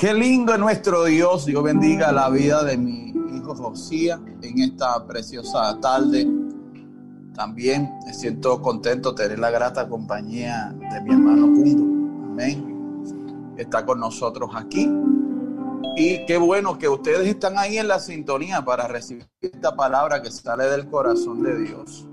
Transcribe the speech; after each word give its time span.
Qué 0.00 0.14
lindo 0.14 0.54
es 0.54 0.58
nuestro 0.58 1.04
Dios. 1.04 1.44
Dios 1.44 1.62
bendiga 1.62 2.10
la 2.10 2.30
vida 2.30 2.64
de 2.64 2.78
mi 2.78 3.12
hijo 3.36 3.54
Josía 3.54 4.18
en 4.40 4.58
esta 4.58 5.06
preciosa 5.06 5.78
tarde. 5.78 6.26
También 7.34 7.90
me 8.06 8.14
siento 8.14 8.62
contento 8.62 9.14
tener 9.14 9.38
la 9.38 9.50
grata 9.50 9.86
compañía 9.90 10.74
de 10.74 11.02
mi 11.02 11.12
hermano 11.12 11.48
Punto. 11.48 11.82
Amén. 12.32 13.54
Está 13.58 13.84
con 13.84 14.00
nosotros 14.00 14.50
aquí. 14.54 14.90
Y 15.96 16.24
qué 16.24 16.38
bueno 16.38 16.78
que 16.78 16.88
ustedes 16.88 17.28
están 17.28 17.58
ahí 17.58 17.76
en 17.76 17.86
la 17.86 17.98
sintonía 17.98 18.64
para 18.64 18.88
recibir 18.88 19.28
esta 19.42 19.76
palabra 19.76 20.22
que 20.22 20.30
sale 20.30 20.64
del 20.64 20.88
corazón 20.88 21.42
de 21.42 21.58
Dios. 21.58 22.08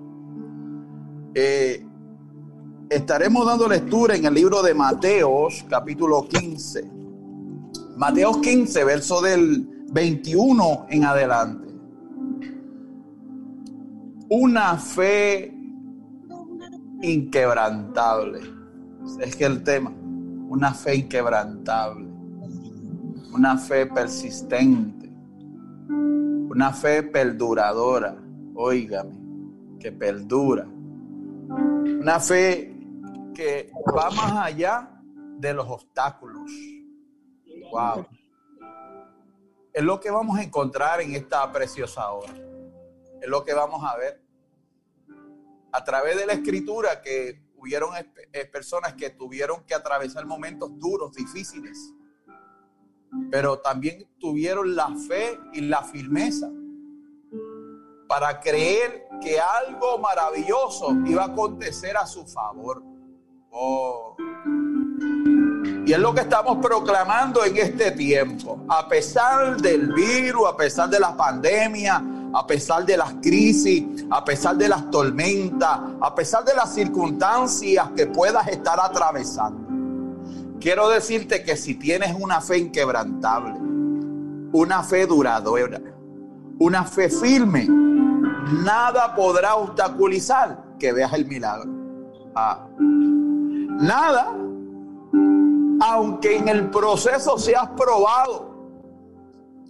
Eh, 1.35 1.85
estaremos 2.89 3.45
dando 3.45 3.65
lectura 3.65 4.13
en 4.17 4.25
el 4.25 4.33
libro 4.33 4.61
de 4.61 4.73
Mateos, 4.73 5.65
capítulo 5.69 6.27
15. 6.27 6.96
Mateos 7.98 8.38
15, 8.38 8.84
verso 8.84 9.21
del 9.21 9.67
21 9.91 10.85
en 10.90 11.03
adelante. 11.03 11.67
Una 14.30 14.77
fe 14.77 15.52
inquebrantable. 17.02 18.41
Es 19.20 19.35
que 19.35 19.45
el 19.45 19.63
tema, 19.63 19.91
una 20.48 20.76
fe 20.76 20.98
inquebrantable. 20.98 22.07
Una 23.34 23.57
fe 23.57 23.88
persistente. 23.88 25.12
Una 25.90 26.71
fe 26.73 27.02
perduradora. 27.02 28.16
Óigame, 28.54 29.18
que 29.79 29.91
perdura. 29.91 30.68
Una 30.68 32.20
fe 32.20 32.77
que 33.34 33.71
va 33.88 34.12
más 34.12 34.34
allá 34.34 35.02
de 35.40 35.52
los 35.52 35.68
obstáculos 35.68 36.77
Wow. 37.71 38.05
Es 39.73 39.84
lo 39.84 39.99
que 39.99 40.09
vamos 40.09 40.38
a 40.38 40.44
encontrar 40.44 41.02
en 41.02 41.13
esta 41.13 41.52
preciosa 41.52 42.10
hora. 42.12 42.34
Es 43.21 43.29
lo 43.29 43.43
que 43.43 43.54
vamos 43.54 43.84
a 43.84 43.96
ver. 43.98 44.21
A 45.71 45.84
través 45.84 46.18
de 46.18 46.26
la 46.26 46.34
escritura 46.34 47.01
que 47.01 47.41
hubieron 47.57 47.91
eh, 47.95 48.45
personas 48.45 48.93
que 48.93 49.10
tuvieron 49.10 49.63
que 49.65 49.76
atravesar 49.76 50.26
momentos 50.26 50.71
duros, 50.79 51.13
difíciles, 51.13 51.93
pero 53.29 53.60
también 53.60 54.07
tuvieron 54.20 54.76
la 54.76 54.90
fe 55.07 55.40
y 55.54 55.62
la 55.62 55.84
firmeza 55.84 56.49
para 58.07 58.40
creer 58.40 59.07
que 59.21 59.40
algo 59.40 59.98
maravilloso 59.98 60.91
iba 61.05 61.23
a 61.23 61.27
acontecer 61.27 61.98
a 61.98 62.05
su 62.05 62.26
favor. 62.26 62.82
Oh. 63.51 64.16
Y 65.88 65.94
es 65.94 66.00
lo 66.00 66.13
que 66.13 66.19
estamos 66.19 66.57
proclamando 66.57 67.46
en 67.46 67.56
este 67.56 67.91
tiempo. 67.91 68.59
A 68.68 68.90
pesar 68.90 69.56
del 69.56 69.94
virus, 69.94 70.46
a 70.46 70.57
pesar 70.57 70.90
de 70.90 71.00
la 71.00 71.16
pandemia, 71.16 72.03
a 72.34 72.46
pesar 72.46 72.85
de 72.85 72.97
las 72.97 73.13
crisis, 73.22 73.85
a 74.09 74.25
pesar 74.25 74.57
de 74.57 74.68
las 74.68 74.91
tormentas, 74.91 75.79
a 76.02 76.13
pesar 76.13 76.44
de 76.44 76.53
las 76.56 76.74
circunstancias 76.74 77.88
que 77.96 78.06
puedas 78.06 78.50
estar 78.50 78.78
atravesando. 78.78 79.66
Quiero 80.59 80.90
decirte 80.90 81.41
que 81.41 81.56
si 81.56 81.75
tienes 81.75 82.13
una 82.19 82.41
fe 82.41 82.57
inquebrantable, 82.57 83.53
una 84.51 84.84
fe 84.84 85.07
duradera, 85.07 85.79
una 86.59 86.84
fe 86.84 87.09
firme, 87.09 87.66
nada 87.66 89.16
podrá 89.16 89.56
obstaculizar 89.56 90.66
que 90.78 90.91
veas 90.91 91.13
el 91.13 91.25
milagro. 91.25 91.72
Ah. 92.35 92.68
Nada 92.78 94.35
aunque 95.81 96.38
en 96.38 96.47
el 96.47 96.69
proceso 96.69 97.38
seas 97.38 97.69
probado. 97.72 98.56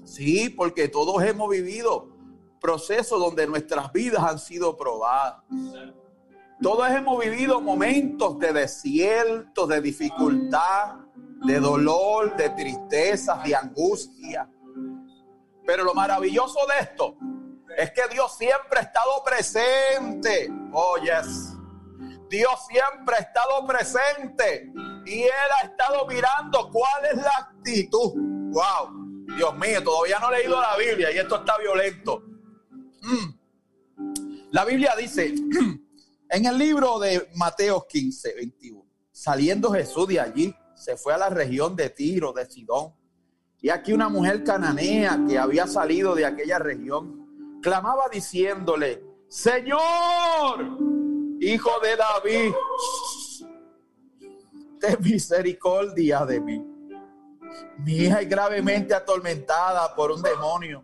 Sí, 0.04 0.50
porque 0.50 0.88
todos 0.88 1.22
hemos 1.24 1.50
vivido 1.50 2.10
procesos 2.60 3.20
donde 3.20 3.48
nuestras 3.48 3.92
vidas 3.92 4.24
han 4.24 4.40
sido 4.40 4.78
probadas. 4.78 5.44
Todos 6.62 6.90
hemos 6.90 7.20
vivido 7.20 7.62
momentos 7.62 8.40
de 8.40 8.52
desierto, 8.52 9.68
de 9.68 9.82
dificultad, 9.82 10.96
de 11.46 11.60
dolor, 11.60 12.36
de 12.36 12.50
tristeza, 12.52 13.42
de 13.46 13.56
angustia. 13.56 14.50
Pero 15.66 15.84
lo 15.84 15.94
maravilloso 15.94 16.60
de 16.68 16.84
esto 16.84 17.18
es 17.78 17.92
que 17.92 18.02
Dios 18.12 18.36
siempre 18.38 18.80
ha 18.80 18.82
estado 18.82 19.24
presente. 19.24 20.50
Oh, 20.72 20.96
yes. 20.98 21.54
Dios 22.30 22.54
siempre 22.68 23.16
ha 23.18 23.20
estado 23.20 23.66
presente 23.68 24.74
y 25.08 25.24
Él 25.24 25.50
ha 25.62 25.66
estado 25.66 26.06
mirando 26.08 26.70
cuál 26.72 27.06
es 27.12 27.18
la 27.18 27.32
actitud. 27.40 28.14
Wow, 28.52 29.26
Dios 29.36 29.58
mío, 29.58 29.84
todavía 29.84 30.20
no 30.20 30.32
he 30.32 30.40
leído 30.40 30.62
la 30.62 30.76
Biblia 30.78 31.12
y 31.12 31.18
esto 31.18 31.38
está 31.38 31.58
violento. 31.58 32.24
Mm. 33.02 33.38
La 34.52 34.66
Biblia 34.66 34.96
dice 34.98 35.34
en 36.30 36.46
el 36.46 36.58
libro 36.58 37.00
de 37.00 37.30
Mateo 37.36 37.86
15, 37.88 38.36
21, 38.36 38.86
saliendo 39.12 39.72
Jesús 39.72 40.08
de 40.08 40.20
allí, 40.20 40.56
se 40.76 40.98
fue 40.98 41.14
a 41.14 41.18
la 41.18 41.30
región 41.30 41.76
de 41.76 41.90
Tiro, 41.90 42.34
de 42.34 42.46
Sidón. 42.46 42.94
Y 43.60 43.70
aquí 43.70 43.92
una 43.94 44.10
mujer 44.10 44.44
cananea 44.44 45.20
que 45.28 45.38
había 45.38 45.68
salido 45.68 46.14
de 46.16 46.26
aquella 46.26 46.60
región, 46.60 47.60
clamaba 47.62 48.08
diciéndole, 48.12 49.04
Señor, 49.28 50.78
hijo 51.40 51.72
de 51.82 51.96
David, 51.96 52.54
misericordia 55.00 56.26
de 56.26 56.40
mí. 56.40 56.66
Mi 57.80 57.94
hija 57.94 58.22
es 58.22 58.30
gravemente 58.30 58.94
atormentada 58.94 59.96
por 59.96 60.12
un 60.12 60.22
demonio. 60.22 60.84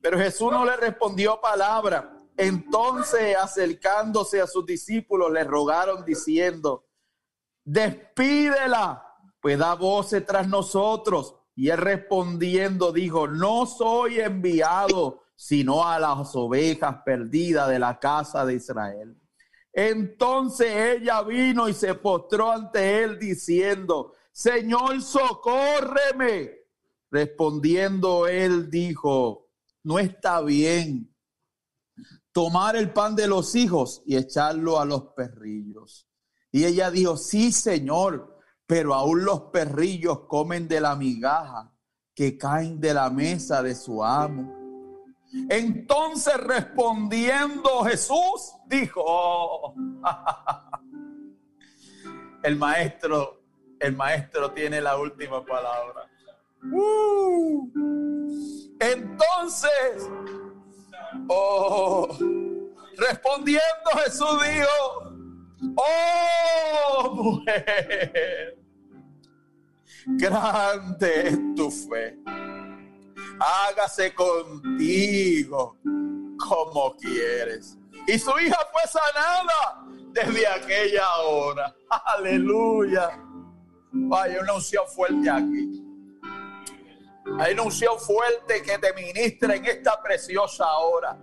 Pero 0.00 0.18
Jesús 0.18 0.50
no 0.52 0.64
le 0.64 0.76
respondió 0.76 1.40
palabra. 1.40 2.12
Entonces, 2.36 3.36
acercándose 3.36 4.40
a 4.40 4.46
sus 4.46 4.64
discípulos, 4.66 5.32
le 5.32 5.42
rogaron 5.42 6.04
diciendo, 6.04 6.86
despídela, 7.64 9.02
pues 9.40 9.58
da 9.58 9.74
voces 9.74 10.24
tras 10.24 10.46
nosotros. 10.46 11.36
Y 11.54 11.70
él 11.70 11.78
respondiendo 11.78 12.92
dijo, 12.92 13.26
no 13.26 13.66
soy 13.66 14.20
enviado, 14.20 15.22
sino 15.34 15.86
a 15.86 15.98
las 15.98 16.34
ovejas 16.36 16.96
perdidas 17.04 17.68
de 17.68 17.78
la 17.78 17.98
casa 17.98 18.44
de 18.44 18.54
Israel. 18.54 19.16
Entonces 19.78 20.96
ella 20.96 21.20
vino 21.22 21.68
y 21.68 21.74
se 21.74 21.92
postró 21.96 22.50
ante 22.50 23.04
él 23.04 23.18
diciendo, 23.18 24.14
Señor, 24.32 25.02
socórreme. 25.02 26.50
Respondiendo 27.10 28.26
él 28.26 28.70
dijo, 28.70 29.50
no 29.82 29.98
está 29.98 30.40
bien 30.40 31.14
tomar 32.32 32.74
el 32.76 32.90
pan 32.90 33.14
de 33.14 33.26
los 33.26 33.54
hijos 33.54 34.02
y 34.06 34.16
echarlo 34.16 34.80
a 34.80 34.86
los 34.86 35.08
perrillos. 35.14 36.08
Y 36.50 36.64
ella 36.64 36.90
dijo, 36.90 37.18
sí, 37.18 37.52
Señor, 37.52 38.38
pero 38.66 38.94
aún 38.94 39.26
los 39.26 39.42
perrillos 39.52 40.20
comen 40.20 40.68
de 40.68 40.80
la 40.80 40.96
migaja 40.96 41.70
que 42.14 42.38
caen 42.38 42.80
de 42.80 42.94
la 42.94 43.10
mesa 43.10 43.62
de 43.62 43.74
su 43.74 44.02
amo. 44.02 44.55
Entonces 45.48 46.36
respondiendo 46.38 47.84
Jesús 47.84 48.54
dijo, 48.66 49.74
el 52.42 52.56
maestro, 52.56 53.42
el 53.78 53.94
maestro 53.96 54.50
tiene 54.52 54.80
la 54.80 54.96
última 54.96 55.44
palabra. 55.44 56.08
Uh. 56.72 57.70
entonces, 58.80 60.10
oh, 61.28 62.08
respondiendo 62.96 63.90
Jesús 64.04 64.38
dijo, 64.42 65.12
oh 65.76 67.14
mujer, 67.14 68.58
grande 70.06 71.28
es 71.28 71.38
tu 71.54 71.70
fe 71.70 72.18
hágase 73.40 74.14
contigo 74.14 75.76
como 76.38 76.96
quieres. 76.96 77.76
Y 78.06 78.18
su 78.18 78.30
hija 78.38 78.58
fue 78.72 78.82
sanada 78.90 79.84
desde 80.12 80.46
aquella 80.46 81.16
hora. 81.18 81.74
Aleluya. 81.88 83.10
Hay 84.12 84.36
una 84.36 84.54
unción 84.54 84.86
fuerte 84.88 85.28
aquí. 85.28 85.82
Hay 87.40 87.54
una 87.54 87.62
unción 87.62 87.98
fuerte 87.98 88.62
que 88.62 88.78
te 88.78 88.92
ministra 88.94 89.56
en 89.56 89.64
esta 89.66 90.00
preciosa 90.02 90.70
hora. 90.78 91.18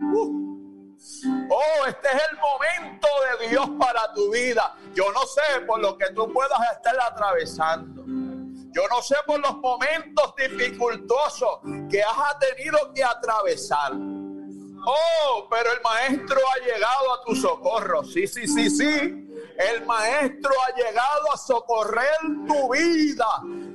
Uh. 0.00 0.46
Oh, 1.50 1.86
este 1.86 2.08
es 2.08 2.22
el 2.30 2.38
momento 2.38 3.08
de 3.40 3.48
Dios 3.48 3.70
para 3.78 4.12
tu 4.14 4.30
vida. 4.32 4.76
Yo 4.94 5.12
no 5.12 5.20
sé 5.26 5.60
por 5.66 5.78
lo 5.80 5.96
que 5.96 6.10
tú 6.12 6.32
puedas 6.32 6.58
estar 6.72 6.96
atravesando. 7.00 8.04
Yo 8.76 8.82
no 8.90 9.00
sé 9.00 9.14
por 9.26 9.40
los 9.40 9.56
momentos 9.56 10.34
dificultosos 10.36 11.60
que 11.90 12.02
has 12.02 12.38
tenido 12.38 12.92
que 12.94 13.02
atravesar. 13.02 13.92
Oh, 13.94 15.48
pero 15.48 15.72
el 15.72 15.80
maestro 15.80 16.36
ha 16.36 16.62
llegado 16.62 17.14
a 17.14 17.24
tu 17.24 17.34
socorro. 17.34 18.04
Sí, 18.04 18.26
sí, 18.26 18.46
sí, 18.46 18.68
sí. 18.68 18.84
El 19.56 19.86
maestro 19.86 20.50
ha 20.66 20.76
llegado 20.76 21.32
a 21.32 21.38
socorrer 21.38 22.18
tu 22.46 22.70
vida. 22.70 23.26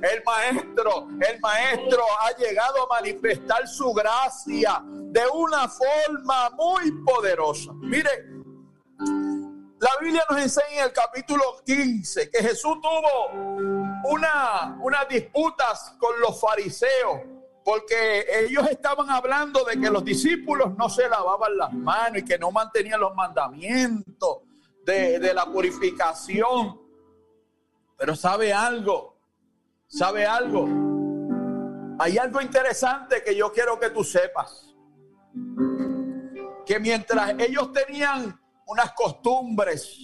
El 0.02 0.22
maestro, 0.24 1.08
el 1.28 1.40
maestro 1.40 2.04
ha 2.20 2.36
llegado 2.36 2.84
a 2.84 3.00
manifestar 3.00 3.66
su 3.66 3.92
gracia 3.92 4.84
de 4.86 5.26
una 5.34 5.68
forma 5.68 6.50
muy 6.50 6.92
poderosa. 7.04 7.72
Mire, 7.74 8.24
la 9.80 9.90
Biblia 10.00 10.24
nos 10.30 10.40
enseña 10.40 10.78
en 10.78 10.84
el 10.84 10.92
capítulo 10.92 11.42
15 11.66 12.30
que 12.30 12.40
Jesús 12.40 12.76
tuvo 12.80 13.81
una, 14.04 14.78
unas 14.80 15.08
disputas 15.08 15.96
con 15.98 16.20
los 16.20 16.40
fariseos 16.40 17.20
porque 17.64 18.24
ellos 18.44 18.68
estaban 18.70 19.08
hablando 19.10 19.64
de 19.64 19.80
que 19.80 19.90
los 19.90 20.04
discípulos 20.04 20.76
no 20.76 20.88
se 20.88 21.08
lavaban 21.08 21.56
las 21.56 21.72
manos 21.72 22.18
y 22.18 22.24
que 22.24 22.38
no 22.38 22.50
mantenían 22.50 23.00
los 23.00 23.14
mandamientos 23.14 24.38
de, 24.84 25.18
de 25.18 25.34
la 25.34 25.46
purificación. 25.46 26.80
Pero 27.96 28.16
sabe 28.16 28.52
algo, 28.52 29.16
sabe 29.86 30.26
algo. 30.26 30.66
Hay 31.98 32.18
algo 32.18 32.40
interesante 32.40 33.22
que 33.22 33.36
yo 33.36 33.52
quiero 33.52 33.78
que 33.78 33.90
tú 33.90 34.02
sepas. 34.02 34.74
Que 36.66 36.80
mientras 36.80 37.34
ellos 37.38 37.72
tenían 37.72 38.40
unas 38.66 38.92
costumbres, 38.92 39.98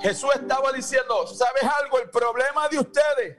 Jesús 0.00 0.30
estaba 0.34 0.72
diciendo, 0.72 1.26
¿sabes 1.26 1.62
algo? 1.82 1.98
El 1.98 2.10
problema 2.10 2.68
de 2.68 2.78
ustedes 2.78 3.38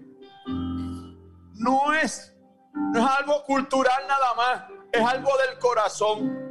no 1.55 1.93
es 1.93 2.31
no 2.73 2.99
es 2.99 3.19
algo 3.19 3.43
cultural 3.43 4.07
nada 4.07 4.33
más, 4.35 4.63
es 4.91 5.05
algo 5.05 5.31
del 5.37 5.59
corazón. 5.59 6.41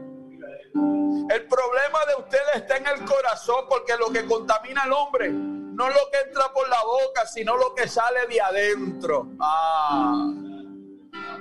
El 1.30 1.46
problema 1.46 1.98
de 2.08 2.22
ustedes 2.22 2.56
está 2.56 2.76
en 2.76 2.86
el 2.86 3.04
corazón 3.04 3.66
porque 3.68 3.96
lo 3.96 4.10
que 4.10 4.26
contamina 4.26 4.82
al 4.82 4.92
hombre 4.92 5.30
no 5.30 5.88
es 5.88 5.94
lo 5.94 6.10
que 6.10 6.18
entra 6.28 6.52
por 6.52 6.68
la 6.68 6.82
boca, 6.82 7.26
sino 7.26 7.56
lo 7.56 7.74
que 7.74 7.88
sale 7.88 8.26
de 8.26 8.40
adentro. 8.40 9.28
Ah. 9.40 10.28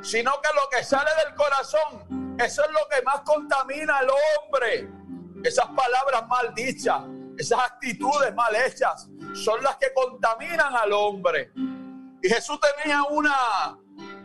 Sino 0.02 0.32
que 0.42 0.50
lo 0.56 0.70
que 0.70 0.84
sale 0.84 1.10
del 1.26 1.36
corazón, 1.36 2.38
eso 2.40 2.64
es 2.64 2.72
lo 2.72 2.88
que 2.90 3.02
más 3.02 3.22
contamina 3.22 3.98
al 3.98 4.10
hombre. 4.10 4.90
Esas 5.44 5.68
palabras 5.68 6.28
mal 6.28 6.54
dichas, 6.54 7.02
esas 7.40 7.60
actitudes 7.60 8.36
mal 8.36 8.54
hechas, 8.54 9.08
son 9.34 9.64
las 9.64 9.78
que 9.78 9.94
contaminan 9.94 10.76
al 10.76 10.92
hombre. 10.92 11.52
Y 12.22 12.28
Jesús 12.28 12.60
tenía 12.60 13.02
una, 13.04 13.78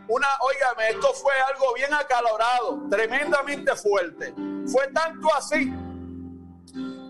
una, 0.09 0.27
óigame, 0.41 0.89
esto 0.89 1.13
fue 1.13 1.33
algo 1.53 1.73
bien 1.75 1.93
acalorado, 1.93 2.81
tremendamente 2.89 3.73
fuerte. 3.77 4.33
Fue 4.67 4.87
tanto 4.93 5.33
así 5.33 5.73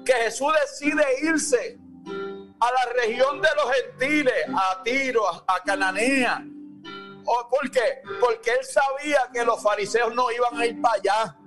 que 0.05 0.13
Jesús 0.13 0.53
decide 0.61 1.03
irse 1.23 1.79
a 2.59 2.71
la 2.71 3.01
región 3.01 3.41
de 3.41 3.49
los 3.55 3.73
gentiles, 3.73 4.45
a 4.55 4.83
Tiro, 4.83 5.27
a, 5.27 5.59
Cananea. 5.65 6.45
¿Por 7.23 7.71
qué? 7.71 8.03
Porque 8.19 8.51
él 8.51 8.63
sabía 8.63 9.27
que 9.33 9.43
los 9.43 9.61
fariseos 9.63 10.13
no 10.13 10.31
iban 10.31 10.55
a 10.55 10.65
ir 10.67 10.79
para 10.79 10.95
allá. 10.95 11.37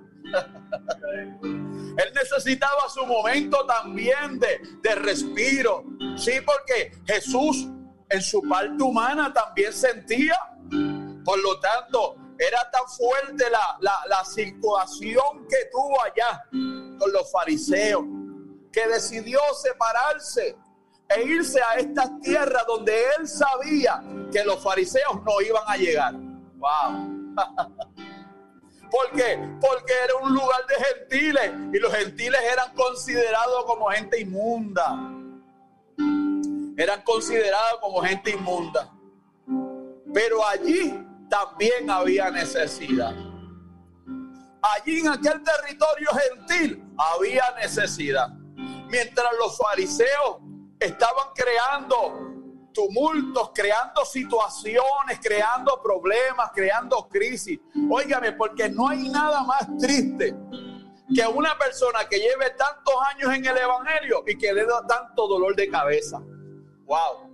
él 2.03 2.13
necesitaba 2.13 2.89
su 2.89 3.05
momento 3.05 3.65
también 3.65 4.39
de, 4.39 4.59
de 4.81 4.95
respiro. 4.95 5.83
Sí, 6.17 6.33
porque 6.45 6.91
Jesús 7.05 7.67
en 8.09 8.21
su 8.21 8.41
parte 8.41 8.81
humana 8.83 9.31
también 9.33 9.71
sentía 9.73 10.37
por 11.29 11.39
lo 11.43 11.59
tanto, 11.59 12.15
era 12.37 12.69
tan 12.71 12.87
fuerte 12.87 13.45
la, 13.51 14.25
situación 14.25 15.47
que 15.47 15.69
tuvo 15.71 16.01
allá 16.03 16.43
con 16.51 17.11
los 17.11 17.31
fariseos 17.31 18.03
que 18.71 18.87
decidió 18.87 19.39
separarse 19.61 20.57
e 21.09 21.21
irse 21.23 21.59
a 21.61 21.75
esta 21.75 22.19
tierra 22.21 22.63
donde 22.67 22.93
él 23.17 23.27
sabía 23.27 24.03
que 24.31 24.43
los 24.43 24.61
fariseos 24.63 25.23
no 25.23 25.41
iban 25.41 25.63
a 25.67 25.77
llegar. 25.77 26.13
¡Wow! 26.55 27.35
¿Por 28.89 29.11
qué? 29.11 29.37
Porque 29.61 29.93
era 30.03 30.15
un 30.15 30.33
lugar 30.33 30.65
de 30.67 30.75
gentiles 30.85 31.51
y 31.73 31.79
los 31.79 31.93
gentiles 31.93 32.39
eran 32.51 32.73
considerados 32.73 33.65
como 33.65 33.87
gente 33.89 34.19
inmunda. 34.19 34.97
Eran 36.77 37.01
considerados 37.03 37.79
como 37.81 38.01
gente 38.01 38.31
inmunda. 38.31 38.91
Pero 40.13 40.45
allí 40.45 41.05
también 41.29 41.89
había 41.89 42.31
necesidad. 42.31 43.13
Allí 44.61 44.99
en 44.99 45.07
aquel 45.09 45.43
territorio 45.43 46.09
gentil 46.11 46.83
había 46.97 47.43
necesidad. 47.61 48.29
Mientras 48.89 49.27
los 49.39 49.57
fariseos 49.57 50.37
estaban 50.79 51.27
creando 51.35 52.28
tumultos, 52.79 53.51
creando 53.53 54.05
situaciones, 54.05 55.19
creando 55.21 55.81
problemas, 55.83 56.49
creando 56.53 57.09
crisis. 57.09 57.59
Óigame, 57.89 58.31
porque 58.31 58.69
no 58.69 58.87
hay 58.87 59.09
nada 59.09 59.43
más 59.43 59.67
triste 59.77 60.33
que 61.13 61.27
una 61.27 61.57
persona 61.57 62.07
que 62.07 62.17
lleve 62.19 62.51
tantos 62.51 62.95
años 63.13 63.33
en 63.35 63.45
el 63.45 63.57
Evangelio 63.57 64.23
y 64.25 64.37
que 64.37 64.53
le 64.53 64.65
da 64.65 64.85
tanto 64.87 65.27
dolor 65.27 65.55
de 65.55 65.69
cabeza. 65.69 66.21
Wow. 66.85 67.29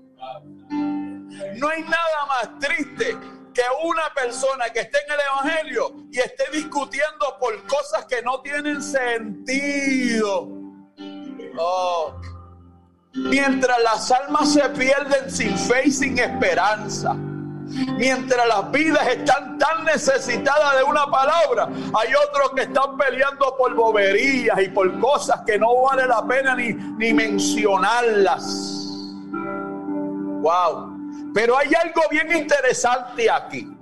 No 1.58 1.70
hay 1.70 1.84
nada 1.84 2.26
más 2.28 2.60
triste 2.60 3.16
que 3.54 3.64
una 3.84 4.12
persona 4.16 4.70
que 4.70 4.80
esté 4.80 4.98
en 5.06 5.14
el 5.14 5.20
Evangelio 5.20 5.94
y 6.12 6.20
esté 6.20 6.46
discutiendo 6.52 7.38
por 7.40 7.68
cosas 7.68 8.06
que 8.06 8.22
no 8.24 8.42
tienen 8.42 8.82
sentido. 8.82 10.50
Oh. 11.58 12.20
Mientras 13.16 13.78
las 13.82 14.12
almas 14.12 14.54
se 14.54 14.62
pierden 14.70 15.32
sin 15.32 15.58
fe 15.58 15.84
y 15.86 15.92
sin 15.92 16.20
esperanza. 16.20 17.16
Mientras 17.98 18.48
las 18.48 18.72
vidas 18.72 19.08
están 19.08 19.58
tan 19.58 19.86
necesitadas 19.86 20.78
de 20.78 20.84
una 20.84 21.06
palabra, 21.08 21.68
hay 21.98 22.14
otros 22.14 22.52
que 22.56 22.64
están 22.64 22.98
peleando 22.98 23.56
por 23.58 23.74
boberías 23.74 24.62
y 24.62 24.70
por 24.70 25.00
cosas 25.00 25.42
que 25.46 25.58
no 25.58 25.84
vale 25.84 26.06
la 26.06 26.26
pena 26.28 26.56
ni, 26.56 26.74
ni 26.74 27.14
mencionarlas. 27.14 28.44
Wow. 30.42 30.96
Pero 31.34 31.58
hay 31.58 31.72
algo 31.84 32.02
bien 32.12 32.38
interesante 32.38 33.30
aquí. 33.32 33.76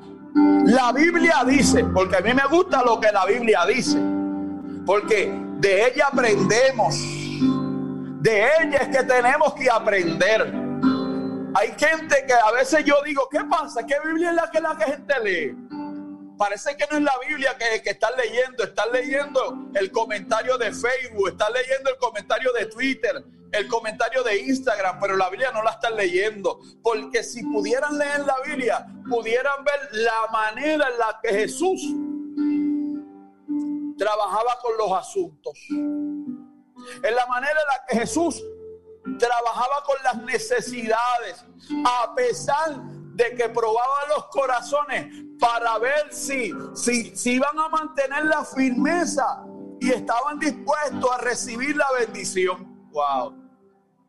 La 0.66 0.92
Biblia 0.92 1.44
dice, 1.46 1.84
porque 1.84 2.18
a 2.18 2.22
mí 2.22 2.34
me 2.34 2.46
gusta 2.48 2.84
lo 2.84 3.00
que 3.00 3.12
la 3.12 3.26
Biblia 3.26 3.66
dice, 3.68 4.00
porque 4.86 5.32
de 5.58 5.88
ella 5.88 6.08
aprendemos, 6.12 6.96
de 8.24 8.50
ella 8.62 8.78
es 8.78 8.88
que 8.88 9.04
tenemos 9.04 9.54
que 9.54 9.70
aprender. 9.70 10.54
Hay 11.56 11.68
gente 11.78 12.24
que 12.26 12.34
a 12.34 12.52
veces 12.52 12.86
yo 12.86 12.96
digo, 13.06 13.28
¿qué 13.30 13.42
pasa? 13.50 13.86
¿Qué 13.86 13.96
Biblia 14.06 14.30
es 14.30 14.36
la 14.36 14.50
que 14.50 14.62
la 14.62 14.76
gente 14.76 15.14
lee? 15.24 15.56
Parece 16.38 16.76
que 16.78 16.86
no 16.90 16.98
es 16.98 17.04
la 17.04 17.14
Biblia 17.28 17.56
que, 17.58 17.82
que 17.84 17.90
están 17.92 18.14
leyendo, 18.18 18.64
están 18.64 18.92
leyendo 18.94 19.70
el 19.76 19.92
comentario 19.92 20.58
de 20.58 20.72
Facebook, 20.72 21.30
están 21.32 21.52
leyendo 21.52 21.90
el 21.90 21.98
comentario 21.98 22.54
de 22.54 22.66
Twitter, 22.68 23.24
el 23.52 23.68
comentario 23.68 24.24
de 24.24 24.40
Instagram, 24.40 25.00
pero 25.02 25.18
la 25.18 25.30
Biblia 25.30 25.52
no 25.52 25.62
la 25.62 25.72
están 25.72 25.96
leyendo. 25.98 26.62
Porque 26.82 27.24
si 27.24 27.44
pudieran 27.44 27.98
leer 27.98 28.22
la 28.22 28.38
Biblia, 28.46 28.88
pudieran 29.10 29.66
ver 29.66 29.90
la 29.92 30.32
manera 30.32 30.88
en 30.90 30.98
la 30.98 31.20
que 31.22 31.30
Jesús 31.30 31.82
trabajaba 33.98 34.58
con 34.62 34.78
los 34.78 34.92
asuntos. 34.98 35.60
En 37.02 37.16
la 37.16 37.26
manera 37.28 37.52
en 37.54 37.68
la 37.68 37.86
que 37.88 38.00
Jesús 38.00 38.44
trabajaba 39.20 39.84
con 39.86 39.96
las 40.04 40.24
necesidades, 40.24 41.46
a 41.86 42.14
pesar 42.16 42.82
de 43.16 43.36
que 43.36 43.50
probaba 43.50 44.08
los 44.10 44.26
corazones 44.26 45.08
para 45.40 45.78
ver 45.78 46.14
si, 46.14 46.52
si, 46.74 47.16
si 47.16 47.34
iban 47.34 47.58
a 47.60 47.70
mantener 47.70 48.26
la 48.26 48.44
firmeza 48.44 49.44
y 49.80 49.92
estaban 49.92 50.40
dispuestos 50.40 51.12
a 51.12 51.18
recibir 51.18 51.76
la 51.76 51.92
bendición. 52.00 52.90
Wow. 52.92 53.44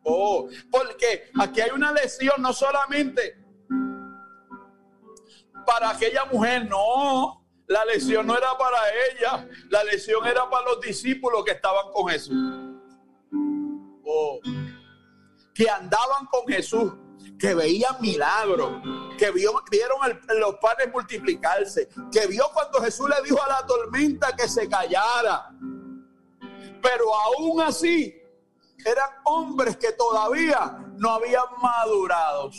Oh, 0.04 0.48
porque 0.70 1.30
aquí 1.40 1.60
hay 1.60 1.70
una 1.70 1.92
lesión 1.92 2.40
no 2.40 2.52
solamente 2.52 3.42
para 5.66 5.90
aquella 5.90 6.26
mujer, 6.26 6.68
no. 6.68 7.43
La 7.66 7.84
lesión 7.84 8.26
no 8.26 8.36
era 8.36 8.56
para 8.58 8.78
ella, 9.10 9.48
la 9.70 9.84
lesión 9.84 10.26
era 10.26 10.48
para 10.50 10.66
los 10.66 10.80
discípulos 10.80 11.44
que 11.44 11.52
estaban 11.52 11.90
con 11.92 12.08
Jesús. 12.08 12.36
Oh, 14.04 14.38
que 15.54 15.70
andaban 15.70 16.26
con 16.26 16.46
Jesús, 16.46 16.92
que 17.38 17.54
veían 17.54 17.96
milagros, 18.00 18.82
que 19.18 19.30
vieron 19.30 19.56
los 20.38 20.54
panes 20.56 20.92
multiplicarse, 20.92 21.88
que 22.12 22.26
vio 22.26 22.44
cuando 22.52 22.80
Jesús 22.82 23.08
le 23.08 23.22
dijo 23.22 23.42
a 23.42 23.48
la 23.48 23.66
tormenta 23.66 24.36
que 24.36 24.46
se 24.46 24.68
callara. 24.68 25.50
Pero 26.82 27.14
aún 27.14 27.62
así 27.62 28.14
eran 28.84 29.08
hombres 29.24 29.78
que 29.78 29.92
todavía 29.92 30.84
no 30.98 31.10
habían 31.10 31.46
madurado. 31.62 32.50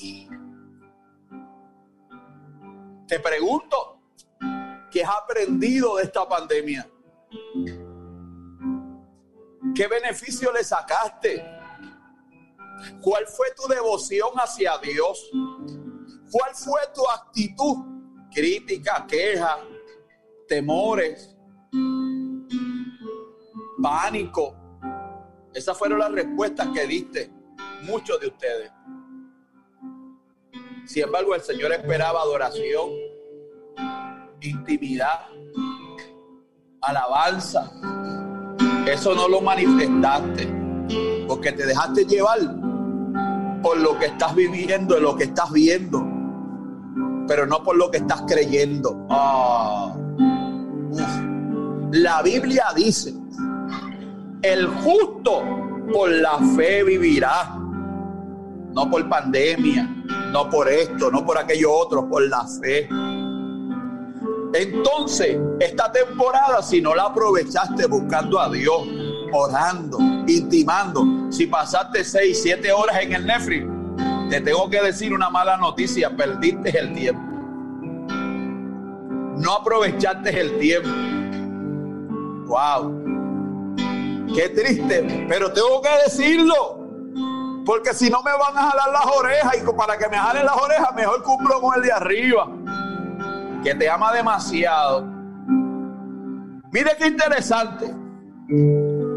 Te 3.08 3.20
pregunto, 3.20 3.95
¿qué 4.96 5.04
has 5.04 5.12
aprendido 5.14 5.98
de 5.98 6.04
esta 6.04 6.26
pandemia? 6.26 6.90
¿Qué 9.76 9.88
beneficio 9.88 10.54
le 10.54 10.64
sacaste? 10.64 11.46
¿Cuál 13.02 13.28
fue 13.28 13.48
tu 13.58 13.68
devoción 13.68 14.30
hacia 14.36 14.78
Dios? 14.78 15.30
¿Cuál 16.32 16.56
fue 16.56 16.80
tu 16.94 17.02
actitud? 17.10 17.76
Crítica, 18.34 19.06
queja, 19.06 19.58
temores, 20.48 21.36
pánico. 23.84 24.56
Esas 25.54 25.78
fueron 25.78 26.00
las 26.00 26.14
respuestas 26.14 26.70
que 26.74 26.88
diste 26.88 27.30
muchos 27.82 28.18
de 28.22 28.28
ustedes. 28.28 28.72
Sin 30.86 31.04
embargo, 31.04 31.36
el 31.36 31.42
Señor 31.42 31.74
esperaba 31.74 32.22
adoración, 32.22 32.92
intimidad, 34.50 35.20
alabanza. 36.82 37.72
Eso 38.88 39.16
no 39.16 39.28
lo 39.28 39.42
manifestaste 39.42 40.66
porque 41.28 41.52
te 41.52 41.66
dejaste 41.66 42.06
llevar 42.06 42.40
por 43.62 43.78
lo 43.78 43.98
que 43.98 44.06
estás 44.06 44.36
viviendo, 44.36 45.00
lo 45.00 45.16
que 45.16 45.24
estás 45.24 45.52
viendo, 45.52 46.06
pero 47.28 47.48
no 47.48 47.64
por 47.64 47.76
lo 47.76 47.90
que 47.90 47.98
estás 47.98 48.24
creyendo. 48.28 49.08
Ah, 49.10 49.96
la 51.92 52.22
Biblia 52.22 52.66
dice, 52.76 53.14
el 54.44 54.68
justo 54.68 55.42
por 55.92 56.12
la 56.12 56.38
fe 56.56 56.84
vivirá, 56.84 57.56
no 58.74 58.90
por 58.90 59.08
pandemia, 59.10 59.90
no 60.32 60.50
por 60.50 60.70
esto, 60.70 61.10
no 61.10 61.26
por 61.26 61.38
aquello 61.38 61.72
otro, 61.72 62.08
por 62.08 62.28
la 62.28 62.46
fe. 62.62 62.88
Entonces, 64.56 65.38
esta 65.60 65.92
temporada, 65.92 66.62
si 66.62 66.82
no 66.82 66.96
la 66.96 67.04
aprovechaste 67.04 67.88
buscando 67.88 68.40
a 68.40 68.50
Dios, 68.50 68.88
orando, 69.34 69.98
intimando, 70.28 71.06
si 71.30 71.46
pasaste 71.48 72.06
seis, 72.06 72.42
siete 72.42 72.72
horas 72.72 73.02
en 73.02 73.12
el 73.12 73.26
Netflix, 73.26 73.66
te 74.30 74.40
tengo 74.40 74.70
que 74.70 74.82
decir 74.82 75.14
una 75.14 75.30
mala 75.30 75.58
noticia, 75.58 76.10
perdiste 76.16 76.78
el 76.80 76.94
tiempo. 76.94 77.22
No 79.38 79.52
aprovechaste 79.52 80.40
el 80.40 80.58
tiempo. 80.58 80.90
Wow. 82.48 83.04
Qué 84.34 84.50
triste, 84.50 85.26
pero 85.28 85.52
tengo 85.52 85.82
que 85.82 85.90
decirlo. 86.06 86.86
Porque 87.66 87.94
si 87.94 88.10
no 88.10 88.24
me 88.24 88.32
van 88.32 88.58
a 88.58 88.70
jalar 88.70 88.90
las 88.92 89.06
orejas 89.18 89.58
y 89.58 89.72
para 89.76 89.98
que 89.98 90.08
me 90.08 90.18
jalen 90.18 90.46
las 90.46 90.56
orejas, 90.56 90.96
mejor 90.96 91.24
cumplo 91.24 91.60
con 91.60 91.76
el 91.76 91.82
de 91.82 91.92
arriba, 91.92 92.48
que 93.66 93.74
te 93.74 93.90
ama 93.90 94.14
demasiado. 94.14 95.04
Mire 96.72 96.92
qué 97.00 97.08
interesante. 97.08 97.94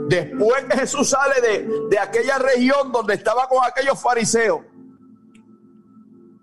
Después 0.09 0.65
que 0.71 0.79
Jesús 0.79 1.11
sale 1.11 1.41
de, 1.43 1.69
de 1.91 1.99
aquella 1.99 2.39
región 2.39 2.91
donde 2.91 3.15
estaba 3.15 3.47
con 3.47 3.59
aquellos 3.63 4.01
fariseos, 4.01 4.61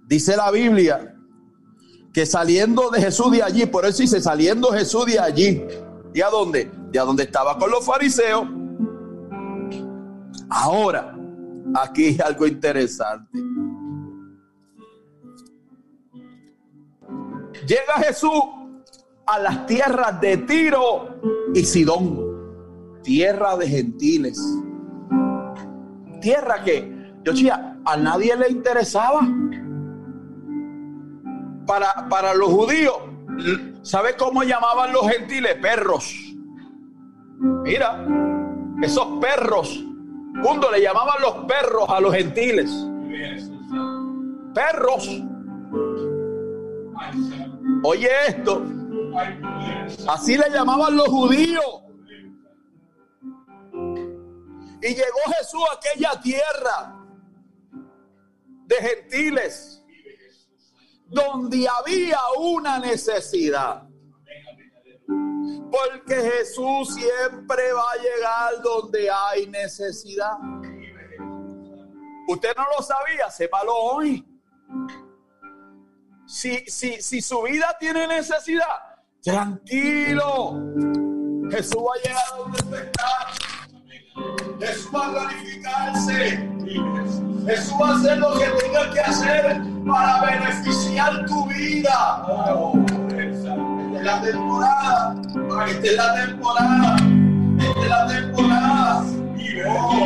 dice 0.08 0.38
la 0.38 0.52
Biblia 0.52 1.16
que 2.14 2.28
saliendo 2.28 2.92
de 2.92 3.02
Jesús 3.02 3.32
de 3.32 3.42
allí, 3.42 3.66
por 3.66 3.86
eso 3.86 4.04
dice 4.04 4.22
saliendo 4.22 4.72
Jesús 4.72 5.08
de 5.08 5.20
allí, 5.20 5.66
¿y 6.14 6.22
a 6.22 6.30
dónde? 6.30 6.72
De 6.92 7.00
a 7.00 7.04
donde 7.04 7.24
estaba 7.24 7.58
con 7.58 7.72
los 7.72 7.84
fariseos. 7.84 8.48
Ahora, 10.48 11.18
aquí 11.74 12.06
hay 12.06 12.20
algo 12.24 12.46
interesante. 12.46 13.40
Llega 17.68 17.94
Jesús 18.06 18.44
a 19.26 19.40
las 19.40 19.66
tierras 19.66 20.20
de 20.22 20.38
Tiro 20.38 21.20
y 21.54 21.64
Sidón, 21.64 23.02
tierra 23.04 23.58
de 23.58 23.68
gentiles. 23.68 24.40
Tierra 26.22 26.64
que, 26.64 27.14
yo 27.24 27.32
decía, 27.32 27.80
a 27.86 27.98
nadie 27.98 28.36
le 28.36 28.50
interesaba. 28.50 29.22
Para, 31.66 32.08
para 32.10 32.36
los 32.36 32.50
judíos, 32.50 32.98
¿sabe 33.82 34.16
cómo 34.16 34.44
llamaban 34.44 34.94
los 34.94 35.08
gentiles? 35.10 35.56
Perros. 35.56 36.16
Mira, 37.64 38.06
esos 38.82 39.08
perros 39.20 39.84
Mundo 40.36 40.70
le 40.70 40.82
llamaban 40.82 41.22
los 41.22 41.46
perros 41.46 41.90
a 41.90 42.00
los 42.02 42.14
gentiles. 42.14 42.70
Perros. 44.54 45.24
Oye 47.88 48.10
esto. 48.28 48.64
Así 50.08 50.36
le 50.36 50.50
llamaban 50.50 50.98
los 50.98 51.08
judíos. 51.08 51.84
Y 54.82 54.88
llegó 54.88 55.20
Jesús 55.38 55.62
a 55.70 55.76
aquella 55.76 56.20
tierra 56.20 57.06
de 58.66 58.76
gentiles 58.76 59.84
donde 61.10 61.68
había 61.70 62.18
una 62.40 62.80
necesidad. 62.80 63.88
Porque 65.08 66.16
Jesús 66.16 66.92
siempre 66.92 67.72
va 67.72 67.92
a 67.92 67.98
llegar 67.98 68.62
donde 68.64 69.12
hay 69.12 69.46
necesidad. 69.46 70.38
Usted 72.30 72.56
no 72.58 72.66
lo 72.76 72.84
sabía, 72.84 73.30
sépalo 73.30 73.76
hoy. 73.76 74.26
Si, 76.28 76.66
si, 76.68 77.02
si 77.02 77.22
su 77.22 77.42
vida 77.44 77.76
tiene 77.80 78.08
necesidad, 78.08 78.66
tranquilo. 79.22 80.62
Jesús 81.52 81.78
va 81.78 81.92
a 81.94 82.08
llegar 82.08 82.24
donde 82.38 82.58
usted 82.64 82.86
está. 82.86 83.08
Jesús 84.60 84.90
va 84.96 85.06
a 85.06 85.10
glorificarse. 85.10 86.50
Jesús 87.46 87.74
va 87.80 87.90
a 87.90 87.96
hacer 87.96 88.18
lo 88.18 88.34
que 88.40 88.46
tenga 88.46 88.92
que 88.92 89.00
hacer 89.00 89.62
para 89.86 90.22
beneficiar 90.22 91.26
tu 91.26 91.48
vida 91.48 92.26
la 94.06 94.22
temporada. 94.22 95.16
Esta 95.68 95.88
es 95.88 95.98
la 95.98 96.14
temporada. 96.14 96.96
Esta 97.60 97.82
es 97.82 97.90
la 97.90 98.08
temporada. 98.08 99.06
Oh, 99.68 100.06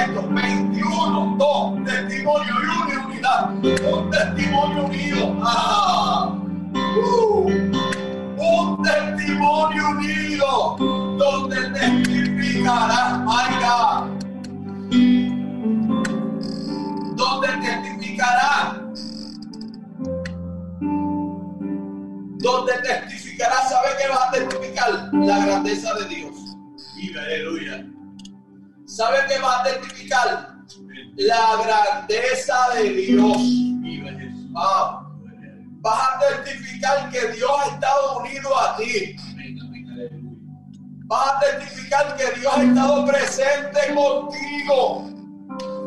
esto, 0.00 0.28
21, 0.28 1.36
2, 1.38 1.84
testimonio 1.84 2.54
y 2.62 2.76
una 3.22 3.44
unidad. 3.44 3.92
Un 3.92 4.10
testimonio 4.10 4.84
unido. 4.86 5.36
Ah, 5.42 6.38
uh, 6.74 7.46
un 8.38 8.82
testimonio 8.82 9.90
unido 9.90 10.76
donde 11.18 11.70
testificará, 11.70 13.22
vaya, 13.24 14.06
donde 17.16 17.48
testificará 17.48 18.78
donde 22.38 22.72
testificarás, 22.72 23.68
¿sabe 23.68 23.88
qué 24.00 24.08
vas 24.08 24.28
a 24.28 24.30
testificar? 24.32 25.10
La 25.12 25.46
grandeza 25.46 25.94
de 25.94 26.04
Dios. 26.06 26.34
Aleluya. 27.16 27.86
¿Sabe 28.86 29.18
qué 29.28 29.38
vas 29.38 29.60
a 29.60 29.62
testificar? 29.62 30.51
La 31.16 31.62
grandeza 31.62 32.70
de 32.74 32.90
Dios. 32.90 33.38
Ah, 34.56 35.06
vas 35.80 36.08
a 36.08 36.18
testificar 36.18 37.10
que 37.10 37.28
Dios 37.32 37.50
ha 37.64 37.74
estado 37.74 38.18
unido 38.18 38.58
a 38.58 38.76
ti. 38.76 39.16
Vas 41.04 41.28
a 41.28 41.40
testificar 41.40 42.16
que 42.16 42.40
Dios 42.40 42.52
ha 42.54 42.62
estado 42.62 43.06
presente 43.06 43.94
contigo 43.94 45.12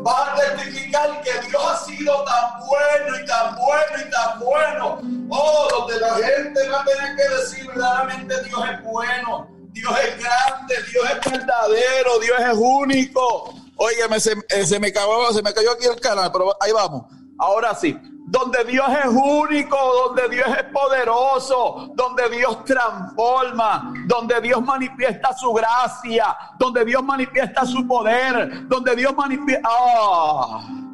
va 0.06 0.32
a 0.32 0.36
testificar 0.36 1.20
que 1.22 1.48
Dios 1.48 1.62
ha 1.64 1.76
sido 1.84 2.24
tan 2.24 2.66
bueno 2.66 3.20
y 3.20 3.26
tan 3.26 3.56
bueno 3.56 4.06
y 4.06 4.10
tan 4.10 4.38
bueno. 4.38 4.98
Oh, 5.30 5.68
donde 5.70 6.00
la 6.00 6.14
gente 6.14 6.68
va 6.68 6.82
a 6.82 6.84
tener 6.84 7.16
que 7.16 7.28
decir 7.34 7.66
verdaderamente 7.66 8.34
Dios 8.44 8.60
es 8.70 8.82
bueno, 8.84 9.48
Dios 9.72 9.92
es 10.04 10.18
grande, 10.18 10.74
Dios 10.90 11.04
es 11.10 11.32
verdadero, 11.32 12.18
Dios 12.20 12.40
es 12.40 12.56
único. 12.56 13.54
Oye, 13.76 14.20
se, 14.20 14.32
eh, 14.32 14.80
me 14.80 14.92
cayó, 14.92 15.32
se 15.32 15.42
me 15.42 15.52
cayó 15.52 15.72
aquí 15.72 15.86
el 15.86 16.00
canal, 16.00 16.30
pero 16.32 16.56
ahí 16.60 16.72
vamos. 16.72 17.04
Ahora 17.38 17.74
sí, 17.74 17.96
donde 18.26 18.64
Dios 18.64 18.86
es 19.04 19.10
único, 19.10 19.76
donde 19.76 20.28
Dios 20.34 20.48
es 20.48 20.64
poderoso, 20.72 21.92
donde 21.94 22.28
Dios 22.30 22.64
transforma, 22.64 23.92
donde 24.06 24.40
Dios 24.40 24.62
manifiesta 24.62 25.32
su 25.34 25.52
gracia, 25.52 26.36
donde 26.58 26.84
Dios 26.84 27.02
manifiesta 27.04 27.64
su 27.64 27.86
poder, 27.86 28.66
donde 28.66 28.96
Dios 28.96 29.14
manifiesta... 29.14 29.68
¡Ah! 29.70 30.85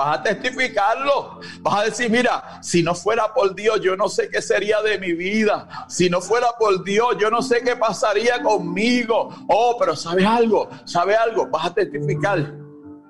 Vas 0.00 0.18
a 0.18 0.22
testificarlo. 0.22 1.40
Vas 1.60 1.74
a 1.74 1.84
decir, 1.84 2.10
mira, 2.10 2.58
si 2.62 2.82
no 2.82 2.94
fuera 2.94 3.34
por 3.34 3.54
Dios, 3.54 3.82
yo 3.82 3.96
no 3.96 4.08
sé 4.08 4.30
qué 4.30 4.40
sería 4.40 4.80
de 4.80 4.98
mi 4.98 5.12
vida. 5.12 5.68
Si 5.90 6.08
no 6.08 6.22
fuera 6.22 6.46
por 6.58 6.82
Dios, 6.82 7.18
yo 7.18 7.30
no 7.30 7.42
sé 7.42 7.60
qué 7.62 7.76
pasaría 7.76 8.42
conmigo. 8.42 9.28
Oh, 9.46 9.76
pero 9.78 9.94
¿sabes 9.94 10.24
algo? 10.24 10.70
¿Sabes 10.86 11.18
algo? 11.18 11.48
Vas 11.48 11.66
a 11.66 11.74
testificar 11.74 12.50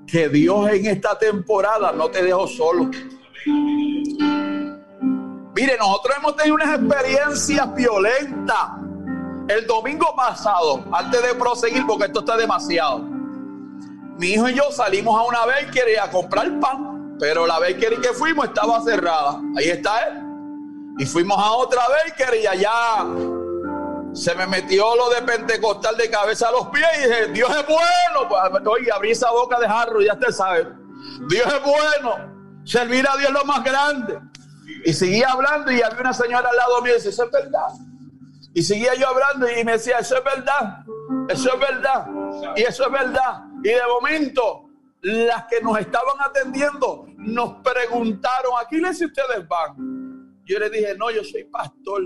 que 0.04 0.28
Dios 0.28 0.68
en 0.70 0.86
esta 0.86 1.16
temporada 1.16 1.92
no 1.92 2.10
te 2.10 2.24
dejó 2.24 2.48
solo. 2.48 2.90
Mire, 5.54 5.76
nosotros 5.78 6.16
hemos 6.18 6.34
tenido 6.34 6.56
unas 6.56 6.76
experiencias 6.76 7.72
violentas. 7.76 8.68
El 9.46 9.64
domingo 9.64 10.12
pasado, 10.16 10.84
antes 10.92 11.22
de 11.22 11.36
proseguir, 11.36 11.86
porque 11.86 12.06
esto 12.06 12.18
está 12.18 12.36
demasiado, 12.36 13.04
mi 14.20 14.32
hijo 14.32 14.50
y 14.50 14.54
yo 14.54 14.70
salimos 14.70 15.18
a 15.18 15.24
una 15.24 15.46
bakery 15.46 15.96
a 15.96 16.10
comprar 16.10 16.60
pan, 16.60 17.16
pero 17.18 17.46
la 17.46 17.58
bakery 17.58 17.96
que 18.02 18.10
fuimos 18.10 18.48
estaba 18.48 18.80
cerrada. 18.82 19.40
Ahí 19.56 19.70
está 19.70 19.98
él. 20.08 20.22
Y 20.98 21.06
fuimos 21.06 21.38
a 21.38 21.52
otra 21.52 21.80
bakery 21.88 22.40
y 22.40 22.46
allá 22.46 23.06
se 24.12 24.34
me 24.34 24.46
metió 24.46 24.94
lo 24.94 25.08
de 25.08 25.22
pentecostal 25.22 25.96
de 25.96 26.10
cabeza 26.10 26.48
a 26.48 26.52
los 26.52 26.68
pies 26.68 26.86
y 26.98 27.08
dije, 27.08 27.26
Dios 27.28 27.50
es 27.50 27.66
bueno. 27.66 28.28
Pues, 28.28 28.66
oye, 28.66 28.92
abrí 28.92 29.12
esa 29.12 29.30
boca 29.30 29.58
de 29.58 29.66
jarro, 29.66 30.02
ya 30.02 30.12
usted 30.12 30.32
sabe. 30.32 30.68
Dios 31.30 31.46
es 31.46 31.62
bueno. 31.62 32.60
Servir 32.64 33.08
a 33.08 33.16
Dios 33.16 33.32
lo 33.32 33.44
más 33.46 33.64
grande. 33.64 34.20
Y 34.84 34.92
seguía 34.92 35.28
hablando 35.30 35.72
y 35.72 35.80
había 35.80 36.00
una 36.00 36.12
señora 36.12 36.50
al 36.50 36.56
lado 36.56 36.82
mío 36.82 36.92
y 36.92 36.96
dice, 36.96 37.08
eso 37.08 37.24
es 37.24 37.30
verdad. 37.30 37.68
Y 38.52 38.62
seguía 38.62 38.94
yo 38.96 39.08
hablando 39.08 39.48
y 39.48 39.64
me 39.64 39.72
decía, 39.72 39.98
eso 39.98 40.18
es 40.18 40.24
verdad, 40.24 40.84
eso 41.28 41.54
es 41.54 41.60
verdad, 41.60 42.06
y 42.56 42.62
eso 42.62 42.84
es 42.84 42.92
verdad. 42.92 43.44
Y 43.62 43.68
de 43.68 43.86
momento, 43.86 44.70
las 45.02 45.44
que 45.46 45.60
nos 45.60 45.78
estaban 45.78 46.16
atendiendo 46.20 47.06
nos 47.16 47.62
preguntaron, 47.62 48.52
¿a 48.60 48.66
qué 48.68 48.76
iglesia 48.76 49.06
ustedes 49.06 49.46
van? 49.48 50.42
Yo 50.44 50.58
le 50.58 50.68
dije, 50.70 50.96
no, 50.96 51.10
yo 51.10 51.22
soy 51.22 51.44
pastor. 51.44 52.02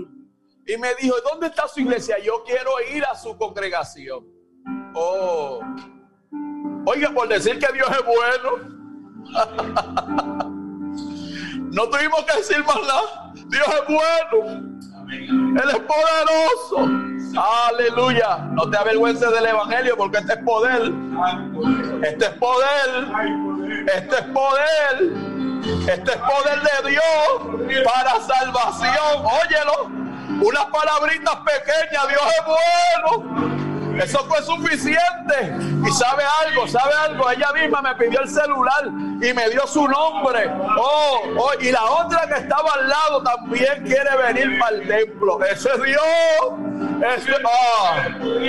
Y 0.67 0.77
me 0.77 0.93
dijo, 0.95 1.15
¿dónde 1.29 1.47
está 1.47 1.67
su 1.67 1.79
iglesia? 1.79 2.19
Yo 2.19 2.43
quiero 2.45 2.71
ir 2.93 3.03
a 3.05 3.15
su 3.15 3.35
congregación. 3.37 4.27
Oh. 4.93 5.61
Oiga, 6.85 7.11
por 7.11 7.27
decir 7.27 7.57
que 7.59 7.73
Dios 7.73 7.89
es 7.89 8.05
bueno. 8.05 8.75
no 11.71 11.89
tuvimos 11.89 12.23
que 12.25 12.37
decir 12.37 12.63
más 12.65 12.81
nada. 12.81 13.33
Dios 13.47 13.67
es 13.67 13.87
bueno. 13.87 14.75
Él 15.11 15.69
es 15.69 15.79
poderoso. 15.81 16.87
Aleluya. 17.37 18.37
No 18.51 18.69
te 18.69 18.77
avergüences 18.77 19.31
del 19.31 19.45
evangelio 19.45 19.95
porque 19.97 20.19
este 20.19 20.33
es 20.33 20.39
poder. 20.39 20.91
Este 22.03 22.25
es 22.25 22.31
poder. 22.31 23.07
Este 23.93 24.15
es 24.15 24.23
poder. 24.23 25.35
Este 25.87 26.11
es 26.11 26.17
poder 26.17 26.61
de 26.61 26.89
Dios 26.91 27.83
para 27.83 28.19
salvación. 28.21 29.23
Óyelo. 29.23 30.05
Unas 30.41 30.65
palabritas 30.65 31.35
pequeñas. 31.37 32.07
Dios 32.07 32.21
es 32.39 32.45
bueno. 32.45 33.74
Eso 34.01 34.25
fue 34.25 34.41
suficiente. 34.43 35.55
Y 35.85 35.91
sabe 35.91 36.23
algo, 36.45 36.67
sabe 36.67 36.93
algo. 37.05 37.29
Ella 37.29 37.51
misma 37.53 37.81
me 37.81 37.95
pidió 37.95 38.21
el 38.21 38.29
celular 38.29 38.85
y 39.21 39.33
me 39.33 39.49
dio 39.49 39.65
su 39.67 39.87
nombre. 39.87 40.51
Oh, 40.77 41.21
oh, 41.37 41.51
y 41.59 41.71
la 41.71 41.83
otra 41.83 42.27
que 42.27 42.35
estaba 42.41 42.71
al 42.73 42.89
lado 42.89 43.23
también 43.23 43.83
quiere 43.83 44.09
venir 44.17 44.59
para 44.59 44.75
el 44.75 44.87
templo. 44.87 45.43
Ese 45.43 45.69
es 45.69 45.83
Dios. 45.83 46.65
Este, 46.95 47.31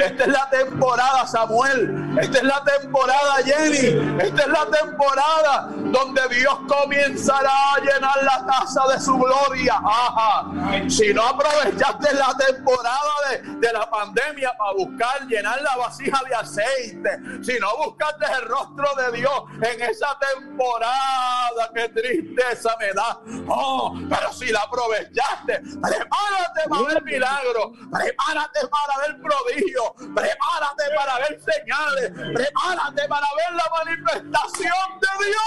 esta 0.05 0.25
es 0.25 0.29
la 0.29 0.49
temporada, 0.50 1.26
Samuel. 1.26 2.19
Esta 2.21 2.38
es 2.38 2.45
la 2.45 2.62
temporada, 2.65 3.35
Jenny. 3.45 4.21
Esta 4.23 4.43
es 4.43 4.49
la 4.49 4.67
temporada 4.67 5.69
donde 5.71 6.23
Dios 6.31 6.59
comenzará 6.69 7.75
a 7.75 7.81
llenar 7.81 8.23
la 8.23 8.47
casa 8.47 8.87
de 8.93 9.00
su 9.00 9.17
gloria. 9.17 9.81
Ajá. 9.85 10.47
Si 10.88 11.12
no 11.12 11.23
aprovechaste 11.23 12.15
la 12.15 12.35
temporada 12.47 13.12
de, 13.31 13.67
de 13.67 13.73
la 13.73 13.88
pandemia 13.91 14.53
para 14.57 14.73
buscar 14.73 15.26
llenar 15.37 15.61
la 15.61 15.76
vasija 15.76 16.21
de 16.28 16.35
aceite, 16.35 17.11
si 17.43 17.59
no 17.59 17.76
buscaste 17.85 18.25
el 18.40 18.49
rostro 18.49 18.87
de 18.97 19.19
Dios 19.19 19.43
en 19.62 19.83
esa 19.83 20.19
temporada, 20.19 21.71
qué 21.75 21.88
tristeza 21.90 22.75
me 22.78 22.93
da. 22.93 23.21
Oh, 23.49 23.95
pero 24.09 24.33
si 24.33 24.47
la 24.47 24.61
aprovechaste, 24.61 25.61
prepárate 25.83 26.69
para 26.69 26.83
ver 26.83 27.02
milagros, 27.02 27.73
prepárate 27.93 28.61
para 28.69 29.07
ver 29.07 29.21
prodigios, 29.21 29.93
prepárate 30.14 30.85
para 30.97 31.19
ver 31.19 31.40
señales, 31.40 32.12
prepárate 32.35 33.09
para 33.09 33.26
ver 33.37 33.52
la 33.52 33.71
manifestación 33.85 35.00
de 35.00 35.09
Dios. 35.26 35.43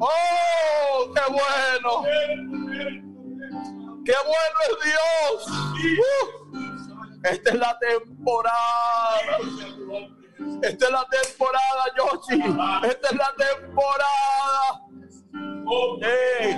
oh, 0.00 1.12
qué 1.14 1.22
bueno. 1.30 3.13
¡Qué 4.04 4.12
bueno 4.24 4.56
es 4.68 4.74
Dios! 4.84 5.46
Uh, 5.98 6.44
esta 7.24 7.50
es 7.50 7.56
la 7.56 7.78
temporada. 7.78 9.38
Esta 10.62 10.84
es 10.86 10.90
la 10.90 11.06
temporada, 11.08 11.84
Yoshi. 11.96 12.40
Esta 12.88 13.08
es 13.08 13.16
la 13.16 13.32
temporada. 13.36 14.80
Eh, 16.02 16.54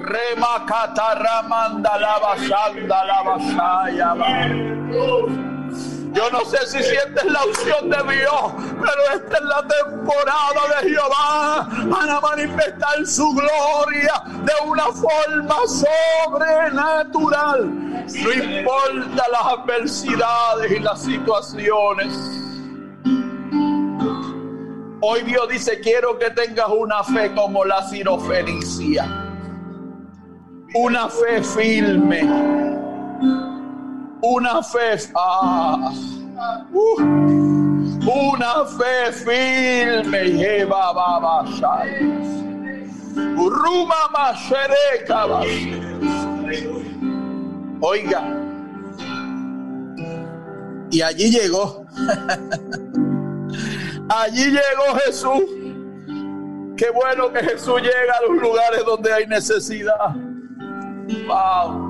Remakata 0.00 1.14
Ramanda 1.14 1.98
la 1.98 2.18
basanda 2.18 3.04
la. 3.04 4.08
Yo 6.12 6.30
no 6.30 6.44
sé 6.44 6.58
si 6.66 6.82
sientes 6.82 7.24
la 7.24 7.44
unción 7.44 7.90
de 7.90 7.96
Dios, 8.14 8.52
pero 8.80 9.02
esta 9.14 9.36
es 9.36 9.44
la 9.44 9.66
temporada 9.66 10.80
de 10.80 10.90
Jehová 10.90 11.68
para 11.90 12.20
manifestar 12.20 13.06
su 13.06 13.30
gloria 13.32 14.22
de 14.44 14.52
una 14.66 14.86
forma 14.86 15.56
sobrenatural. 16.26 17.68
No 17.68 18.32
importa 18.32 19.24
las 19.30 19.46
adversidades 19.58 20.72
y 20.72 20.78
las 20.78 21.02
situaciones. 21.02 22.08
Hoy 25.00 25.22
Dios 25.22 25.48
dice, 25.48 25.80
quiero 25.80 26.18
que 26.18 26.30
tengas 26.30 26.68
una 26.68 27.04
fe 27.04 27.32
como 27.34 27.64
la 27.64 27.82
cirofenicia. 27.88 29.04
Una 30.74 31.08
fe 31.08 31.42
firme 31.42 32.68
una 34.22 34.62
fe, 34.62 34.96
ah, 35.14 35.92
uh, 36.72 37.00
una 38.10 38.64
fe 38.64 39.12
firme, 39.12 40.24
lleva 40.24 40.92
Ruma 43.36 44.08
Oiga, 47.80 48.24
y 50.90 51.02
allí 51.02 51.30
llegó, 51.30 51.84
allí 54.08 54.44
llegó 54.44 54.94
Jesús. 55.04 55.42
Qué 56.76 56.90
bueno 56.90 57.32
que 57.32 57.40
Jesús 57.40 57.82
llega 57.82 58.14
a 58.18 58.30
los 58.30 58.40
lugares 58.40 58.84
donde 58.84 59.12
hay 59.12 59.26
necesidad. 59.26 60.14
Wow. 61.26 61.87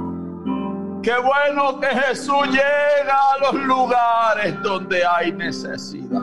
Qué 1.03 1.15
bueno 1.19 1.79
que 1.81 1.87
Jesús 1.87 2.47
llega 2.49 3.17
a 3.35 3.39
los 3.39 3.65
lugares 3.65 4.63
donde 4.63 5.05
hay 5.05 5.33
necesidad. 5.33 6.23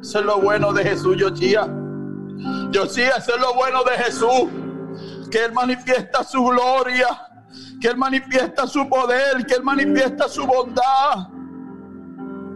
Eso 0.00 0.20
es 0.20 0.24
lo 0.24 0.40
bueno 0.40 0.72
de 0.72 0.84
Jesús, 0.84 1.16
Yochía. 1.16 1.68
Yochía, 2.70 3.16
eso 3.18 3.34
es 3.34 3.40
lo 3.40 3.54
bueno 3.54 3.82
de 3.82 3.90
Jesús. 4.04 4.48
Que 5.30 5.44
Él 5.46 5.52
manifiesta 5.52 6.22
su 6.22 6.44
gloria. 6.44 7.08
Que 7.80 7.88
Él 7.88 7.96
manifiesta 7.96 8.66
su 8.66 8.88
poder. 8.88 9.44
Que 9.46 9.54
Él 9.54 9.64
manifiesta 9.64 10.28
su 10.28 10.46
bondad. 10.46 11.28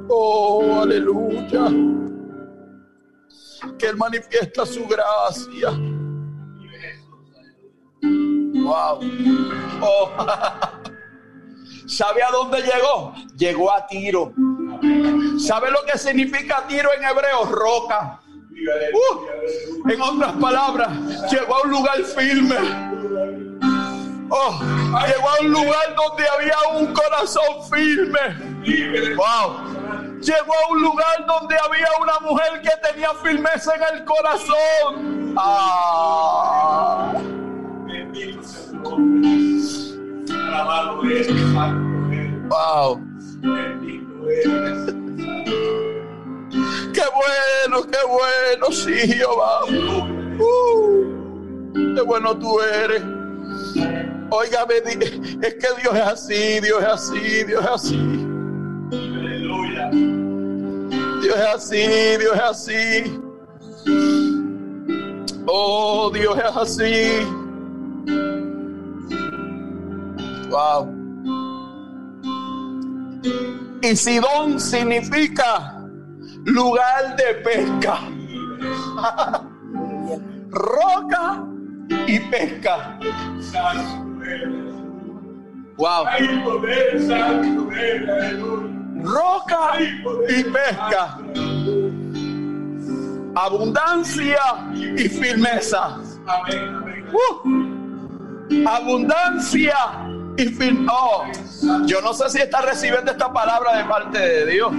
Oh, 0.08 0.80
aleluya. 0.82 1.66
Que 3.78 3.86
Él 3.86 3.96
manifiesta 3.96 4.64
su 4.64 4.86
gracia. 4.86 5.70
Wow. 8.54 9.00
Oh. 9.80 10.78
¿Sabe 11.92 12.22
a 12.22 12.30
dónde 12.30 12.62
llegó? 12.62 13.12
Llegó 13.36 13.70
a 13.70 13.86
Tiro. 13.86 14.32
¿Sabe 15.38 15.70
lo 15.70 15.84
que 15.84 15.98
significa 15.98 16.64
Tiro 16.66 16.88
en 16.94 17.04
hebreo? 17.04 17.44
Roca. 17.44 18.18
Uh, 18.94 19.90
en 19.90 20.00
otras 20.00 20.32
palabras, 20.40 20.90
llegó 21.30 21.56
a 21.56 21.62
un 21.62 21.70
lugar 21.70 22.02
firme. 22.02 22.56
Oh, 24.30 24.58
llegó 25.06 25.28
a 25.28 25.40
un 25.42 25.50
lugar 25.50 25.94
donde 25.94 26.24
había 26.28 26.56
un 26.78 26.94
corazón 26.94 27.62
firme. 27.70 29.14
Wow. 29.14 30.18
Llegó 30.18 30.54
a 30.54 30.72
un 30.72 30.80
lugar 30.80 31.26
donde 31.26 31.56
había 31.58 31.88
una 32.00 32.18
mujer 32.20 32.62
que 32.62 32.70
tenía 32.88 33.10
firmeza 33.22 33.74
en 33.74 33.98
el 33.98 34.04
corazón. 34.06 35.34
Ah. 35.36 37.12
Wow. 42.48 43.00
Qué 46.92 47.02
bueno, 47.14 47.86
qué 47.90 47.98
bueno, 48.06 48.70
sí, 48.70 48.92
Jehová. 48.92 49.64
Uh, 50.38 51.94
qué 51.94 52.02
bueno 52.02 52.36
tú 52.38 52.60
eres. 52.60 53.02
Oiga, 54.30 54.66
es 55.42 55.54
que 55.54 55.68
Dios 55.80 55.94
es 55.94 56.00
así, 56.00 56.60
Dios 56.60 56.82
es 56.82 56.88
así, 56.88 57.44
Dios 57.44 57.64
es 57.64 57.70
así. 57.70 57.96
Dios 61.22 61.36
es 61.36 61.46
así, 61.54 61.86
Dios 62.18 62.34
es 62.34 62.42
así. 62.42 63.20
Oh, 65.46 66.10
Dios 66.12 66.36
es 66.38 66.56
así. 66.56 67.26
Wow. 70.52 70.84
Y 73.80 73.96
Sidón 73.96 74.60
significa 74.60 75.80
lugar 76.44 77.16
de 77.16 77.34
pesca. 77.42 78.00
Roca 80.50 81.42
y 82.06 82.20
pesca. 82.20 82.98
Wow. 85.78 86.04
Roca 89.02 89.80
y 90.28 90.44
pesca. 90.44 91.18
Abundancia 93.34 94.42
y 94.74 95.08
firmeza. 95.08 95.98
Uh. 97.14 97.72
abundancia 98.66 99.74
yo 101.86 102.00
no 102.00 102.14
sé 102.14 102.30
si 102.30 102.38
está 102.38 102.62
recibiendo 102.62 103.10
esta 103.12 103.32
palabra 103.32 103.78
de 103.78 103.84
parte 103.84 104.18
de 104.18 104.46
Dios. 104.46 104.72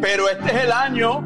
Pero 0.00 0.28
este 0.28 0.50
es 0.50 0.64
el 0.64 0.72
año 0.72 1.24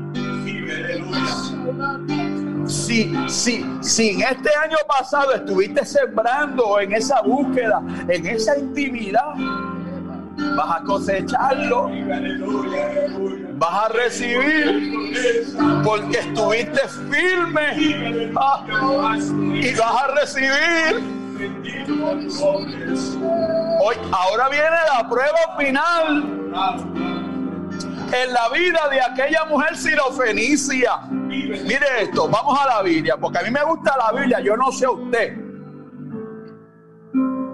si, 2.69 3.15
si, 3.29 3.65
si 3.81 4.11
en 4.11 4.23
este 4.23 4.51
año 4.63 4.77
pasado 4.87 5.35
estuviste 5.35 5.85
sembrando 5.85 6.79
en 6.81 6.93
esa 6.93 7.23
búsqueda, 7.23 7.83
en 8.09 8.27
esa 8.27 8.59
intimidad, 8.59 9.35
vas 10.57 10.81
a 10.81 10.85
cosecharlo, 10.85 11.91
vas 13.55 13.85
a 13.85 13.89
recibir, 13.89 14.93
porque 15.83 16.19
estuviste 16.19 16.81
firme 17.11 18.33
ah, 18.37 18.65
y 19.17 19.75
vas 19.75 20.03
a 20.03 20.15
recibir. 20.21 21.18
Hoy, 23.81 23.97
ahora 24.11 24.49
viene 24.49 24.77
la 24.93 25.09
prueba 25.09 25.57
final 25.57 26.23
en 28.13 28.33
la 28.33 28.49
vida 28.49 28.89
de 28.91 29.01
aquella 29.01 29.45
mujer 29.45 29.77
sirofenicia. 29.77 30.99
Mire 31.11 32.03
esto, 32.03 32.29
vamos 32.29 32.59
a 32.61 32.67
la 32.67 32.83
Biblia, 32.83 33.17
porque 33.17 33.39
a 33.39 33.43
mí 33.43 33.51
me 33.51 33.63
gusta 33.63 33.95
la 33.97 34.19
Biblia, 34.19 34.41
yo 34.41 34.57
no 34.57 34.73
sé 34.73 34.87
a 34.87 34.91
usted. 34.91 35.37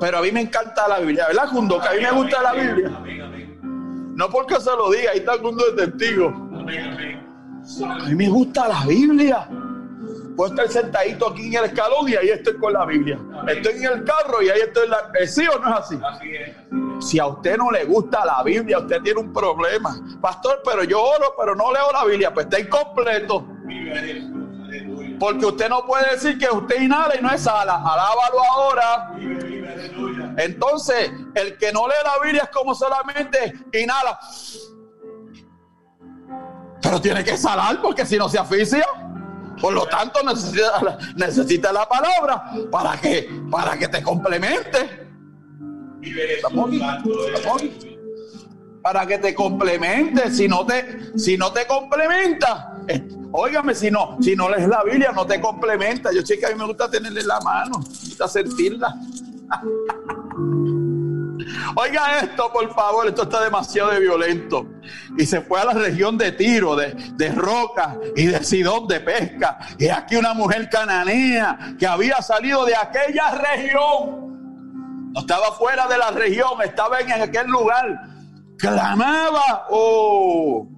Pero 0.00 0.18
a 0.18 0.22
mí 0.22 0.32
me 0.32 0.40
encanta 0.42 0.88
la 0.88 1.00
Biblia, 1.00 1.26
¿verdad, 1.28 1.48
Jundo? 1.48 1.80
Que 1.80 1.88
a 1.88 1.92
mí 1.92 2.00
me 2.00 2.10
gusta 2.10 2.42
la 2.42 2.52
Biblia. 2.52 2.90
No 4.14 4.30
porque 4.30 4.60
se 4.60 4.70
lo 4.70 4.90
diga, 4.90 5.10
ahí 5.12 5.18
está 5.18 5.34
el 5.34 5.42
mundo 5.42 5.64
de 5.72 5.86
testigos. 5.86 6.32
A 6.32 8.04
mí 8.08 8.14
me 8.14 8.28
gusta 8.28 8.68
la 8.68 8.84
Biblia. 8.86 9.48
Puedo 10.36 10.50
estar 10.50 10.68
sentadito 10.68 11.28
aquí 11.28 11.46
en 11.46 11.54
el 11.54 11.64
escalón 11.66 12.08
y 12.08 12.16
ahí 12.16 12.30
estoy 12.30 12.56
con 12.58 12.72
la 12.72 12.84
Biblia. 12.84 13.18
Estoy 13.46 13.74
en 13.74 13.84
el 13.84 14.04
carro 14.04 14.42
y 14.42 14.48
ahí 14.48 14.60
estoy 14.60 14.84
en 14.84 14.90
la... 14.90 15.10
¿Eh, 15.20 15.26
¿Sí 15.26 15.46
o 15.46 15.58
no 15.58 15.68
es 15.68 15.76
así? 15.76 16.00
Si 17.00 17.18
a 17.18 17.26
usted 17.26 17.56
no 17.56 17.70
le 17.70 17.84
gusta 17.84 18.24
la 18.24 18.42
Biblia, 18.42 18.78
usted 18.78 19.00
tiene 19.02 19.20
un 19.20 19.32
problema. 19.32 19.96
Pastor, 20.20 20.62
pero 20.64 20.82
yo 20.84 21.00
oro, 21.00 21.34
pero 21.38 21.54
no 21.54 21.72
leo 21.72 21.92
la 21.92 22.04
Biblia. 22.04 22.34
Pues 22.34 22.46
está 22.46 22.58
incompleto. 22.58 23.46
Porque 25.20 25.46
usted 25.46 25.68
no 25.68 25.86
puede 25.86 26.10
decir 26.10 26.36
que 26.38 26.48
usted 26.48 26.82
inhala 26.82 27.16
y 27.16 27.22
no 27.22 27.30
exhala. 27.30 27.76
Alábalo 27.76 28.44
ahora. 28.52 29.14
Entonces, 30.36 31.12
el 31.34 31.56
que 31.58 31.72
no 31.72 31.86
lee 31.86 31.94
la 32.04 32.24
Biblia 32.24 32.42
es 32.44 32.50
como 32.50 32.74
solamente 32.74 33.54
inhala. 33.72 34.18
Pero 36.82 37.00
tiene 37.00 37.22
que 37.22 37.32
exhalar 37.32 37.80
porque 37.80 38.04
si 38.04 38.18
no 38.18 38.28
se 38.28 38.38
asfixia. 38.38 38.86
Por 39.60 39.72
lo 39.72 39.86
tanto, 39.86 40.20
necesita, 40.22 40.98
necesita 41.16 41.72
la 41.72 41.88
palabra 41.88 42.50
para 42.70 43.00
que, 43.00 43.28
para 43.50 43.78
que 43.78 43.88
te 43.88 44.02
complemente. 44.02 45.08
Para 48.82 49.06
que 49.06 49.18
te 49.18 49.34
complemente. 49.34 50.30
Si 50.30 50.48
no 50.48 50.66
te, 50.66 51.18
si 51.18 51.36
no 51.36 51.52
te 51.52 51.66
complementa, 51.66 52.76
óigame, 53.32 53.74
si 53.74 53.90
no, 53.90 54.18
si 54.20 54.36
no 54.36 54.48
lees 54.48 54.68
la 54.68 54.82
Biblia, 54.84 55.12
no 55.12 55.26
te 55.26 55.40
complementa. 55.40 56.12
Yo 56.12 56.22
sé 56.24 56.38
que 56.38 56.46
a 56.46 56.50
mí 56.50 56.54
me 56.56 56.66
gusta 56.66 56.90
tenerle 56.90 57.22
la 57.22 57.40
mano, 57.40 57.78
me 57.78 58.08
gusta 58.08 58.28
sentirla. 58.28 58.94
Oiga 61.76 62.20
esto, 62.20 62.52
por 62.52 62.72
favor, 62.74 63.06
esto 63.06 63.22
está 63.22 63.42
demasiado 63.42 63.90
de 63.90 64.00
violento. 64.00 64.66
Y 65.16 65.26
se 65.26 65.40
fue 65.40 65.60
a 65.60 65.66
la 65.66 65.72
región 65.74 66.16
de 66.18 66.32
Tiro, 66.32 66.76
de, 66.76 66.94
de 67.14 67.32
Roca 67.32 67.98
y 68.16 68.26
de 68.26 68.42
Sidón 68.44 68.86
de 68.86 69.00
pesca. 69.00 69.58
Y 69.78 69.88
aquí 69.88 70.16
una 70.16 70.34
mujer 70.34 70.68
cananea 70.70 71.74
que 71.78 71.86
había 71.86 72.20
salido 72.22 72.64
de 72.64 72.76
aquella 72.76 73.30
región. 73.32 75.12
No 75.12 75.20
estaba 75.20 75.52
fuera 75.52 75.86
de 75.86 75.98
la 75.98 76.10
región, 76.10 76.60
estaba 76.62 77.00
en 77.00 77.12
aquel 77.12 77.46
lugar. 77.48 78.08
Clamaba. 78.58 79.66
Oh. 79.70 80.68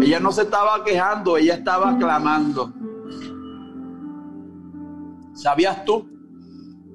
Ella 0.00 0.20
no 0.20 0.32
se 0.32 0.42
estaba 0.42 0.82
quejando, 0.84 1.36
ella 1.36 1.54
estaba 1.54 1.96
clamando. 1.96 2.72
¿Sabías 5.34 5.84
tú? 5.84 6.08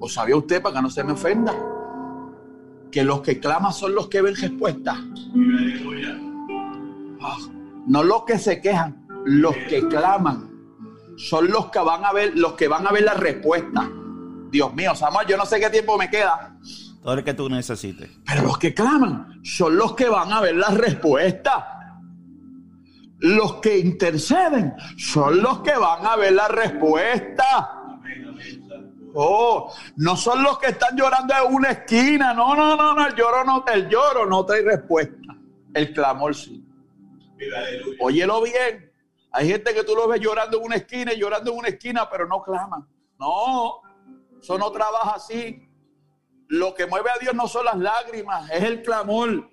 ¿O 0.00 0.08
sabía 0.08 0.36
usted 0.36 0.62
para 0.62 0.76
que 0.76 0.82
no 0.82 0.90
se 0.90 1.02
me 1.02 1.12
ofenda? 1.12 1.54
Que 2.90 3.04
los 3.04 3.20
que 3.20 3.38
claman 3.38 3.72
son 3.72 3.94
los 3.94 4.08
que 4.08 4.22
ven 4.22 4.34
respuesta. 4.34 4.96
Ah, 7.20 7.36
no 7.86 8.02
los 8.02 8.24
que 8.24 8.38
se 8.38 8.60
quejan, 8.60 9.06
los 9.24 9.54
que 9.68 9.86
claman 9.88 10.48
son 11.16 11.50
los 11.50 11.70
que 11.70 11.80
van 11.80 12.04
a 12.04 12.12
ver, 12.12 12.36
los 12.36 12.52
que 12.52 12.68
van 12.68 12.86
a 12.86 12.92
ver 12.92 13.02
la 13.02 13.14
respuesta. 13.14 13.90
Dios 14.50 14.74
mío, 14.74 14.94
Samuel, 14.94 15.26
yo 15.26 15.36
no 15.36 15.44
sé 15.44 15.60
qué 15.60 15.68
tiempo 15.68 15.98
me 15.98 16.08
queda. 16.08 16.56
Todo 17.02 17.14
el 17.14 17.24
que 17.24 17.34
tú 17.34 17.48
necesites. 17.48 18.10
Pero 18.26 18.42
los 18.42 18.58
que 18.58 18.72
claman 18.72 19.40
son 19.42 19.76
los 19.76 19.94
que 19.94 20.08
van 20.08 20.32
a 20.32 20.40
ver 20.40 20.56
la 20.56 20.68
respuesta. 20.68 21.74
Los 23.20 23.54
que 23.54 23.78
interceden 23.78 24.74
son 24.96 25.42
los 25.42 25.60
que 25.60 25.76
van 25.76 26.06
a 26.06 26.16
ver 26.16 26.32
la 26.32 26.48
respuesta. 26.48 27.77
Oh, 29.14 29.72
no 29.96 30.16
son 30.16 30.42
los 30.42 30.58
que 30.58 30.68
están 30.68 30.96
llorando 30.96 31.34
en 31.34 31.54
una 31.54 31.70
esquina. 31.70 32.34
No, 32.34 32.54
no, 32.54 32.76
no, 32.76 32.94
no. 32.94 33.06
El 33.06 33.14
lloro 33.14 33.44
no, 33.44 33.64
el 33.72 33.88
lloro 33.88 34.26
no 34.26 34.44
trae 34.44 34.62
respuesta. 34.62 35.36
El 35.74 35.92
clamor 35.92 36.34
sí. 36.34 36.64
Óyelo 38.00 38.42
bien. 38.42 38.92
Hay 39.32 39.48
gente 39.48 39.74
que 39.74 39.84
tú 39.84 39.94
lo 39.94 40.08
ves 40.08 40.20
llorando 40.20 40.58
en 40.58 40.64
una 40.64 40.76
esquina 40.76 41.12
y 41.12 41.18
llorando 41.18 41.52
en 41.52 41.58
una 41.58 41.68
esquina, 41.68 42.08
pero 42.10 42.26
no 42.26 42.42
claman. 42.42 42.88
No, 43.18 43.82
eso 44.40 44.58
no 44.58 44.70
trabaja 44.70 45.12
así. 45.16 45.68
Lo 46.48 46.74
que 46.74 46.86
mueve 46.86 47.10
a 47.10 47.18
Dios 47.18 47.34
no 47.34 47.46
son 47.46 47.66
las 47.66 47.76
lágrimas, 47.76 48.50
es 48.50 48.62
el 48.62 48.82
clamor. 48.82 49.50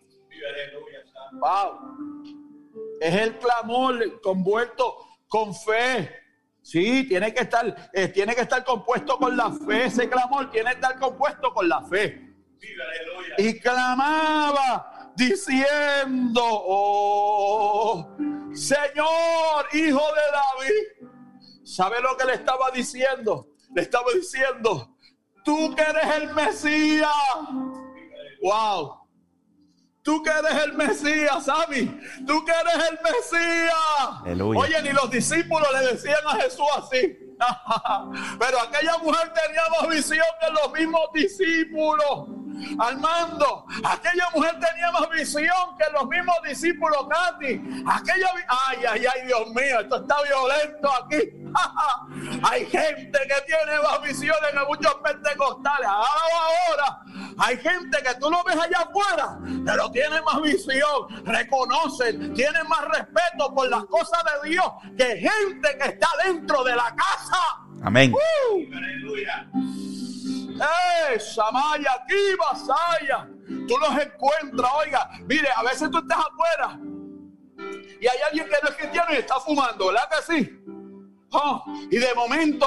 Wow. 1.33 1.95
Es 3.01 3.13
el 3.13 3.37
clamor 3.37 4.21
convuelto 4.21 4.97
con 5.27 5.53
fe. 5.53 6.24
Sí, 6.65 7.04
tiene 7.08 7.32
que 7.32 7.41
estar, 7.41 7.91
eh, 7.93 8.08
tiene 8.08 8.34
que 8.34 8.41
estar 8.41 8.63
compuesto 8.63 9.19
con 9.19 9.38
la 9.38 9.51
fe. 9.51 9.86
Ese 9.86 10.10
clamor 10.10 10.49
tiene 10.49 10.71
que 10.71 10.75
estar 10.78 10.97
compuesto 10.97 11.54
con 11.54 11.69
la 11.69 11.84
fe. 11.84 12.34
Y 13.38 13.60
clamaba 13.60 15.12
diciendo, 15.15 16.41
oh, 16.43 18.17
Señor, 18.51 19.67
hijo 19.73 20.01
de 20.01 20.23
David. 20.34 21.12
¿Sabe 21.63 22.01
lo 22.01 22.17
que 22.17 22.25
le 22.25 22.34
estaba 22.34 22.71
diciendo? 22.71 23.49
Le 23.75 23.84
estaba 23.84 24.12
diciendo, 24.12 24.97
tú 25.43 25.75
que 25.75 25.84
eres 25.84 26.15
el 26.15 26.34
Mesías. 26.34 27.12
Wow. 28.41 29.04
Tú 30.05 30.21
que 30.21 30.29
eres 30.29 30.63
el 30.63 30.73
Mesías, 30.73 31.45
Sammy. 31.45 31.99
Tú 32.27 32.45
que 32.45 32.51
eres 32.51 32.89
el 32.91 32.99
Mesías. 33.03 34.55
Oye, 34.55 34.79
ni 34.83 34.89
los 34.89 35.09
discípulos 35.09 35.67
le 35.73 35.93
decían 35.93 36.19
a 36.27 36.35
Jesús 36.35 36.67
así. 36.77 37.17
Pero 38.39 38.61
aquella 38.61 38.99
mujer 38.99 39.33
tenía 39.33 39.63
más 39.71 39.89
visión 39.89 40.27
que 40.39 40.51
los 40.51 40.71
mismos 40.73 41.01
discípulos. 41.11 42.44
Armando, 42.79 43.65
aquella 43.83 44.29
mujer 44.33 44.59
tenía 44.59 44.91
más 44.91 45.09
visión 45.09 45.77
que 45.77 45.91
los 45.93 46.07
mismos 46.07 46.35
discípulos, 46.47 47.07
Katy. 47.09 47.83
Aquella, 47.87 48.27
ay, 48.47 48.77
ay, 48.89 49.05
ay, 49.05 49.27
Dios 49.27 49.47
mío, 49.49 49.79
esto 49.81 49.97
está 49.97 50.15
violento 50.23 50.89
aquí. 51.03 51.17
hay 52.43 52.65
gente 52.65 53.19
que 53.19 53.41
tiene 53.45 53.81
más 53.83 54.01
visión 54.01 54.35
en 54.51 54.67
muchos 54.67 54.93
pentecostales. 54.95 55.87
Ahora, 55.87 57.01
hay 57.37 57.57
gente 57.57 57.97
que 58.03 58.15
tú 58.19 58.29
lo 58.29 58.43
ves 58.43 58.55
allá 58.55 58.79
afuera, 58.79 59.37
pero 59.65 59.91
tiene 59.91 60.21
más 60.21 60.41
visión, 60.41 61.25
reconocen, 61.25 62.33
tienen 62.33 62.67
más 62.67 62.85
respeto 62.85 63.53
por 63.53 63.69
las 63.69 63.85
cosas 63.85 64.23
de 64.41 64.49
Dios 64.49 64.65
que 64.97 65.17
gente 65.17 65.77
que 65.81 65.89
está 65.89 66.07
dentro 66.25 66.63
de 66.63 66.75
la 66.75 66.95
casa. 66.95 67.65
Amén. 67.83 68.13
¡Eh, 70.55 71.19
Samaya, 71.19 71.93
aquí, 72.01 72.35
Basaya! 72.39 73.27
Tú 73.67 73.77
los 73.77 74.01
encuentras, 74.01 74.71
oiga, 74.79 75.09
mire, 75.27 75.49
a 75.55 75.63
veces 75.63 75.89
tú 75.91 75.99
estás 75.99 76.17
afuera 76.17 76.79
y 77.99 78.07
hay 78.07 78.17
alguien 78.27 78.45
que 78.47 78.55
no 78.61 78.69
es 78.69 78.75
cristiano 78.75 79.13
y 79.13 79.17
está 79.17 79.39
fumando, 79.39 79.87
¿verdad 79.87 80.09
que 80.09 80.33
sí? 80.33 80.59
Oh, 81.31 81.63
y 81.91 81.97
de 81.97 82.13
momento, 82.13 82.65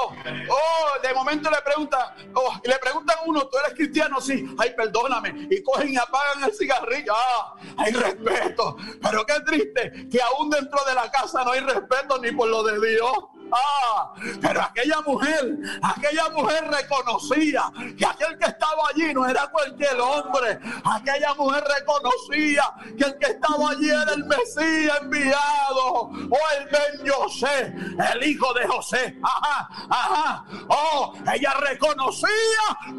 oh, 0.49 1.01
de 1.01 1.13
momento 1.13 1.49
le 1.49 1.61
pregunta, 1.61 2.15
oh, 2.35 2.53
y 2.63 2.69
le 2.69 2.77
preguntan 2.77 3.17
a 3.17 3.21
uno, 3.25 3.47
¿tú 3.47 3.57
eres 3.57 3.73
cristiano? 3.73 4.21
Sí, 4.21 4.45
ay, 4.59 4.73
perdóname. 4.75 5.47
Y 5.49 5.63
cogen 5.63 5.93
y 5.93 5.97
apagan 5.97 6.43
el 6.43 6.53
cigarrillo. 6.53 7.13
Ah, 7.15 7.55
hay 7.77 7.93
respeto. 7.93 8.77
Pero 9.01 9.25
qué 9.25 9.39
triste 9.45 10.07
que 10.11 10.21
aún 10.21 10.51
dentro 10.51 10.79
de 10.85 10.93
la 10.93 11.09
casa 11.09 11.43
no 11.43 11.51
hay 11.51 11.61
respeto 11.61 12.19
ni 12.21 12.31
por 12.31 12.47
lo 12.47 12.63
de 12.63 12.91
Dios. 12.91 13.11
Ah, 13.51 14.13
pero 14.41 14.61
aquella 14.61 15.01
mujer, 15.01 15.57
aquella 15.81 16.29
mujer 16.29 16.69
reconocía 16.69 17.71
que 17.97 18.05
aquel 18.05 18.37
que 18.37 18.45
estaba 18.45 18.83
allí 18.93 19.13
no 19.13 19.27
era 19.27 19.47
cualquier 19.47 19.99
hombre. 19.99 20.59
Aquella 20.83 21.33
mujer 21.35 21.63
reconocía 21.77 22.63
que 22.97 23.03
el 23.05 23.17
que 23.17 23.31
estaba 23.31 23.71
allí 23.71 23.89
era 23.89 24.13
el 24.13 24.25
Mesías 24.25 24.99
enviado 25.01 25.93
o 25.93 26.37
el 26.57 26.65
Ben 26.71 27.11
José, 27.11 27.73
el 28.13 28.23
hijo 28.23 28.53
de 28.53 28.67
José. 28.67 29.17
Ajá, 29.23 29.69
ajá. 29.89 30.45
Oh, 30.69 31.13
ella 31.33 31.53
reconocía 31.61 32.29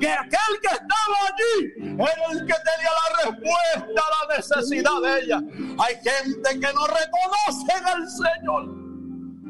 que 0.00 0.10
aquel 0.10 0.60
que 0.62 0.68
estaba 0.68 1.16
allí 1.28 1.96
era 1.98 2.32
el 2.32 2.46
que 2.46 2.54
tenía 2.54 2.90
la 3.00 3.30
respuesta 3.30 4.02
a 4.06 4.26
la 4.26 4.36
necesidad 4.36 5.00
de 5.02 5.20
ella. 5.20 5.40
Hay 5.78 5.94
gente 5.96 6.60
que 6.60 6.72
no 6.72 6.86
reconoce 6.86 7.72
al 7.84 8.08
Señor. 8.08 8.64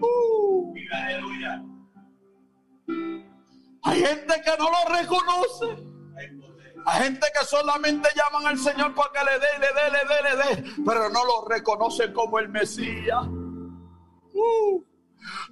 Uh. 0.02 0.29
Hay 3.82 4.00
gente 4.00 4.42
que 4.44 4.56
no 4.58 4.70
lo 4.70 4.94
reconoce. 4.94 5.90
Hay 6.86 7.02
gente 7.02 7.26
que 7.38 7.44
solamente 7.44 8.08
llaman 8.16 8.46
al 8.46 8.58
Señor 8.58 8.94
para 8.94 9.10
que 9.12 9.24
le 9.24 9.32
dé, 9.38 9.58
le 9.58 9.66
dé, 9.66 9.90
le 9.90 9.98
dé, 10.08 10.22
le 10.22 10.62
dé, 10.62 10.74
pero 10.84 11.10
no 11.10 11.24
lo 11.24 11.46
reconoce 11.48 12.12
como 12.12 12.38
el 12.38 12.48
Mesías. 12.48 13.26
Uh. 14.32 14.82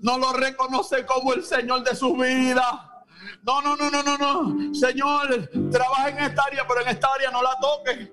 no 0.00 0.18
lo 0.18 0.32
reconoce 0.32 1.04
como 1.04 1.34
el 1.34 1.44
Señor 1.44 1.84
de 1.84 1.94
su 1.94 2.16
vida. 2.16 3.04
No, 3.42 3.60
no, 3.60 3.76
no, 3.76 3.90
no, 3.90 4.02
no, 4.02 4.16
no. 4.16 4.74
Señor, 4.74 5.50
trabaja 5.70 6.08
en 6.08 6.18
esta 6.18 6.42
área, 6.44 6.66
pero 6.66 6.80
en 6.80 6.88
esta 6.88 7.08
área 7.12 7.30
no 7.30 7.42
la 7.42 7.58
toques. 7.60 8.10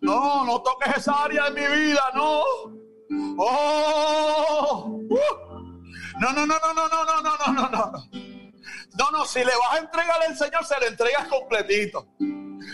No, 0.00 0.44
no 0.44 0.62
toques 0.62 0.96
esa 0.98 1.24
área 1.24 1.50
de 1.50 1.60
mi 1.60 1.76
vida, 1.76 2.02
no. 2.14 2.42
Oh, 3.38 5.00
uh. 5.08 5.47
No, 6.20 6.32
no, 6.32 6.46
no, 6.46 6.58
no, 6.58 6.74
no, 6.74 6.88
no, 6.88 7.04
no, 7.04 7.20
no, 7.22 7.36
no, 7.36 7.52
no, 7.52 7.70
no. 7.70 8.08
No, 8.98 9.10
no, 9.12 9.24
si 9.24 9.38
le 9.38 9.52
vas 9.52 9.74
a 9.74 9.78
entregar 9.78 10.22
al 10.22 10.36
Señor, 10.36 10.64
se 10.64 10.78
le 10.80 10.88
entregas 10.88 11.28
completito. 11.28 12.08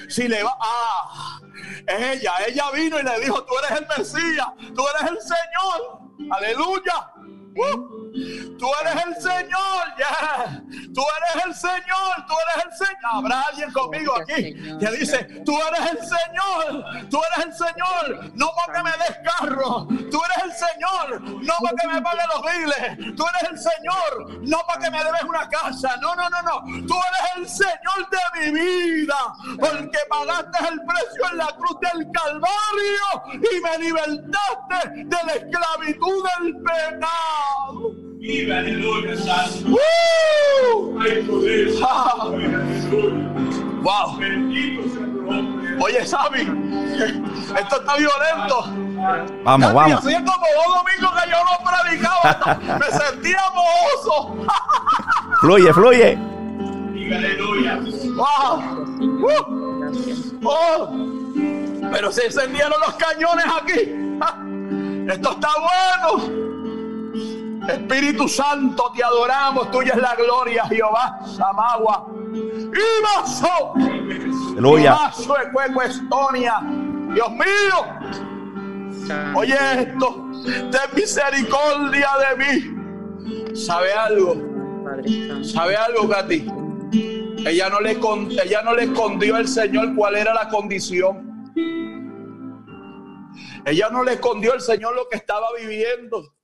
Si 0.08 0.26
le 0.26 0.42
va, 0.42 0.56
ah, 0.60 1.40
ella, 1.86 2.32
ella 2.46 2.70
vino 2.70 2.98
y 2.98 3.02
le 3.02 3.20
dijo, 3.20 3.44
tú 3.44 3.54
eres 3.58 3.80
el 3.80 3.86
Mesías, 3.86 4.48
tú 4.74 4.84
eres 4.88 5.10
el 5.10 5.20
Señor. 5.20 6.00
Aleluya. 6.30 7.13
Uh, 7.56 8.58
tú 8.58 8.68
eres 8.80 9.04
el 9.06 9.14
Señor, 9.22 9.84
ya. 9.98 10.62
Tú 10.92 11.02
eres 11.02 11.44
el 11.46 11.54
Señor, 11.54 12.26
tú 12.26 12.34
eres 12.42 12.64
el 12.64 12.86
Señor. 12.86 13.12
Habrá 13.12 13.40
alguien 13.42 13.72
conmigo 13.72 14.14
aquí 14.18 14.54
que 14.78 14.90
dice, 14.90 15.24
tú 15.44 15.56
eres 15.68 15.92
el 15.92 15.98
Señor, 15.98 17.08
tú 17.10 17.20
eres 17.32 17.46
el 17.46 17.54
Señor. 17.54 18.30
No 18.34 18.50
porque 18.56 18.82
me 18.82 18.90
des 18.90 19.18
carro, 19.24 19.86
tú 20.10 20.20
eres 20.24 20.44
el 20.44 20.52
Señor. 20.52 21.20
No 21.42 21.54
porque 21.60 21.86
me 21.86 22.02
pague 22.02 22.22
los 22.34 22.42
biles, 22.42 23.16
tú 23.16 23.24
eres 23.28 23.50
el 23.50 23.58
Señor. 23.58 24.40
No 24.48 24.58
porque 24.68 24.90
me 24.90 25.04
debes 25.04 25.22
una 25.22 25.48
casa, 25.48 25.96
no, 26.00 26.14
no, 26.16 26.28
no, 26.28 26.42
no. 26.42 26.86
Tú 26.86 26.94
eres 26.94 27.36
el 27.36 27.48
Señor 27.48 28.08
de 28.10 28.52
mi 28.52 28.60
vida, 28.60 29.16
porque 29.60 29.98
pagaste 30.08 30.58
el 30.68 30.80
precio 30.84 31.30
en 31.30 31.38
la 31.38 31.46
cruz 31.56 31.78
del 31.80 32.10
Calvario 32.12 33.40
y 33.52 33.60
me 33.60 33.78
libertaste 33.78 35.04
de 35.04 35.16
la 35.24 35.32
esclavitud 35.32 36.24
del 36.38 36.56
pecado. 36.62 37.43
Viva, 38.18 38.58
aleluya, 38.58 39.16
santo. 39.16 39.76
Wow. 43.84 44.18
Oye, 45.80 46.06
Sabi, 46.06 46.40
esto 46.40 47.76
está 47.80 47.96
violento. 47.96 48.64
Vamos, 49.44 49.66
Casi, 49.66 49.74
vamos. 49.74 49.98
Hacía 49.98 50.24
como 50.24 50.46
dos 50.56 50.68
domingos 50.78 51.12
que 51.20 51.30
yo 51.30 51.36
no 51.44 51.54
predicaba. 51.70 52.78
Me 52.78 52.86
sentía 52.98 53.42
mohoso. 53.54 54.36
Fluye, 55.40 55.72
fluye. 55.74 56.18
Wow. 58.16 58.52
Uh. 59.22 60.40
Oh. 60.44 60.90
Pero 61.92 62.10
se 62.10 62.26
encendieron 62.26 62.80
los 62.80 62.94
cañones 62.94 63.44
aquí. 63.60 65.10
Esto 65.12 65.30
está 65.32 65.48
bueno. 65.60 66.53
Espíritu 67.68 68.28
Santo, 68.28 68.92
te 68.94 69.02
adoramos. 69.02 69.70
Tuya 69.70 69.92
es 69.94 70.00
la 70.00 70.14
gloria, 70.14 70.66
Jehová. 70.66 71.18
Samagua. 71.26 72.06
Y 72.32 73.02
vaso. 73.02 73.74
Aleluya. 74.52 74.92
Vaso 74.92 75.34
de 75.34 75.52
Cueco, 75.52 75.82
Estonia. 75.82 76.60
Dios 77.14 77.30
mío. 77.30 78.14
Oye 79.34 79.56
esto. 79.78 80.30
Ten 80.44 80.94
misericordia 80.94 82.08
de 82.18 82.36
mí. 82.44 83.56
¿Sabe 83.56 83.92
algo? 83.92 84.36
¿Sabe 85.42 85.76
algo, 85.76 86.08
Katy? 86.08 86.46
Ella 87.46 87.68
no, 87.68 87.80
le, 87.80 87.98
ella 88.42 88.62
no 88.62 88.74
le 88.74 88.84
escondió 88.84 89.36
al 89.36 89.46
Señor 89.46 89.94
cuál 89.94 90.16
era 90.16 90.32
la 90.32 90.48
condición. 90.48 91.52
Ella 93.66 93.88
no 93.90 94.02
le 94.04 94.14
escondió 94.14 94.52
al 94.52 94.60
Señor 94.60 94.94
lo 94.94 95.08
que 95.08 95.16
estaba 95.16 95.46
viviendo. 95.58 96.34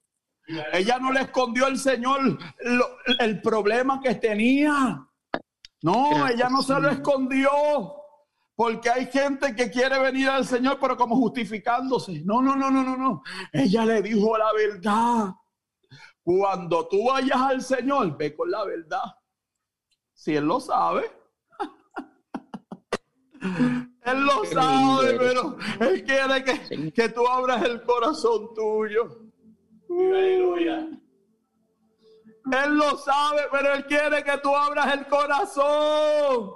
Ella 0.72 0.98
no 0.98 1.12
le 1.12 1.20
escondió 1.22 1.66
al 1.66 1.78
Señor 1.78 2.38
lo- 2.60 2.88
el 3.18 3.40
problema 3.42 4.00
que 4.00 4.14
tenía. 4.16 5.06
No, 5.82 6.26
ella 6.28 6.48
no 6.50 6.62
se 6.62 6.78
lo 6.80 6.88
escondió. 6.90 7.50
Porque 8.54 8.90
hay 8.90 9.06
gente 9.06 9.54
que 9.56 9.70
quiere 9.70 9.98
venir 9.98 10.28
al 10.28 10.44
Señor, 10.46 10.78
pero 10.78 10.94
como 10.96 11.16
justificándose. 11.16 12.20
No, 12.26 12.42
no, 12.42 12.54
no, 12.54 12.70
no, 12.70 12.82
no, 12.82 12.96
no. 12.96 13.22
Ella 13.52 13.86
le 13.86 14.02
dijo 14.02 14.36
la 14.36 14.52
verdad. 14.52 15.34
Cuando 16.22 16.86
tú 16.86 17.06
vayas 17.06 17.38
al 17.40 17.62
Señor, 17.62 18.16
ve 18.18 18.34
con 18.36 18.50
la 18.50 18.64
verdad. 18.64 19.02
Si 20.12 20.36
Él 20.36 20.44
lo 20.44 20.60
sabe. 20.60 21.10
Él 24.04 24.20
lo 24.24 24.44
sabe, 24.44 25.18
pero 25.18 25.56
Él 25.80 26.04
quiere 26.04 26.44
que, 26.44 26.92
que 26.92 27.08
tú 27.08 27.26
abras 27.26 27.62
el 27.62 27.82
corazón 27.82 28.52
tuyo. 28.54 29.29
Él 32.53 32.74
lo 32.74 32.96
sabe, 32.96 33.42
pero 33.50 33.74
Él 33.74 33.85
quiere 33.87 34.24
que 34.24 34.38
tú 34.38 34.55
abras 34.55 34.94
el 34.94 35.07
corazón. 35.07 36.53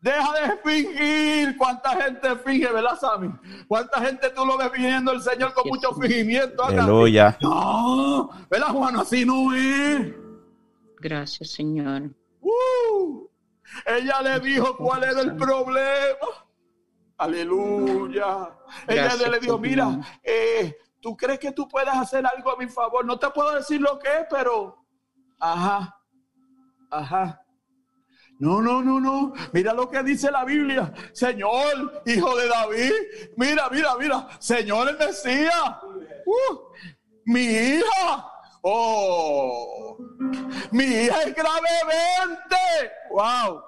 Deja 0.00 0.32
de 0.32 0.56
fingir. 0.64 1.56
¿Cuánta 1.56 1.90
gente 1.90 2.36
finge, 2.36 2.70
verdad, 2.72 2.98
Sammy? 2.98 3.30
¿Cuánta 3.66 4.00
gente 4.00 4.30
tú 4.30 4.46
lo 4.46 4.56
ves 4.56 4.70
viniendo 4.70 5.12
el 5.12 5.20
Señor 5.20 5.52
con 5.52 5.68
mucho 5.68 5.92
fingimiento 5.94 6.62
acá? 6.62 6.84
Aleluya. 6.84 7.36
No, 7.40 8.30
¿verdad, 8.48 8.68
Juan? 8.68 8.96
Así 8.96 9.24
no 9.24 9.52
es. 9.54 10.12
Gracias, 11.00 11.50
Señor. 11.50 12.10
Uh, 12.40 13.26
ella 13.86 14.22
le 14.22 14.40
dijo 14.40 14.76
cuál 14.76 15.04
era 15.04 15.20
el 15.20 15.34
problema. 15.36 16.46
Aleluya. 17.16 18.50
Ella 18.86 19.28
le 19.28 19.40
dijo, 19.40 19.58
mira, 19.58 19.98
eh, 20.22 20.76
¿tú 21.00 21.16
crees 21.16 21.38
que 21.38 21.52
tú 21.52 21.68
puedas 21.68 21.96
hacer 21.96 22.24
algo 22.26 22.52
a 22.52 22.56
mi 22.56 22.68
favor? 22.68 23.04
No 23.04 23.18
te 23.18 23.28
puedo 23.30 23.54
decir 23.54 23.80
lo 23.80 23.98
que 23.98 24.08
es, 24.08 24.26
pero... 24.30 24.84
Ajá, 25.40 25.96
ajá. 26.90 27.42
No, 28.38 28.62
no, 28.62 28.82
no, 28.82 29.00
no. 29.00 29.32
Mira 29.52 29.72
lo 29.72 29.90
que 29.90 30.02
dice 30.02 30.30
la 30.30 30.44
Biblia. 30.44 30.92
Señor, 31.12 32.02
hijo 32.06 32.36
de 32.36 32.48
David. 32.48 32.92
Mira, 33.36 33.68
mira, 33.70 33.96
mira. 33.98 34.28
Señor 34.38 34.88
el 34.88 34.98
Mesías. 34.98 35.76
Uh, 36.24 36.58
mi 37.24 37.42
hija. 37.42 38.30
Oh. 38.62 39.96
Mi 40.70 40.84
hija 40.84 41.22
es 41.22 41.34
gravemente. 41.34 42.56
Wow. 43.10 43.62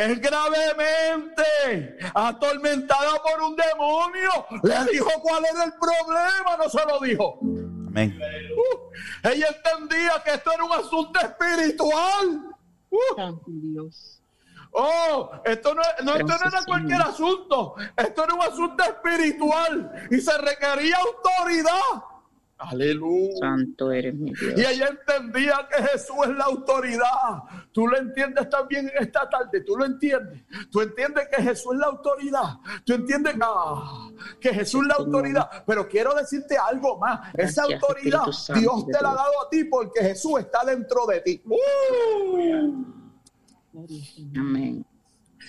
Es 0.00 0.18
gravemente 0.18 1.98
atormentada 2.14 3.22
por 3.22 3.42
un 3.42 3.54
demonio. 3.54 4.46
Le 4.62 4.92
dijo 4.92 5.10
cuál 5.20 5.44
era 5.44 5.64
el 5.64 5.74
problema, 5.74 6.56
no 6.56 6.70
se 6.70 6.86
lo 6.86 7.00
dijo. 7.00 7.38
Amén. 7.42 8.18
Uh, 8.56 9.28
ella 9.28 9.48
entendía 9.48 10.22
que 10.24 10.30
esto 10.30 10.52
era 10.52 10.64
un 10.64 10.72
asunto 10.72 11.20
espiritual. 11.20 12.56
Uh, 12.88 13.40
Dios. 13.46 14.22
Oh, 14.72 15.32
esto 15.44 15.74
no, 15.74 15.82
no, 16.02 16.14
esto 16.14 16.38
no 16.38 16.48
era 16.48 16.64
cualquier 16.64 17.02
asunto. 17.02 17.74
Esto 17.94 18.24
era 18.24 18.34
un 18.34 18.42
asunto 18.42 18.82
espiritual 18.84 20.06
y 20.10 20.18
se 20.18 20.38
requería 20.38 20.96
autoridad. 20.96 22.04
Aleluya. 22.60 23.36
Santo 23.38 23.90
eres 23.90 24.14
mi 24.14 24.32
Dios. 24.32 24.52
Y 24.54 24.60
ella 24.60 24.88
entendía 24.88 25.66
que 25.70 25.82
Jesús 25.82 26.16
es 26.24 26.36
la 26.36 26.44
autoridad. 26.44 27.42
Tú 27.72 27.86
lo 27.86 27.96
entiendes 27.96 28.50
también 28.50 28.90
en 28.94 29.02
esta 29.02 29.28
tarde. 29.30 29.62
Tú 29.62 29.76
lo 29.76 29.86
entiendes. 29.86 30.42
Tú 30.70 30.82
entiendes 30.82 31.28
que 31.34 31.42
Jesús 31.42 31.72
es 31.72 31.78
la 31.78 31.86
autoridad. 31.86 32.58
Tú 32.84 32.92
entiendes 32.92 33.34
ah, 33.40 34.10
que 34.38 34.52
Jesús 34.52 34.82
es 34.82 34.88
la 34.88 34.96
autoridad. 34.96 35.48
Pero 35.66 35.88
quiero 35.88 36.14
decirte 36.14 36.58
algo 36.58 36.98
más. 36.98 37.32
Esa 37.32 37.66
Gracias, 37.66 37.82
autoridad 37.82 38.24
Dios 38.54 38.86
te 38.86 39.02
la 39.02 39.10
ha 39.10 39.14
dado 39.14 39.46
a 39.46 39.48
ti 39.50 39.64
porque 39.64 40.02
Jesús 40.02 40.40
está 40.40 40.62
dentro 40.64 41.06
de 41.06 41.20
ti. 41.22 41.42
¡Uh! 41.46 42.84
Amén. 44.36 44.84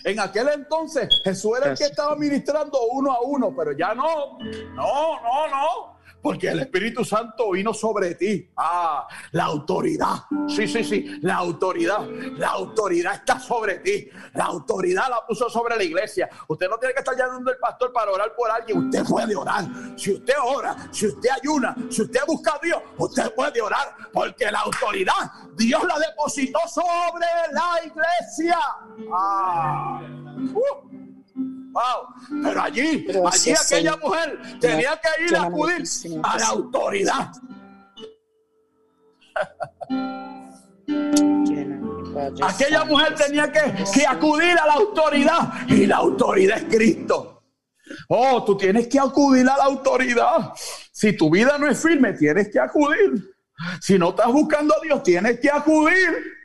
En 0.04 0.20
aquel 0.20 0.48
entonces 0.50 1.22
Jesús 1.24 1.58
era 1.58 1.72
el 1.72 1.78
que 1.78 1.84
estaba 1.84 2.16
ministrando 2.16 2.80
uno 2.92 3.12
a 3.12 3.22
uno, 3.22 3.54
pero 3.56 3.74
ya 3.74 3.94
no, 3.94 4.40
no, 4.40 5.22
no, 5.22 5.48
no, 5.50 5.91
porque 6.22 6.50
el 6.50 6.60
Espíritu 6.60 7.04
Santo 7.04 7.52
vino 7.52 7.74
sobre 7.74 8.16
ti. 8.16 8.50
Ah, 8.58 9.08
la 9.32 9.46
autoridad, 9.46 10.26
sí, 10.48 10.68
sí, 10.68 10.84
sí, 10.84 11.20
la 11.22 11.36
autoridad, 11.36 12.08
la 12.38 12.50
autoridad 12.50 13.16
está 13.16 13.40
sobre 13.40 13.80
ti, 13.80 14.10
la 14.34 14.46
autoridad 14.46 15.10
la 15.10 15.26
puso 15.26 15.50
sobre 15.50 15.76
la 15.76 15.84
iglesia. 15.84 16.30
Usted 16.48 16.70
no 16.70 16.78
tiene 16.78 16.94
que 16.94 17.00
estar 17.00 17.16
llamando 17.18 17.52
al 17.52 17.58
pastor 17.58 17.92
para 17.92 18.12
orar 18.12 18.34
por 18.36 18.50
alguien, 18.52 18.86
usted 18.86 19.04
puede 19.06 19.36
orar. 19.36 19.66
Si 19.96 20.14
usted 20.14 20.36
ora, 20.44 20.76
si 20.92 21.08
usted 21.08 21.30
ayuna, 21.42 21.76
si 21.90 22.04
usted 22.04 22.22
busca 22.28 22.56
a 22.56 22.60
Dios, 22.64 22.82
usted 22.98 23.34
puede 23.34 23.62
orar, 23.62 23.96
porque 24.14 24.52
la 24.52 24.60
autoridad 24.60 25.32
Dios 25.56 25.84
la 25.84 26.00
depositó 26.00 26.60
sobre 26.68 27.26
la 27.52 27.86
iglesia. 27.86 28.60
Ah. 29.12 30.02
Uh. 30.54 30.91
Wow. 31.72 32.42
Pero 32.44 32.62
allí, 32.62 33.08
allí 33.32 33.54
aquella 33.54 33.98
mujer 33.98 34.42
tenía 34.60 35.00
que 35.00 35.26
ir 35.26 35.36
a 35.36 35.44
acudir 35.44 35.84
a 36.24 36.38
la 36.38 36.48
autoridad. 36.48 37.32
Aquella 42.44 42.84
mujer 42.86 43.16
tenía 43.16 43.52
que, 43.52 43.84
que 43.94 44.06
acudir 44.06 44.58
a 44.60 44.68
la 44.68 44.74
autoridad 44.74 45.68
y 45.68 45.86
la 45.86 45.98
autoridad 45.98 46.58
es 46.58 46.64
Cristo. 46.66 47.44
Oh, 48.10 48.44
tú 48.44 48.58
tienes 48.58 48.88
que 48.88 49.00
acudir 49.00 49.48
a 49.50 49.58
la 49.58 49.64
autoridad. 49.66 50.54
Si 50.92 51.16
tu 51.16 51.30
vida 51.30 51.58
no 51.58 51.68
es 51.68 51.82
firme, 51.82 52.14
tienes 52.14 52.50
que 52.50 52.60
acudir. 52.60 53.34
Si 53.80 53.98
no 53.98 54.10
estás 54.10 54.32
buscando 54.32 54.76
a 54.76 54.82
Dios, 54.82 55.04
tienes 55.04 55.40
que 55.40 55.50
acudir. 55.50 56.41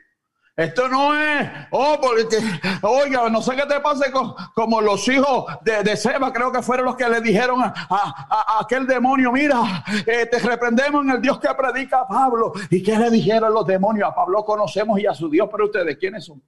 Esto 0.57 0.87
no 0.87 1.15
es, 1.15 1.47
oh, 1.69 1.99
porque, 2.01 2.39
oiga, 2.81 3.29
no 3.29 3.43
sé 3.43 3.55
qué 3.55 3.61
te 3.67 3.79
pase 3.79 4.11
con, 4.11 4.33
como 4.55 4.81
los 4.81 5.07
hijos 5.07 5.45
de, 5.61 5.83
de 5.83 5.95
Seba, 5.95 6.33
creo 6.33 6.51
que 6.51 6.63
fueron 6.63 6.87
los 6.87 6.95
que 6.95 7.07
le 7.07 7.21
dijeron 7.21 7.61
a, 7.61 7.71
a- 7.87 8.57
a 8.57 8.63
aquel 8.63 8.87
demonio, 8.87 9.31
mira, 9.31 9.83
eh, 10.07 10.25
te 10.25 10.39
reprendemos 10.39 11.03
en 11.05 11.11
el 11.11 11.21
Dios 11.21 11.39
que 11.39 11.47
predica 11.53 11.99
a 11.99 12.07
Pablo. 12.07 12.53
¿Y 12.71 12.81
qué 12.81 12.97
le 12.97 13.11
dijeron 13.11 13.53
los 13.53 13.67
demonios? 13.67 14.09
A 14.09 14.15
Pablo 14.15 14.43
conocemos 14.43 14.99
y 14.99 15.05
a 15.05 15.13
su 15.13 15.29
Dios, 15.29 15.47
pero 15.51 15.65
ustedes, 15.65 15.95
¿quiénes 15.97 16.25
son? 16.25 16.41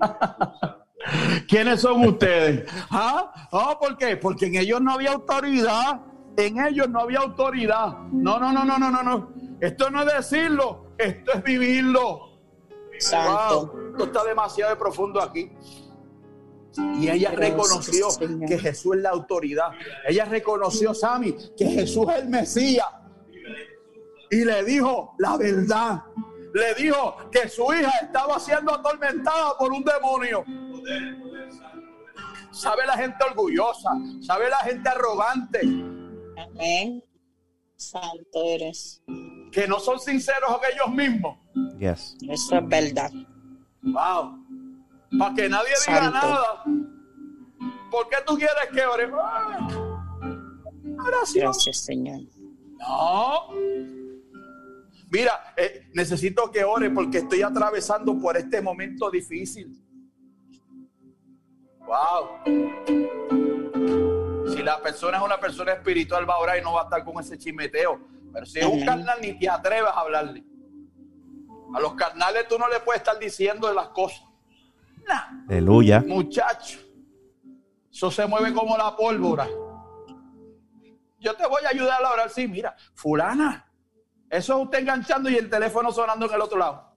¿Quiénes 1.48 1.80
son 1.80 2.04
ustedes? 2.06 2.70
¿Ah? 2.90 3.32
Oh, 3.50 3.78
¿Por 3.80 3.96
qué? 3.96 4.16
Porque 4.16 4.46
en 4.46 4.56
ellos 4.56 4.80
no 4.80 4.92
había 4.92 5.12
autoridad. 5.12 6.00
En 6.36 6.64
ellos 6.64 6.88
no 6.88 7.00
había 7.00 7.18
autoridad. 7.18 7.98
No, 8.12 8.38
no, 8.38 8.52
no, 8.52 8.64
no, 8.64 8.78
no, 8.78 8.90
no, 8.92 9.02
no. 9.02 9.32
Esto 9.60 9.90
no 9.90 10.02
es 10.02 10.14
decirlo, 10.14 10.94
esto 10.98 11.32
es 11.34 11.42
vivirlo. 11.42 12.27
Santo. 12.98 13.66
Wow, 13.66 13.90
esto 13.90 14.04
está 14.04 14.24
demasiado 14.24 14.78
profundo 14.78 15.20
aquí. 15.20 15.50
Y 17.00 17.08
ella 17.08 17.32
reconoció 17.32 18.08
que 18.46 18.58
Jesús 18.58 18.96
es 18.96 19.02
la 19.02 19.10
autoridad. 19.10 19.70
Ella 20.06 20.24
reconoció, 20.26 20.94
Sami, 20.94 21.34
que 21.56 21.66
Jesús 21.66 22.06
es 22.10 22.22
el 22.22 22.28
Mesías. 22.28 22.86
Y 24.30 24.44
le 24.44 24.64
dijo 24.64 25.14
la 25.18 25.36
verdad. 25.36 26.02
Le 26.54 26.74
dijo 26.74 27.16
que 27.30 27.48
su 27.48 27.62
hija 27.72 27.90
estaba 28.02 28.38
siendo 28.38 28.74
atormentada 28.74 29.56
por 29.58 29.72
un 29.72 29.84
demonio. 29.84 30.44
Sabe 32.50 32.86
la 32.86 32.94
gente 32.94 33.24
orgullosa, 33.24 33.90
sabe 34.20 34.48
la 34.48 34.56
gente 34.58 34.88
arrogante, 34.88 35.60
Amén. 36.38 37.02
Santo 37.78 38.42
eres. 38.44 39.02
que 39.52 39.66
no 39.68 39.78
son 39.78 39.98
sinceros 40.00 40.50
con 40.50 40.60
ellos 40.72 40.94
mismos. 40.94 41.38
Yes. 41.78 42.16
Eso 42.28 42.56
es 42.58 42.68
verdad. 42.68 43.10
Wow. 43.82 44.44
Para 45.18 45.34
que 45.34 45.48
nadie 45.48 45.70
diga 45.86 46.00
Santo. 46.02 46.10
nada. 46.12 46.64
¿Por 47.90 48.08
qué 48.10 48.16
tú 48.26 48.34
quieres 48.36 48.54
que 48.74 48.84
ore? 48.84 49.08
Ah, 49.14 49.68
Oración. 51.06 51.44
Gracias, 51.44 51.76
Señor. 51.78 52.20
No. 52.80 53.48
Mira, 55.10 55.54
eh, 55.56 55.86
necesito 55.94 56.50
que 56.50 56.64
ore 56.64 56.90
porque 56.90 57.18
estoy 57.18 57.42
atravesando 57.42 58.18
por 58.20 58.36
este 58.36 58.60
momento 58.60 59.08
difícil. 59.10 59.80
Wow. 61.86 63.37
Si 64.58 64.64
la 64.64 64.82
persona 64.82 65.18
es 65.18 65.22
una 65.22 65.38
persona 65.38 65.72
espiritual, 65.72 66.28
va 66.28 66.34
a 66.34 66.38
orar 66.38 66.58
y 66.58 66.62
no 66.62 66.72
va 66.72 66.80
a 66.80 66.84
estar 66.84 67.04
con 67.04 67.20
ese 67.20 67.38
chimeteo. 67.38 68.00
Pero 68.32 68.44
si 68.44 68.58
es 68.58 68.66
un 68.66 68.84
carnal, 68.84 69.20
ni 69.20 69.38
te 69.38 69.48
atrevas 69.48 69.92
a 69.94 70.00
hablarle. 70.00 70.44
A 71.72 71.78
los 71.78 71.94
carnales 71.94 72.48
tú 72.48 72.58
no 72.58 72.66
le 72.68 72.80
puedes 72.80 73.00
estar 73.00 73.16
diciendo 73.20 73.68
de 73.68 73.74
las 73.74 73.90
cosas. 73.90 74.20
Nah. 75.06 75.44
Aleluya. 75.48 76.02
Muchacho, 76.04 76.80
eso 77.88 78.10
se 78.10 78.26
mueve 78.26 78.52
como 78.52 78.76
la 78.76 78.96
pólvora. 78.96 79.46
Yo 81.20 81.36
te 81.36 81.46
voy 81.46 81.62
a 81.64 81.68
ayudar 81.68 82.04
a 82.04 82.10
orar. 82.10 82.28
Sí, 82.28 82.48
mira, 82.48 82.74
fulana, 82.94 83.72
eso 84.28 84.56
es 84.56 84.64
usted 84.64 84.80
enganchando 84.80 85.30
y 85.30 85.36
el 85.36 85.48
teléfono 85.48 85.92
sonando 85.92 86.26
en 86.26 86.34
el 86.34 86.40
otro 86.40 86.58
lado. 86.58 86.96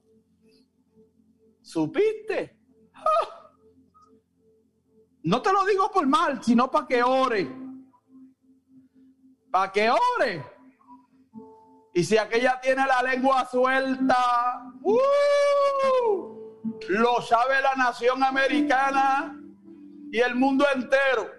¿Supiste? 1.61 2.57
¡Ah! 2.95 3.40
No 5.23 5.41
te 5.41 5.53
lo 5.53 5.65
digo 5.65 5.91
por 5.91 6.07
mal, 6.07 6.43
sino 6.43 6.69
para 6.69 6.87
que 6.87 7.03
ore. 7.03 7.51
Para 9.51 9.71
que 9.71 9.89
ore. 9.89 10.45
Y 11.93 12.03
si 12.03 12.17
aquella 12.17 12.59
tiene 12.61 12.85
la 12.87 13.03
lengua 13.03 13.45
suelta, 13.45 14.15
¡uh! 14.81 16.41
lo 16.89 17.21
sabe 17.21 17.61
la 17.61 17.75
nación 17.75 18.23
americana 18.23 19.37
y 20.11 20.19
el 20.19 20.35
mundo 20.35 20.65
entero. 20.73 21.29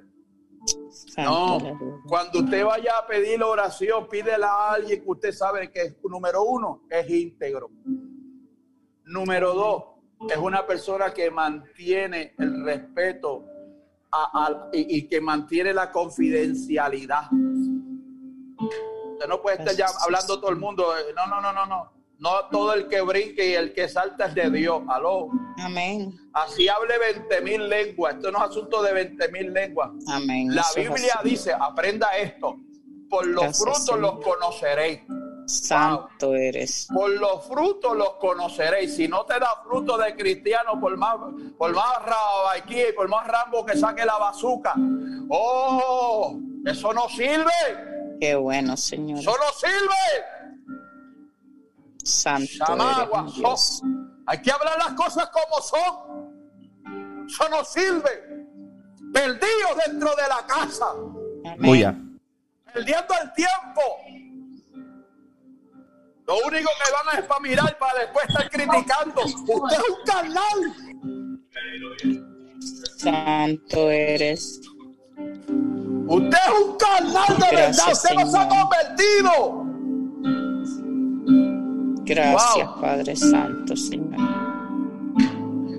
No, 1.16 1.58
cuando 2.06 2.40
usted 2.40 2.64
vaya 2.64 2.98
a 2.98 3.06
pedir 3.06 3.42
oración, 3.42 4.06
pídela 4.08 4.48
a 4.48 4.74
alguien 4.74 5.02
que 5.02 5.10
usted 5.10 5.32
sabe 5.32 5.70
que 5.70 5.82
es, 5.82 5.96
número 6.04 6.44
uno, 6.44 6.82
es 6.90 7.08
íntegro. 7.08 7.70
Número 9.04 9.54
dos, 9.54 9.84
es 10.30 10.36
una 10.36 10.66
persona 10.66 11.12
que 11.12 11.30
mantiene 11.30 12.34
el 12.38 12.64
respeto 12.64 13.51
a- 14.12 14.44
a- 14.46 14.68
y, 14.72 14.98
y 14.98 15.08
que 15.08 15.20
mantiene 15.20 15.72
la 15.72 15.90
confidencialidad. 15.90 17.22
Usted 19.12 19.26
no 19.28 19.40
puede 19.40 19.58
estar 19.58 19.74
ya 19.74 19.86
hablando 20.04 20.38
todo 20.40 20.50
el 20.50 20.56
mundo. 20.56 20.94
eh, 20.96 21.12
No, 21.16 21.26
no, 21.26 21.40
no, 21.40 21.52
no, 21.52 21.66
no. 21.66 21.92
No 22.18 22.30
todo 22.52 22.72
el 22.74 22.86
que 22.86 23.00
brinque 23.00 23.50
y 23.50 23.54
el 23.54 23.72
que 23.72 23.88
salta 23.88 24.26
es 24.26 24.34
de 24.34 24.48
Dios. 24.50 24.82
Aló. 24.88 25.28
Amén. 25.58 26.14
Así 26.32 26.68
hable 26.68 26.96
20 26.98 27.40
mil 27.40 27.68
lenguas. 27.68 28.14
Esto 28.14 28.30
no 28.30 28.38
es 28.38 28.50
asunto 28.50 28.80
de 28.82 28.92
20 28.92 29.28
mil 29.32 29.52
lenguas. 29.52 29.90
Amén. 30.06 30.54
La 30.54 30.64
Biblia 30.76 31.18
dice, 31.24 31.52
aprenda 31.52 32.16
esto. 32.16 32.56
Por 33.10 33.26
los 33.26 33.42
Gracias, 33.42 33.84
frutos 33.86 33.98
los 34.00 34.20
conoceréis. 34.24 35.00
Santo 35.46 36.34
eres. 36.34 36.86
Por 36.92 37.10
los 37.10 37.46
frutos 37.46 37.96
los 37.96 38.14
conoceréis. 38.14 38.96
Si 38.96 39.08
no 39.08 39.24
te 39.24 39.38
da 39.38 39.62
fruto 39.64 39.96
de 39.98 40.14
cristiano, 40.14 40.80
por 40.80 40.96
más, 40.96 41.16
por 41.58 41.74
más 41.74 41.94
rabaquí, 42.04 42.92
por 42.94 43.08
más 43.08 43.26
rambo 43.26 43.64
que 43.64 43.76
saque 43.76 44.04
la 44.04 44.18
bazuca. 44.18 44.74
Oh, 45.28 46.38
eso 46.64 46.92
no 46.92 47.08
sirve. 47.08 47.52
Qué 48.20 48.34
bueno, 48.34 48.76
Señor. 48.76 49.18
Eso 49.18 49.32
no 49.32 49.52
sirve. 49.52 50.42
Santo 52.04 52.64
Chamagua, 52.66 53.22
eres 53.22 53.34
Dios. 53.34 53.82
Hay 54.26 54.40
que 54.40 54.52
hablar 54.52 54.78
las 54.78 54.94
cosas 54.94 55.28
como 55.30 55.60
son. 55.60 57.26
Eso 57.26 57.48
no 57.48 57.64
sirve. 57.64 58.46
Perdidos 59.12 59.76
dentro 59.86 60.10
de 60.10 60.28
la 60.28 60.46
casa. 60.46 60.86
Amén. 61.44 62.20
perdiendo 62.72 63.14
el 63.22 63.32
tiempo. 63.34 63.82
Lo 66.26 66.36
único 66.46 66.70
que 66.78 66.92
van 66.92 67.18
es 67.18 67.24
para 67.26 67.40
mirar, 67.40 67.78
para 67.78 67.98
después 68.00 68.26
estar 68.28 68.48
criticando. 68.50 69.22
Usted 69.24 69.76
es 69.76 69.88
un 69.88 69.96
carnal. 70.06 70.58
Santo 72.96 73.90
eres. 73.90 74.60
Usted 76.06 76.38
es 76.38 76.60
un 76.64 76.76
carnal 76.76 77.38
de 77.38 77.46
Gracias, 77.56 77.76
verdad. 77.76 77.92
Usted 77.92 78.14
no 78.14 78.30
se 78.30 78.36
ha 78.38 78.42
Señor. 78.42 78.58
convertido. 78.58 79.32
Gracias, 82.04 82.66
Wow. 82.66 82.80
Padre 82.80 83.16
Santo, 83.16 83.76
Señor. 83.76 84.20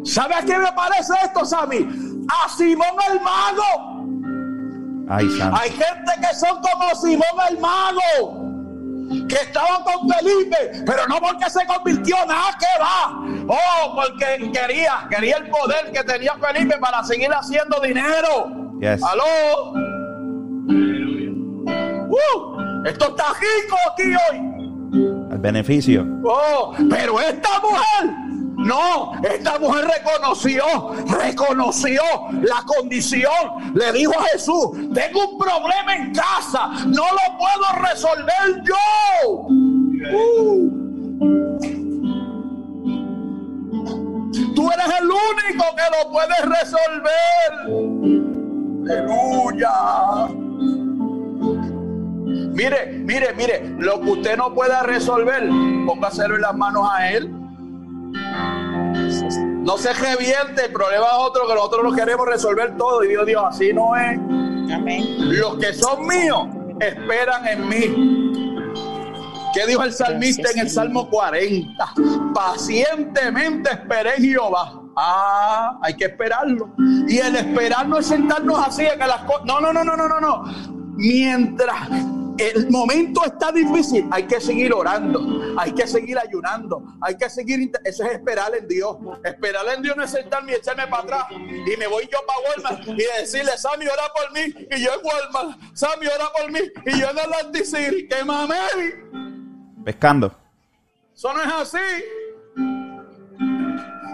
¿Sabe 0.05 0.35
a 0.35 0.41
qué 0.41 0.57
me 0.57 0.71
parece 0.73 1.13
esto, 1.23 1.45
Sammy? 1.45 1.87
A 2.29 2.49
Simón 2.49 2.95
el 3.11 3.19
mago. 3.21 5.05
Ay. 5.09 5.27
Hay 5.53 5.69
gente 5.69 6.11
que 6.19 6.35
son 6.35 6.59
como 6.61 6.95
Simón 6.95 7.39
el 7.49 7.59
mago. 7.59 8.42
Que 9.27 9.35
estaba 9.35 9.83
con 9.83 10.09
Felipe, 10.09 10.83
pero 10.85 11.07
no 11.07 11.19
porque 11.19 11.49
se 11.49 11.65
convirtió, 11.65 12.15
nada 12.25 12.57
que 12.59 12.79
va. 12.81 13.19
Oh, 13.47 13.95
porque 13.95 14.51
quería, 14.51 15.07
quería 15.09 15.37
el 15.37 15.49
poder 15.49 15.91
que 15.91 16.03
tenía 16.03 16.33
Felipe 16.35 16.77
para 16.79 17.03
seguir 17.03 17.31
haciendo 17.31 17.79
dinero. 17.81 18.49
Yes. 18.79 19.01
Aló. 19.03 19.73
Uh, 22.09 22.85
esto 22.85 23.07
está 23.07 23.25
rico 23.33 23.77
aquí 23.91 24.13
hoy. 24.31 24.53
El 25.31 25.39
beneficio. 25.39 26.05
Oh, 26.23 26.73
pero 26.89 27.19
esta 27.19 27.49
mujer, 27.59 28.15
no, 28.57 29.13
esta 29.23 29.57
mujer 29.59 29.85
reconoció, 29.85 30.63
reconoció 31.07 32.01
la 32.41 32.63
condición. 32.65 33.73
Le 33.73 33.91
dijo 33.91 34.13
a 34.17 34.23
Jesús, 34.31 34.71
tengo 34.93 35.27
un 35.29 35.37
problema 35.37 35.95
en 35.95 36.13
casa, 36.13 36.69
no 36.85 37.03
lo 37.03 37.37
puedo 37.37 37.65
resolver 37.89 38.63
yo. 38.63 38.75
Uh. 40.11 40.83
Tú 44.55 44.69
eres 44.71 44.85
el 45.01 45.09
único 45.09 45.65
que 45.75 45.83
lo 45.91 46.11
puedes 46.11 46.41
resolver. 46.59 47.51
Aleluya. 48.85 49.73
Mire, 52.53 52.85
mire, 52.99 53.33
mire, 53.33 53.75
lo 53.79 53.99
que 53.99 54.11
usted 54.11 54.37
no 54.37 54.53
pueda 54.53 54.83
resolver, 54.83 55.49
póngaselo 55.87 56.35
en 56.35 56.41
las 56.41 56.55
manos 56.55 56.87
a 56.91 57.11
él. 57.11 57.42
No 58.13 59.77
se 59.77 59.93
revierte, 59.93 60.65
el 60.65 60.71
problema 60.73 61.05
es 61.05 61.13
otro 61.17 61.47
que 61.47 61.55
nosotros 61.55 61.83
no 61.83 61.93
queremos 61.93 62.27
resolver 62.27 62.77
todo. 62.77 63.03
Y 63.03 63.09
Dios, 63.09 63.25
Dios, 63.25 63.43
así 63.47 63.73
no 63.73 63.95
es. 63.95 64.19
Amén. 64.73 65.37
Los 65.39 65.57
que 65.57 65.73
son 65.73 66.05
míos 66.05 66.47
esperan 66.79 67.47
en 67.47 67.69
mí. 67.69 68.23
¿Qué 69.53 69.67
dijo 69.67 69.83
el 69.83 69.93
salmista 69.93 70.49
en 70.51 70.59
el. 70.59 70.69
Salmo 70.69 71.09
40? 71.09 71.93
Pacientemente 72.33 73.69
esperé 73.71 74.15
en 74.17 74.23
Jehová. 74.23 74.81
Ah, 74.95 75.79
hay 75.81 75.95
que 75.95 76.05
esperarlo. 76.05 76.69
Y 77.07 77.19
el 77.19 77.35
esperar 77.35 77.87
no 77.87 77.99
es 77.99 78.07
sentarnos 78.07 78.59
así 78.67 78.83
que 78.83 79.07
las 79.07 79.23
cosas. 79.23 79.45
No, 79.45 79.61
no, 79.61 79.71
no, 79.71 79.83
no, 79.83 79.95
no, 79.95 80.07
no, 80.07 80.19
no. 80.19 80.43
Mientras 80.95 81.89
el 82.37 82.69
momento 82.69 83.23
está 83.25 83.51
difícil, 83.51 84.07
hay 84.11 84.23
que 84.23 84.39
seguir 84.41 84.73
orando, 84.73 85.21
hay 85.57 85.71
que 85.73 85.87
seguir 85.87 86.17
ayunando, 86.17 86.83
hay 87.01 87.15
que 87.15 87.29
seguir. 87.29 87.71
Eso 87.83 88.03
es 88.03 88.13
esperar 88.13 88.55
en 88.55 88.67
Dios. 88.67 88.97
Esperar 89.23 89.65
en 89.75 89.81
Dios 89.81 89.95
no 89.95 90.03
es 90.03 90.11
sentarme 90.11 90.53
y 90.53 90.55
echarme 90.55 90.87
para 90.87 91.03
atrás. 91.03 91.25
Y 91.31 91.77
me 91.77 91.87
voy 91.87 92.09
yo 92.11 92.19
para 92.25 92.39
Walmart 92.39 92.87
y 92.87 93.19
decirle, 93.19 93.57
Sammy, 93.57 93.85
ora 93.85 94.03
por 94.13 94.31
mí. 94.33 94.53
Y 94.71 94.83
yo 94.83 94.91
en 94.93 94.99
Walmart, 95.05 95.59
Sammy, 95.75 96.07
ora 96.07 96.31
por 96.37 96.51
mí. 96.51 96.59
Y 96.85 96.99
yo 96.99 97.09
en 97.09 97.19
Atlantic 97.19 97.65
City, 97.65 98.07
que 98.07 98.23
mamé. 98.23 98.55
Pescando. 99.85 100.35
Eso 101.13 101.33
no 101.33 101.41
es 101.41 101.53
así. 101.53 101.77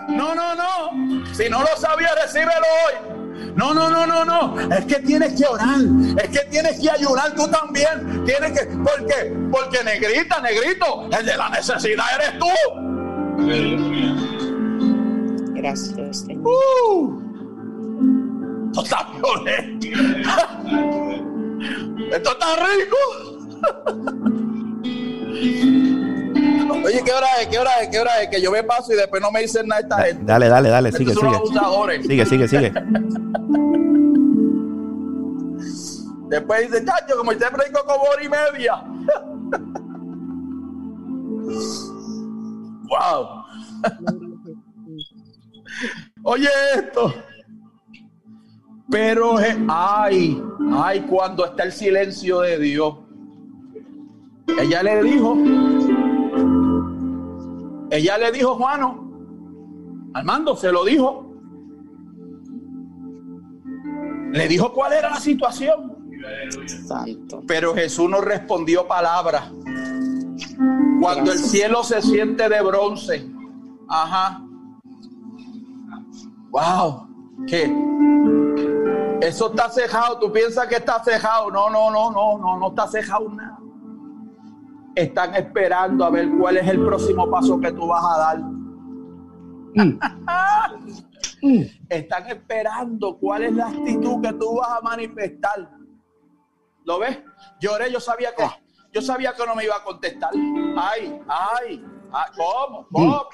No, 0.10 0.36
no, 0.36 0.56
no. 0.56 1.26
Si 1.34 1.50
no 1.50 1.62
lo 1.62 1.78
sabía, 1.78 2.14
recíbelo 2.16 2.52
hoy. 2.86 3.19
No, 3.56 3.74
no, 3.74 3.90
no, 3.90 4.06
no, 4.06 4.24
no. 4.26 4.60
Es 4.72 4.86
que 4.86 5.00
tienes 5.00 5.34
que 5.34 5.46
orar. 5.46 5.80
Es 6.22 6.30
que 6.30 6.40
tienes 6.50 6.80
que 6.80 6.90
ayunar 6.90 7.34
tú 7.36 7.46
también. 7.48 8.24
Tienes 8.26 8.58
que. 8.58 8.66
¿Por 8.78 9.06
qué? 9.06 9.36
Porque 9.52 9.84
negrita, 9.84 10.40
negrito, 10.42 11.10
el 11.12 11.26
de 11.26 11.36
la 11.38 11.50
necesidad 11.50 12.06
eres 12.16 12.40
tú. 12.40 12.48
Gracias, 15.56 16.20
Señor. 16.20 16.48
Uh. 16.48 17.20
Esto 18.68 18.82
está 18.84 19.08
violento. 19.14 19.88
Esto 22.12 22.32
está 22.32 22.56
rico. 22.56 22.98
Oye, 26.72 27.02
¿qué 27.04 27.12
hora 27.12 27.28
es? 27.42 27.48
¿Qué 27.48 27.58
hora 27.60 27.72
es? 27.82 27.90
¿Qué 27.90 28.00
hora 28.00 28.22
es? 28.22 28.30
Que 28.30 28.42
yo 28.42 28.52
me 28.52 28.64
paso 28.64 28.94
y 28.94 28.96
después 28.96 29.22
no 29.22 29.32
me 29.32 29.42
dicen 29.42 29.68
nada 29.68 29.82
esta 29.82 29.98
Da- 29.98 30.04
gente. 30.04 30.24
Dale, 30.26 30.48
dale, 30.50 30.70
dale. 30.70 30.92
Sigue, 30.92 31.14
sigue. 31.14 31.40
Sigue, 32.04 32.26
sigue, 32.26 32.48
sigue. 32.48 32.74
Después 36.30 36.72
dice, 36.72 36.86
chacho, 36.86 37.18
como 37.18 37.32
usted 37.32 37.48
predicó 37.52 37.84
como 37.86 38.04
hora 38.04 38.24
y 38.24 38.30
media. 38.30 38.76
wow. 42.90 43.44
Oye 46.24 46.50
esto. 46.76 47.14
Pero, 48.92 49.36
ay, 49.68 50.42
ay, 50.74 51.00
cuando 51.02 51.46
está 51.46 51.64
el 51.64 51.72
silencio 51.72 52.40
de 52.42 52.58
Dios. 52.58 52.96
Ella 54.60 54.82
le 54.84 55.04
dijo, 55.04 55.38
ella 57.92 58.18
le 58.18 58.32
dijo, 58.32 58.56
Juano, 58.56 59.10
Armando 60.14 60.56
se 60.56 60.72
lo 60.72 60.84
dijo. 60.84 61.26
Le 64.32 64.48
dijo 64.48 64.74
cuál 64.74 64.94
era 64.94 65.10
la 65.10 65.20
situación. 65.20 65.98
Santo. 66.88 67.42
Pero 67.48 67.74
Jesús 67.74 68.10
no 68.10 68.22
respondió 68.22 68.88
palabra. 68.88 69.52
Cuando 71.00 71.32
el 71.32 71.40
cielo 71.40 71.84
se 71.84 72.02
siente 72.02 72.50
de 72.50 72.62
bronce. 72.62 73.28
Ajá. 73.88 74.42
Wow. 76.50 77.08
¿Qué? 77.48 77.72
Eso 79.22 79.50
está 79.50 79.70
cejado. 79.70 80.20
Tú 80.20 80.32
piensas 80.32 80.68
que 80.68 80.76
está 80.76 81.04
cejado. 81.04 81.50
No, 81.52 81.70
no, 81.70 81.90
no, 81.92 82.12
no, 82.12 82.38
no, 82.38 82.58
no 82.58 82.70
está 82.70 82.88
cejado 82.88 83.30
nada. 83.30 83.59
Están 85.00 85.34
esperando 85.34 86.04
a 86.04 86.10
ver 86.10 86.28
cuál 86.38 86.58
es 86.58 86.68
el 86.68 86.84
próximo 86.86 87.30
paso 87.32 87.58
que 87.58 87.72
tú 87.72 87.88
vas 87.88 88.04
a 88.04 88.20
dar. 88.20 88.42
Están 91.88 92.28
esperando 92.28 93.18
cuál 93.18 93.44
es 93.44 93.54
la 93.54 93.68
actitud 93.68 94.22
que 94.22 94.34
tú 94.34 94.58
vas 94.58 94.78
a 94.78 94.82
manifestar. 94.82 95.70
¿Lo 96.84 97.00
ves? 97.00 97.18
Lloré, 97.62 97.90
yo 97.90 98.02
sabía 98.02 98.36
que 98.36 98.44
yo 98.92 99.02
sabía 99.02 99.34
que 99.34 99.46
no 99.46 99.56
me 99.56 99.64
iba 99.64 99.78
a 99.78 99.84
contestar. 99.84 100.32
Ay, 100.78 101.18
ay, 101.30 101.86
ay, 102.12 102.32
¿cómo? 102.36 102.88
¿Cómo? 102.92 103.26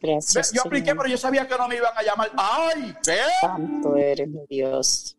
Gracias, 0.00 0.52
Yo 0.52 0.62
apliqué, 0.62 0.86
Señor. 0.86 1.02
pero 1.02 1.10
yo 1.10 1.18
sabía 1.18 1.46
que 1.46 1.58
no 1.58 1.68
me 1.68 1.76
iban 1.76 1.92
a 1.94 2.02
llamar. 2.02 2.30
Ay, 2.38 2.94
¿qué? 3.04 3.18
Santo 3.42 3.96
eres 3.96 4.28
mi 4.28 4.46
Dios. 4.48 5.14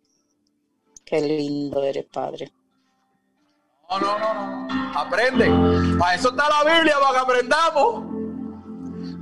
Qué 1.05 1.21
lindo 1.21 1.83
eres, 1.83 2.05
Padre. 2.05 2.51
No, 3.89 3.99
no, 3.99 4.19
no, 4.19 4.33
no. 4.67 4.99
Aprende. 4.99 5.49
Para 5.97 6.15
eso 6.15 6.29
está 6.29 6.43
la 6.49 6.75
Biblia, 6.75 6.95
para 6.99 7.13
que 7.13 7.19
aprendamos. 7.19 8.03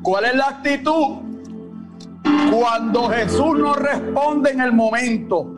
¿Cuál 0.01 0.25
es 0.25 0.35
la 0.35 0.47
actitud? 0.47 1.17
Cuando 2.51 3.09
Jesús 3.09 3.59
no 3.59 3.73
responde 3.75 4.51
en 4.51 4.61
el 4.61 4.71
momento. 4.71 5.51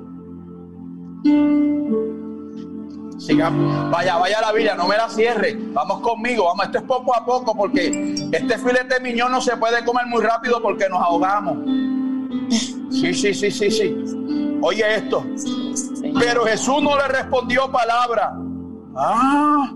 Sigamos. 3.18 3.92
Vaya, 3.92 4.18
vaya 4.18 4.42
la 4.42 4.52
Biblia, 4.52 4.76
no 4.76 4.88
me 4.88 4.98
la 4.98 5.10
cierre. 5.10 5.56
Vamos 5.74 6.02
conmigo, 6.02 6.46
vamos, 6.46 6.66
esto 6.66 6.80
es 6.80 6.84
poco 6.84 7.16
a 7.16 7.26
poco 7.26 7.56
porque 7.56 8.14
este 8.32 8.58
filete 8.58 9.00
miñón 9.00 9.32
no 9.32 9.40
se 9.40 9.56
puede 9.56 9.86
comer 9.86 10.06
muy 10.08 10.22
rápido 10.22 10.62
porque 10.62 10.90
nos 10.90 11.02
ahogamos. 11.02 11.58
Sí, 12.92 13.14
sí, 13.14 13.34
sí, 13.34 13.52
sí, 13.52 13.72
sí. 13.72 14.60
Oye 14.62 14.96
esto. 14.96 15.26
Pero 16.20 16.46
Jesús 16.46 16.82
no 16.82 16.98
le 16.98 17.08
respondió 17.08 17.72
palabra. 17.72 18.34
Ah. 18.98 19.72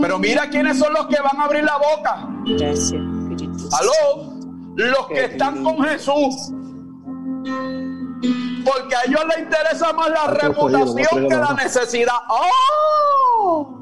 Pero 0.00 0.18
mira 0.18 0.48
quiénes 0.48 0.78
son 0.78 0.92
los 0.92 1.06
que 1.06 1.16
van 1.20 1.40
a 1.40 1.44
abrir 1.44 1.64
la 1.64 1.76
boca. 1.76 2.28
Gracias, 2.46 2.92
Espíritu 2.92 3.58
Santo. 3.58 3.76
Aló. 3.76 4.34
Los 4.76 5.06
que 5.08 5.24
están 5.24 5.62
con 5.62 5.82
Jesús. 5.82 6.52
Porque 8.64 8.96
a 8.96 9.04
ellos 9.06 9.20
les 9.28 9.38
interesa 9.44 9.92
más 9.92 10.10
la 10.10 10.26
reputación 10.28 11.28
que 11.28 11.36
la 11.36 11.54
necesidad. 11.54 12.14
¡Oh! 12.28 13.80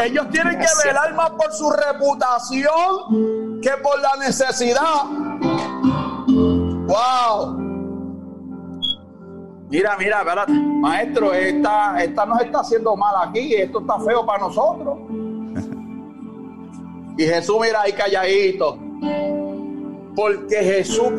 Ellos 0.00 0.26
tienen 0.30 0.58
que 0.58 0.66
velar 0.84 1.14
más 1.14 1.30
por 1.30 1.52
su 1.52 1.70
reputación 1.70 3.60
que 3.60 3.70
por 3.82 4.00
la 4.00 4.16
necesidad. 4.24 5.04
¡Wow! 6.86 7.67
Mira, 9.70 9.96
mira, 9.98 10.20
espérate. 10.20 10.52
Maestro, 10.52 11.34
esta, 11.34 12.02
esta 12.02 12.26
nos 12.26 12.40
está 12.40 12.60
haciendo 12.60 12.96
mal 12.96 13.28
aquí. 13.28 13.54
Esto 13.54 13.80
está 13.80 14.00
feo 14.00 14.24
para 14.24 14.38
nosotros. 14.40 14.98
Y 17.18 17.24
Jesús, 17.24 17.56
mira 17.60 17.82
ahí 17.82 17.92
calladito. 17.92 18.78
Porque 20.14 20.56
Jesús 20.56 21.12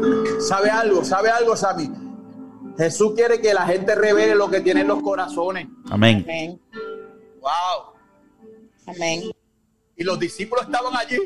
sabe 0.48 0.70
algo, 0.70 1.04
sabe 1.04 1.30
algo, 1.30 1.56
Sammy. 1.56 1.90
Jesús 2.78 3.14
quiere 3.16 3.42
que 3.42 3.54
la 3.54 3.66
gente 3.66 3.94
revele 3.94 4.36
lo 4.36 4.50
que 4.50 4.62
tiene 4.62 4.82
en 4.82 4.88
los 4.88 5.02
corazones. 5.02 5.68
Amén. 5.90 6.24
Amén. 6.24 6.62
Wow. 7.42 7.94
Amén. 8.88 9.24
Y 9.96 10.04
los 10.04 10.18
discípulos 10.18 10.66
estaban 10.66 10.96
allí 10.96 11.18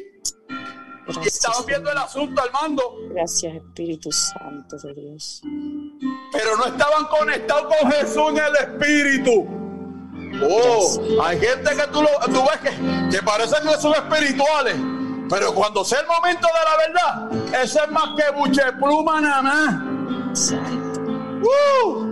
y 1.08 1.12
Gracias, 1.14 1.36
estaban 1.36 1.66
viendo 1.66 1.92
el 1.92 1.98
asunto 1.98 2.42
al 2.42 2.52
mando, 2.52 2.96
Gracias, 3.10 3.56
Espíritu 3.56 4.12
Santo 4.12 4.78
de 4.78 4.94
Dios. 4.94 5.42
pero 6.32 6.56
no 6.58 6.66
estaban 6.66 7.06
conectados 7.08 7.74
con 7.80 7.92
Jesús 7.92 8.30
en 8.30 8.38
el 8.38 8.56
espíritu. 8.56 9.48
Oh, 10.42 11.22
hay 11.24 11.40
gente 11.40 11.76
que 11.76 11.88
tú, 11.92 12.02
lo, 12.02 12.10
tú 12.34 12.42
ves 12.50 12.60
que, 12.72 12.72
que 13.18 13.24
parecen 13.24 13.68
que 13.68 13.78
son 13.78 13.94
espirituales. 13.94 14.76
Pero 15.30 15.54
cuando 15.54 15.86
sea 15.86 16.00
el 16.02 16.08
momento 16.08 16.48
de 16.48 16.64
la 16.66 16.78
verdad, 17.32 17.64
ese 17.64 17.80
es 17.80 17.92
más 17.92 18.10
que 18.18 18.32
buche 18.36 18.62
pluma 18.74 19.22
nada 19.22 19.42
más. 19.42 20.54
Uh, 21.42 22.04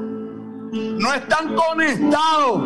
no 0.73 1.13
están 1.13 1.55
conectados. 1.55 2.61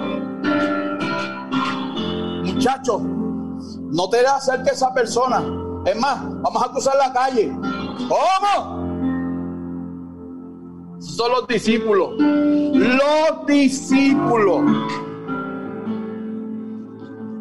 Muchachos, 2.44 3.02
no 3.02 4.10
te 4.10 4.26
acerques 4.26 4.70
a 4.70 4.74
esa 4.74 4.94
persona. 4.94 5.65
Es 5.86 5.96
más, 5.96 6.20
vamos 6.42 6.64
a 6.64 6.72
cruzar 6.72 6.96
la 6.98 7.14
calle. 7.14 7.52
¿Cómo? 8.10 8.86
Son 11.00 11.32
los 11.32 11.48
discípulos. 11.48 12.14
Los 12.18 13.46
discípulos. 13.46 14.64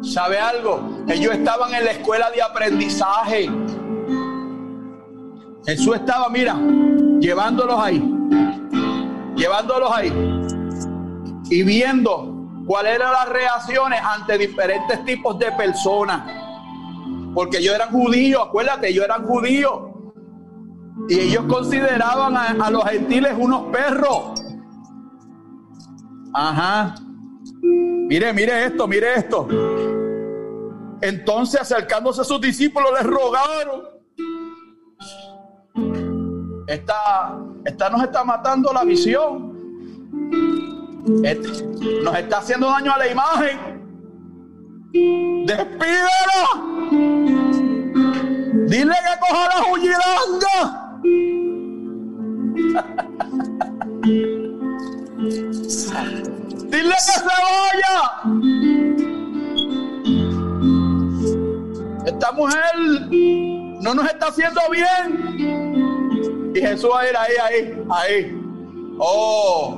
¿Sabe 0.01 0.37
algo? 0.37 0.79
Ellos 1.07 1.33
estaban 1.33 1.73
en 1.73 1.85
la 1.85 1.91
escuela 1.91 2.29
de 2.29 2.41
aprendizaje. 2.43 3.49
Jesús 5.65 5.95
estaba, 5.95 6.29
mira, 6.29 6.55
llevándolos 7.19 7.79
ahí. 7.79 7.99
Llevándolos 9.35 9.91
ahí. 9.91 10.13
Y 11.49 11.63
viendo 11.63 12.31
cuáles 12.67 12.95
eran 12.95 13.11
las 13.11 13.29
reacciones 13.29 13.99
ante 14.03 14.37
diferentes 14.37 15.03
tipos 15.03 15.39
de 15.39 15.51
personas. 15.53 16.44
Porque 17.35 17.57
ellos 17.57 17.75
eran 17.75 17.91
judíos, 17.91 18.41
acuérdate, 18.47 18.87
ellos 18.87 19.03
eran 19.03 19.25
judíos. 19.25 19.73
Y 21.09 21.19
ellos 21.19 21.43
consideraban 21.49 22.37
a, 22.37 22.71
los 22.71 22.83
gentiles 22.85 23.33
unos 23.37 23.63
perros. 23.71 24.41
Ajá. 26.33 26.95
Mire, 27.61 28.33
mire 28.33 28.65
esto, 28.65 28.87
mire 28.87 29.15
esto. 29.15 29.47
Entonces 31.01 31.59
acercándose 31.61 32.21
a 32.21 32.23
sus 32.23 32.39
discípulos 32.39 32.89
les 32.93 33.03
rogaron. 33.03 33.83
Esta, 36.67 37.37
esta 37.65 37.89
nos 37.89 38.01
está 38.01 38.23
matando 38.23 38.71
la 38.71 38.85
visión. 38.85 39.53
Este- 41.21 41.65
nos 42.01 42.17
está 42.17 42.37
haciendo 42.37 42.67
daño 42.67 42.93
a 42.93 42.97
la 42.97 43.11
imagen. 43.11 43.74
Despídelo. 44.95 46.41
Dile 48.67 48.95
que 48.95 49.13
coja 49.19 49.43
la. 49.49 49.57
Santo. 55.69 56.31
Dile 56.71 56.95
que 56.95 56.99
se 57.01 57.21
vaya. 57.25 57.97
Esta 62.05 62.31
mujer 62.31 62.75
no 63.81 63.93
nos 63.93 64.05
está 64.05 64.27
haciendo 64.27 64.61
bien. 64.71 66.53
Y 66.55 66.59
Jesús 66.61 66.89
va 66.93 67.01
a 67.01 67.09
ir 67.09 67.17
ahí, 67.17 67.35
ahí, 67.43 67.83
ahí. 67.89 68.41
Oh, 68.97 69.77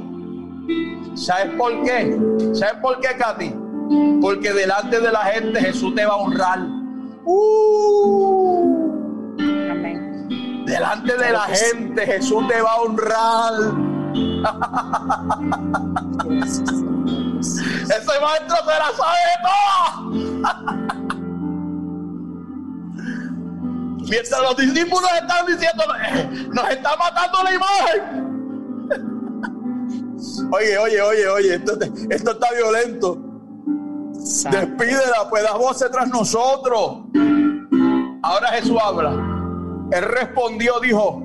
¿sabes 1.16 1.56
por 1.58 1.84
qué? 1.84 2.16
¿Sabes 2.54 2.76
por 2.82 3.00
qué, 3.00 3.18
Katy? 3.18 3.67
Porque 4.22 4.52
delante 4.54 5.00
de 5.00 5.12
la 5.12 5.20
gente 5.20 5.60
Jesús 5.60 5.96
te 5.96 6.06
va 6.06 6.14
a 6.14 6.18
honrar. 6.18 6.60
Uh, 7.24 8.86
Amén. 9.72 10.64
delante 10.66 11.18
de 11.18 11.32
la 11.32 11.42
gente 11.42 12.06
Jesús 12.06 12.48
te 12.48 12.62
va 12.62 12.72
a 12.72 12.82
honrar. 12.82 13.54
Ese 17.40 18.20
maestro 18.22 18.58
se 18.58 18.76
la 18.78 18.92
sabe 18.98 19.20
toda. 19.44 19.82
Mientras 24.10 24.42
los 24.42 24.56
discípulos 24.58 25.10
están 25.22 25.46
diciendo, 25.46 25.84
"Eh, 26.08 26.48
nos 26.54 26.70
está 26.70 26.96
matando 26.98 27.44
la 27.44 27.54
imagen. 27.54 28.28
Oye, 30.52 30.78
oye, 30.78 31.02
oye, 31.02 31.28
oye, 31.28 31.56
esto, 31.56 31.74
esto 32.10 32.32
está 32.32 32.48
violento. 32.56 33.18
Santo. 34.28 34.58
Despídela, 34.58 35.30
pues 35.30 35.44
da 35.44 35.58
voces 35.58 35.90
tras 35.92 36.10
nosotros. 36.10 37.04
Ahora 38.22 38.48
Jesús 38.50 38.78
habla. 38.82 39.12
Él 39.92 40.04
respondió, 40.04 40.80
dijo, 40.82 41.24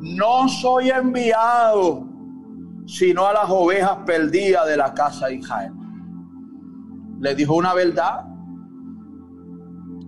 no 0.00 0.48
soy 0.48 0.90
enviado, 0.90 2.04
sino 2.86 3.26
a 3.26 3.32
las 3.32 3.48
ovejas 3.48 3.98
perdidas 4.04 4.66
de 4.66 4.76
la 4.76 4.92
casa 4.92 5.26
de 5.28 5.36
Israel. 5.36 5.72
Le 7.20 7.34
dijo 7.34 7.54
una 7.54 7.74
verdad, 7.74 8.24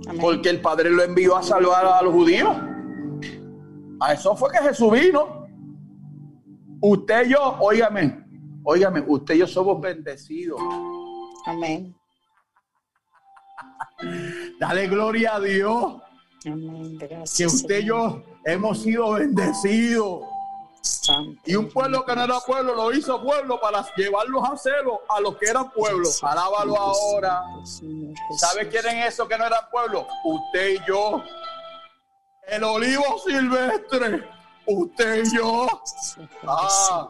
Amén. 0.09 0.20
porque 0.20 0.49
el 0.49 0.61
Padre 0.61 0.90
lo 0.90 1.03
envió 1.03 1.36
a 1.36 1.43
salvar 1.43 1.86
a 1.86 2.03
los 2.03 2.12
judíos. 2.12 2.57
A 4.01 4.14
eso 4.14 4.34
fue 4.34 4.51
que 4.51 4.59
Jesús 4.59 4.90
vino. 4.93 5.47
Usted 6.80 7.26
y 7.26 7.30
yo, 7.30 7.57
óigame, 7.61 8.24
óigame, 8.64 9.05
usted 9.07 9.34
y 9.34 9.38
yo 9.38 9.47
somos 9.47 9.80
bendecidos. 9.80 10.61
Amén. 11.47 11.95
Dale 14.59 14.86
gloria 14.88 15.36
a 15.36 15.40
Dios. 15.40 16.03
Amén. 16.46 16.98
Gracias. 16.98 17.36
que 17.36 17.46
usted 17.46 17.80
y 17.80 17.86
yo 17.86 18.22
hemos 18.44 18.82
sido 18.82 19.12
bendecidos. 19.12 20.22
Santo. 20.80 21.40
Y 21.46 21.55
un 21.55 21.68
pueblo 21.68 22.05
que 22.05 22.14
no 22.16 22.24
era 22.24 22.40
pueblo 22.40 22.74
lo 22.74 22.92
hizo 22.92 23.22
pueblo 23.22 23.61
para 23.61 23.86
llevarlos 23.96 24.42
a 24.48 24.57
celo 24.57 25.00
a 25.09 25.20
los 25.20 25.36
que 25.36 25.48
eran 25.48 25.70
pueblo. 25.70 26.09
Alábalo 26.22 26.76
ahora. 26.76 27.42
¿Sabe 28.36 28.68
quién 28.68 28.86
es 28.86 29.14
eso 29.14 29.28
que 29.28 29.38
no 29.38 29.46
era 29.46 29.68
pueblo? 29.70 30.07
Usted 30.24 30.70
y 30.70 30.78
yo. 30.86 31.22
El 32.48 32.64
olivo 32.64 33.05
silvestre. 33.24 34.28
Usted 34.66 35.24
y 35.24 35.36
yo. 35.36 35.66
Ah. 36.46 37.09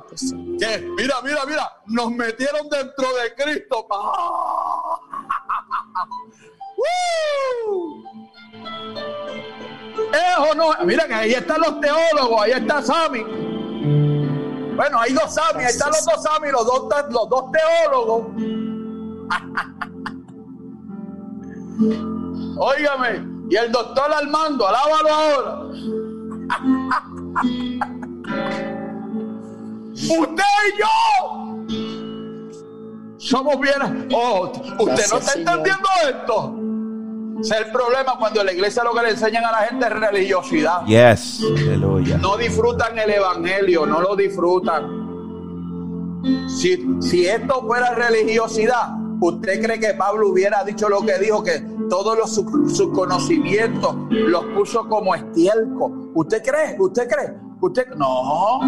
Que, 0.59 0.78
mira, 0.97 1.20
mira, 1.22 1.47
mira. 1.47 1.72
Nos 1.86 2.11
metieron 2.11 2.68
dentro 2.68 3.07
de 3.16 3.34
Cristo. 3.34 3.86
¡Ah! 3.90 4.99
Eso 10.12 10.55
no. 10.55 10.70
Mira 10.85 11.07
que 11.07 11.14
ahí 11.14 11.33
están 11.33 11.61
los 11.61 11.80
teólogos. 11.80 12.43
Ahí 12.43 12.53
está 12.53 12.83
Sammy. 12.83 13.22
Bueno, 14.74 14.99
hay 14.99 15.12
dos 15.12 15.35
Sammy. 15.35 15.64
Ahí 15.64 15.70
están 15.70 15.91
los 15.91 16.05
dos 16.05 16.22
Sammy. 16.22 16.51
Los 16.51 16.66
dos, 16.66 16.89
los 17.11 17.28
dos 17.28 17.45
teólogos. 17.53 18.26
Óigame. 22.59 23.26
Y 23.51 23.57
el 23.57 23.70
doctor 23.72 24.12
Armando. 24.12 24.68
Alábalo 24.68 25.14
ahora. 25.14 25.59
Usted 29.95 30.43
y 30.68 30.70
yo 30.78 30.87
somos 33.22 33.59
bien. 33.61 34.09
Oh, 34.12 34.47
usted 34.47 34.87
no 34.87 34.95
está 34.95 35.20
Señor. 35.20 35.59
entendiendo 35.59 35.89
esto. 36.09 36.55
Ese 37.43 37.55
es 37.57 37.66
el 37.66 37.72
problema 37.72 38.14
cuando 38.16 38.45
la 38.45 38.53
iglesia 38.53 38.84
lo 38.84 38.95
que 38.95 39.03
le 39.03 39.11
enseñan 39.11 39.45
a 39.45 39.51
la 39.51 39.59
gente 39.59 39.84
es 39.84 39.93
religiosidad. 39.93 40.84
Yes. 40.86 41.43
Aleluya. 41.45 42.16
No 42.18 42.36
disfrutan 42.36 42.97
el 42.97 43.11
evangelio, 43.11 43.84
no 43.84 44.01
lo 44.01 44.14
disfrutan. 44.14 45.03
Si, 46.49 46.86
si 47.01 47.26
esto 47.26 47.62
fuera 47.66 47.95
religiosidad, 47.95 48.90
¿usted 49.20 49.61
cree 49.61 49.80
que 49.80 49.93
Pablo 49.95 50.28
hubiera 50.28 50.62
dicho 50.62 50.88
lo 50.88 51.01
que 51.01 51.18
dijo? 51.18 51.43
Que 51.43 51.59
todos 51.90 52.16
los, 52.16 52.32
sus, 52.32 52.76
sus 52.76 52.93
conocimientos 52.93 53.97
los 54.09 54.45
puso 54.55 54.88
como 54.88 55.12
estielco. 55.12 56.12
¿Usted 56.14 56.45
cree? 56.45 56.76
¿Usted 56.78 57.09
cree? 57.09 57.34
¿Usted? 57.61 57.88
No, 57.97 58.61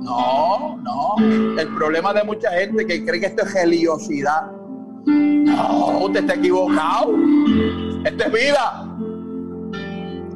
no, 0.00 0.76
no. 0.76 1.16
El 1.58 1.74
problema 1.74 2.14
de 2.14 2.22
mucha 2.22 2.52
gente 2.52 2.86
que 2.86 3.04
cree 3.04 3.18
que 3.18 3.26
esto 3.26 3.42
es 3.42 3.52
religiosidad. 3.52 4.52
No, 5.06 6.04
usted 6.04 6.20
está 6.20 6.34
equivocado. 6.34 7.12
Esto 8.04 8.24
es 8.24 8.32
vida. 8.32 8.86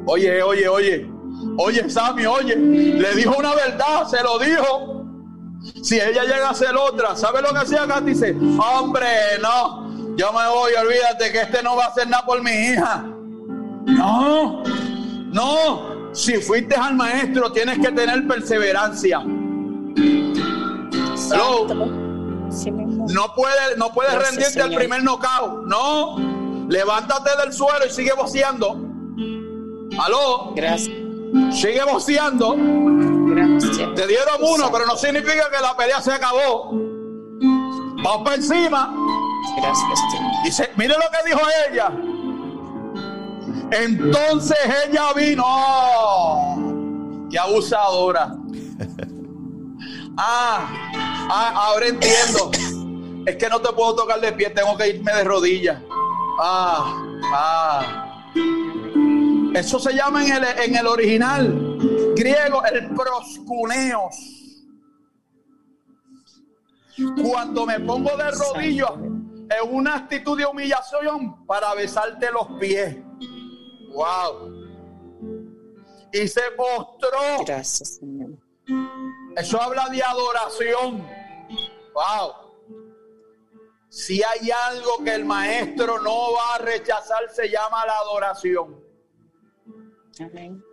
Oye, 0.05 0.41
oye, 0.41 0.67
oye. 0.67 1.09
Oye, 1.57 1.89
Sammy, 1.89 2.25
oye. 2.25 2.55
Le 2.55 3.15
dijo 3.15 3.35
una 3.37 3.53
verdad, 3.55 4.07
se 4.07 4.21
lo 4.23 4.39
dijo. 4.39 5.05
Si 5.81 5.99
ella 5.99 6.23
llega 6.23 6.49
a 6.49 6.53
ser 6.53 6.75
otra, 6.75 7.15
¿sabe 7.15 7.41
lo 7.41 7.49
que 7.49 7.59
hacía? 7.59 7.85
Dice, 8.01 8.35
hombre, 8.57 9.07
no. 9.41 10.15
Yo 10.15 10.31
me 10.33 10.47
voy, 10.47 10.71
olvídate 10.73 11.31
que 11.31 11.41
este 11.41 11.61
no 11.61 11.75
va 11.75 11.85
a 11.85 11.87
hacer 11.89 12.09
nada 12.09 12.25
por 12.25 12.41
mi 12.41 12.51
hija. 12.51 13.03
No, 13.85 14.63
no. 15.31 16.13
Si 16.13 16.37
fuiste 16.37 16.75
al 16.75 16.95
maestro, 16.95 17.51
tienes 17.51 17.77
que 17.79 17.91
tener 17.91 18.27
perseverancia. 18.27 19.19
Hello. 21.29 21.67
No 23.09 23.33
puedes 23.35 23.77
no 23.77 23.89
puedes 23.93 24.13
rendirte 24.13 24.61
al 24.61 24.73
primer 24.73 25.03
knockout. 25.03 25.67
No. 25.67 26.36
Levántate 26.69 27.29
del 27.41 27.53
suelo 27.53 27.85
y 27.85 27.89
sigue 27.89 28.11
boceando. 28.13 28.77
Aló. 29.99 30.53
Gracias. 30.55 30.95
Sigue 31.51 31.83
boceando. 31.83 32.55
Gracias. 32.57 33.95
Te 33.95 34.07
dieron 34.07 34.35
uno, 34.41 34.71
pero 34.71 34.85
no 34.85 34.95
significa 34.95 35.49
que 35.49 35.61
la 35.61 35.75
pelea 35.75 36.01
se 36.01 36.11
acabó. 36.11 36.71
Vamos 38.03 38.21
para 38.23 38.35
encima. 38.35 38.93
Gracias. 39.57 39.99
Dice, 40.43 40.69
mire 40.75 40.93
lo 40.93 41.05
que 41.11 41.29
dijo 41.29 41.41
ella. 41.69 41.91
Entonces 43.71 44.57
ella 44.87 45.13
vino. 45.13 45.43
¡Oh! 45.45 47.27
¡Qué 47.29 47.37
abusadora! 47.39 48.35
Ah, 50.19 50.67
ah, 51.29 51.67
ahora 51.67 51.87
entiendo. 51.87 52.49
Es 53.25 53.35
que 53.35 53.49
no 53.49 53.61
te 53.61 53.71
puedo 53.73 53.95
tocar 53.95 54.19
de 54.19 54.31
pie, 54.31 54.49
tengo 54.49 54.75
que 54.75 54.87
irme 54.87 55.13
de 55.13 55.23
rodillas. 55.23 55.79
Ah, 56.39 57.03
ah. 57.33 58.31
Eso 59.53 59.79
se 59.79 59.93
llama 59.93 60.25
en 60.25 60.33
el, 60.33 60.43
en 60.43 60.75
el 60.75 60.87
original 60.87 61.77
griego 62.15 62.63
el 62.65 62.89
proscuneos. 62.89 64.15
Cuando 67.23 67.65
me 67.65 67.79
pongo 67.79 68.15
de 68.17 68.31
rodillas 68.31 68.91
en 68.97 69.75
una 69.75 69.95
actitud 69.95 70.37
de 70.37 70.45
humillación 70.45 71.45
para 71.45 71.73
besarte 71.75 72.31
los 72.31 72.47
pies. 72.59 72.97
Wow. 73.93 74.51
Y 76.11 76.27
se 76.27 76.41
postró. 76.55 77.43
Gracias, 77.45 77.97
Señor. 77.97 78.31
Eso 79.35 79.61
habla 79.61 79.87
de 79.89 80.03
adoración. 80.03 81.07
Wow. 81.93 82.46
Si 83.97 84.21
hay 84.21 84.51
algo 84.51 85.03
que 85.03 85.15
el 85.15 85.25
maestro 85.25 85.99
no 85.99 86.31
va 86.33 86.53
a 86.53 86.57
rechazar, 86.59 87.31
se 87.33 87.49
llama 87.49 87.83
la 87.83 87.97
adoración. 87.97 88.79
Amén. 90.19 90.63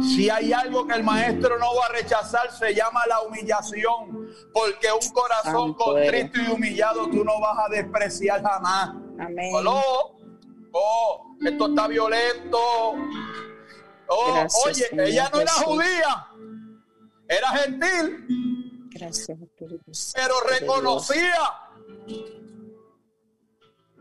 Si 0.00 0.30
hay 0.30 0.52
algo 0.52 0.86
que 0.86 0.94
el 0.94 1.02
maestro 1.02 1.58
no 1.58 1.74
va 1.74 1.86
a 1.86 1.88
rechazar, 1.88 2.52
se 2.52 2.72
llama 2.72 3.00
la 3.08 3.22
humillación. 3.22 4.28
Porque 4.52 4.86
un 4.92 5.12
corazón 5.12 5.74
contrito 5.74 6.40
y 6.40 6.52
humillado 6.52 7.10
tú 7.10 7.24
no 7.24 7.40
vas 7.40 7.58
a 7.58 7.68
despreciar 7.70 8.40
jamás. 8.40 8.90
Amén. 9.18 9.56
Aló. 9.56 10.16
Oh, 10.70 11.36
esto 11.44 11.66
está 11.66 11.88
violento. 11.88 12.58
Oh, 14.06 14.32
Gracias, 14.32 14.64
oye, 14.64 14.88
Señor 14.90 15.06
ella 15.06 15.30
no 15.32 15.40
era 15.40 15.52
judía, 15.52 16.26
era 17.26 17.48
gentil, 17.48 18.84
Gracias, 18.90 19.40
Espíritu 19.40 19.92
Santo 19.92 20.12
pero 20.14 20.60
reconocía. 20.60 21.64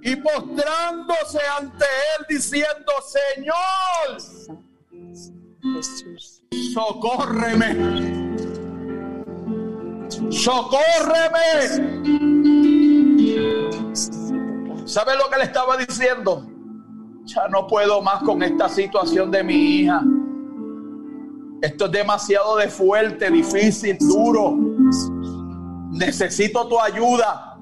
Y 0.06 0.18
postrándose 0.18 1.40
ante 1.60 1.86
él 1.86 2.26
diciendo, 2.28 2.92
Señor, 3.36 4.20
socórreme. 6.74 7.68
Socórreme. 10.30 12.04
¿Sabe 14.86 15.16
lo 15.16 15.30
que 15.30 15.38
le 15.38 15.44
estaba 15.46 15.78
diciendo? 15.78 16.50
Ya 17.24 17.48
no 17.48 17.66
puedo 17.66 18.02
más 18.02 18.22
con 18.24 18.44
esta 18.44 18.68
situación 18.68 19.32
de 19.32 19.44
mi 19.44 19.54
hija. 19.54 20.04
Esto 21.62 21.86
es 21.86 21.92
demasiado 21.94 22.58
de 22.58 22.68
fuerte, 22.68 23.32
difícil, 23.32 23.98
duro. 24.00 24.58
Necesito 25.92 26.68
tu 26.68 26.78
ayuda. 26.78 27.58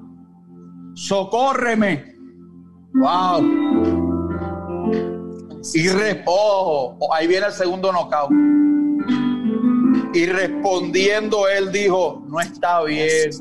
Socórreme. 0.96 2.11
Wow. 2.94 3.42
Y 5.74 5.88
re- 5.90 6.24
oh, 6.26 6.98
ahí 7.14 7.28
viene 7.28 7.46
el 7.48 7.52
segundo 7.54 7.92
knockout. 7.92 8.32
Y 10.14 10.26
respondiendo 10.26 11.48
él 11.48 11.72
dijo, 11.72 12.24
no 12.28 12.40
está 12.40 12.84
bien. 12.84 13.32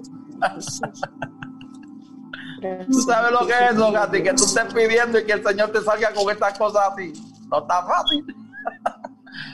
Tú 2.91 3.01
sabes 3.03 3.33
lo 3.33 3.47
que 3.47 3.53
es 3.53 3.73
eso, 3.73 3.91
Gati, 3.91 4.23
que 4.23 4.35
tú 4.35 4.45
estés 4.45 4.73
pidiendo 4.73 5.19
y 5.19 5.25
que 5.25 5.33
el 5.33 5.43
Señor 5.45 5.71
te 5.73 5.81
salga 5.81 6.13
con 6.13 6.31
estas 6.31 6.57
cosas 6.59 6.83
así. 6.93 7.13
No 7.51 7.61
está 7.61 7.85
fácil. 7.85 8.25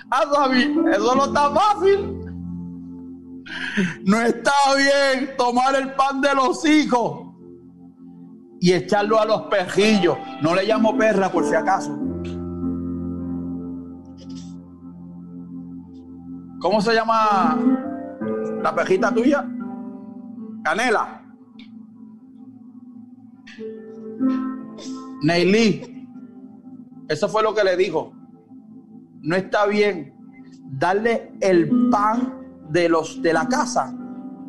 Ah, 0.09 0.23
eso 0.95 1.15
no 1.17 1.25
está 1.27 1.51
fácil. 1.51 2.21
No 4.05 4.21
está 4.21 4.53
bien 4.77 5.35
tomar 5.37 5.75
el 5.75 5.93
pan 5.95 6.21
de 6.21 6.33
los 6.35 6.65
hijos 6.65 7.26
y 8.61 8.73
echarlo 8.73 9.21
a 9.21 9.25
los 9.25 9.43
perrillos. 9.43 10.17
No 10.43 10.55
le 10.55 10.65
llamo 10.65 10.97
perra 10.97 11.31
por 11.31 11.45
si 11.45 11.55
acaso. 11.55 11.99
¿Cómo 16.61 16.81
se 16.81 16.95
llama 16.95 17.59
la 18.63 18.75
perrita 18.75 19.13
tuya? 19.13 19.47
Canela. 20.65 21.23
Neilí, 25.23 26.09
eso 27.09 27.29
fue 27.29 27.43
lo 27.43 27.55
que 27.55 27.65
le 27.65 27.77
dijo. 27.77 28.13
No 29.23 29.37
está 29.37 29.67
bien 29.67 30.15
darle 30.65 31.33
el 31.41 31.71
pan 31.91 32.35
de 32.71 32.89
los 32.89 33.23
de 33.23 33.33
la 33.33 33.47
casa 33.49 33.95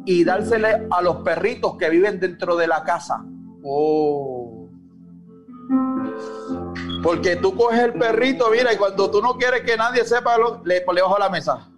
y 0.05 0.23
dársele 0.23 0.87
a 0.89 1.01
los 1.01 1.17
perritos 1.17 1.77
que 1.77 1.89
viven 1.89 2.19
dentro 2.19 2.55
de 2.55 2.67
la 2.67 2.83
casa. 2.83 3.23
Oh. 3.69 4.69
Porque 7.03 7.35
tú 7.35 7.53
coges 7.55 7.79
el 7.79 7.93
perrito, 7.93 8.49
mira, 8.49 8.73
y 8.73 8.77
cuando 8.77 9.11
tú 9.11 9.21
no 9.21 9.37
quieres 9.37 9.61
que 9.61 9.75
nadie 9.77 10.05
sepa, 10.05 10.37
lo- 10.37 10.61
le 10.63 10.81
pones 10.81 11.03
bajo 11.03 11.17
la 11.19 11.29
mesa. 11.29 11.69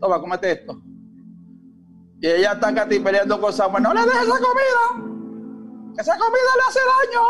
Toma, 0.00 0.20
cómete 0.20 0.52
esto. 0.52 0.80
Y 2.20 2.26
ella 2.26 2.52
está 2.52 2.74
casi 2.74 2.98
peleando 2.98 3.40
con 3.40 3.52
Samuel. 3.52 3.82
No 3.82 3.94
le 3.94 4.00
dejes 4.02 4.22
esa 4.22 4.38
comida. 4.38 4.84
Esa 5.98 6.16
comida 6.18 6.50
le 6.56 6.62
hace 6.68 6.80
daño. 6.92 7.22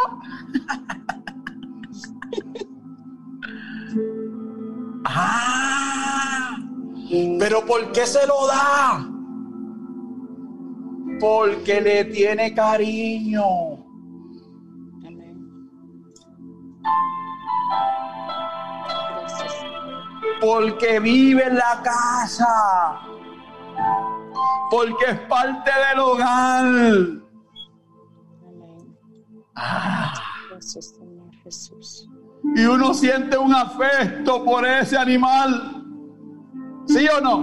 ah, 5.04 6.56
pero 7.38 7.64
¿por 7.66 7.92
qué 7.92 8.06
se 8.06 8.26
lo 8.26 8.46
da? 8.46 9.06
Porque 11.20 11.80
le 11.80 12.04
tiene 12.06 12.54
cariño. 12.54 13.87
Porque 20.40 21.00
vive 21.00 21.44
en 21.46 21.56
la 21.56 21.82
casa. 21.82 23.00
Porque 24.70 25.04
es 25.06 25.20
parte 25.20 25.70
del 25.90 25.98
hogar. 26.00 26.64
Amén. 26.64 27.24
Ah, 29.56 30.12
Gracias, 30.50 30.94
Señor 30.96 31.30
Jesús. 31.42 32.08
y 32.54 32.64
uno 32.64 32.94
siente 32.94 33.36
un 33.36 33.54
afecto 33.54 34.44
por 34.44 34.66
ese 34.66 34.96
animal. 34.96 35.84
¿Sí 36.86 37.06
o 37.08 37.20
no? 37.20 37.38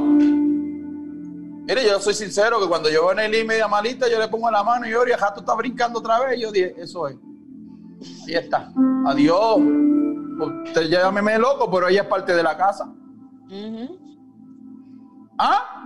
Mire, 1.67 1.83
yo 1.87 1.99
soy 1.99 2.13
sincero 2.13 2.59
que 2.59 2.67
cuando 2.67 2.89
yo 2.89 3.01
veo 3.01 3.09
a 3.11 3.15
Nelly 3.15 3.43
media 3.43 3.67
malita, 3.67 4.07
yo 4.09 4.19
le 4.19 4.27
pongo 4.27 4.49
la 4.51 4.63
mano 4.63 4.87
y 4.87 4.91
yo, 4.91 5.05
y 5.07 5.11
el 5.11 5.17
gato 5.17 5.39
está 5.39 5.55
brincando 5.55 5.99
otra 5.99 6.19
vez. 6.19 6.37
Y 6.37 6.41
yo 6.41 6.51
dije, 6.51 6.75
eso 6.77 7.07
es. 7.07 7.15
Ahí 8.27 8.35
está. 8.35 8.71
Adiós. 9.07 9.59
Usted 10.65 10.83
llámeme 10.89 11.37
loco, 11.39 11.69
pero 11.71 11.87
ella 11.87 12.01
es 12.03 12.07
parte 12.07 12.35
de 12.35 12.43
la 12.43 12.57
casa. 12.57 12.91
¿Ah? 15.37 15.83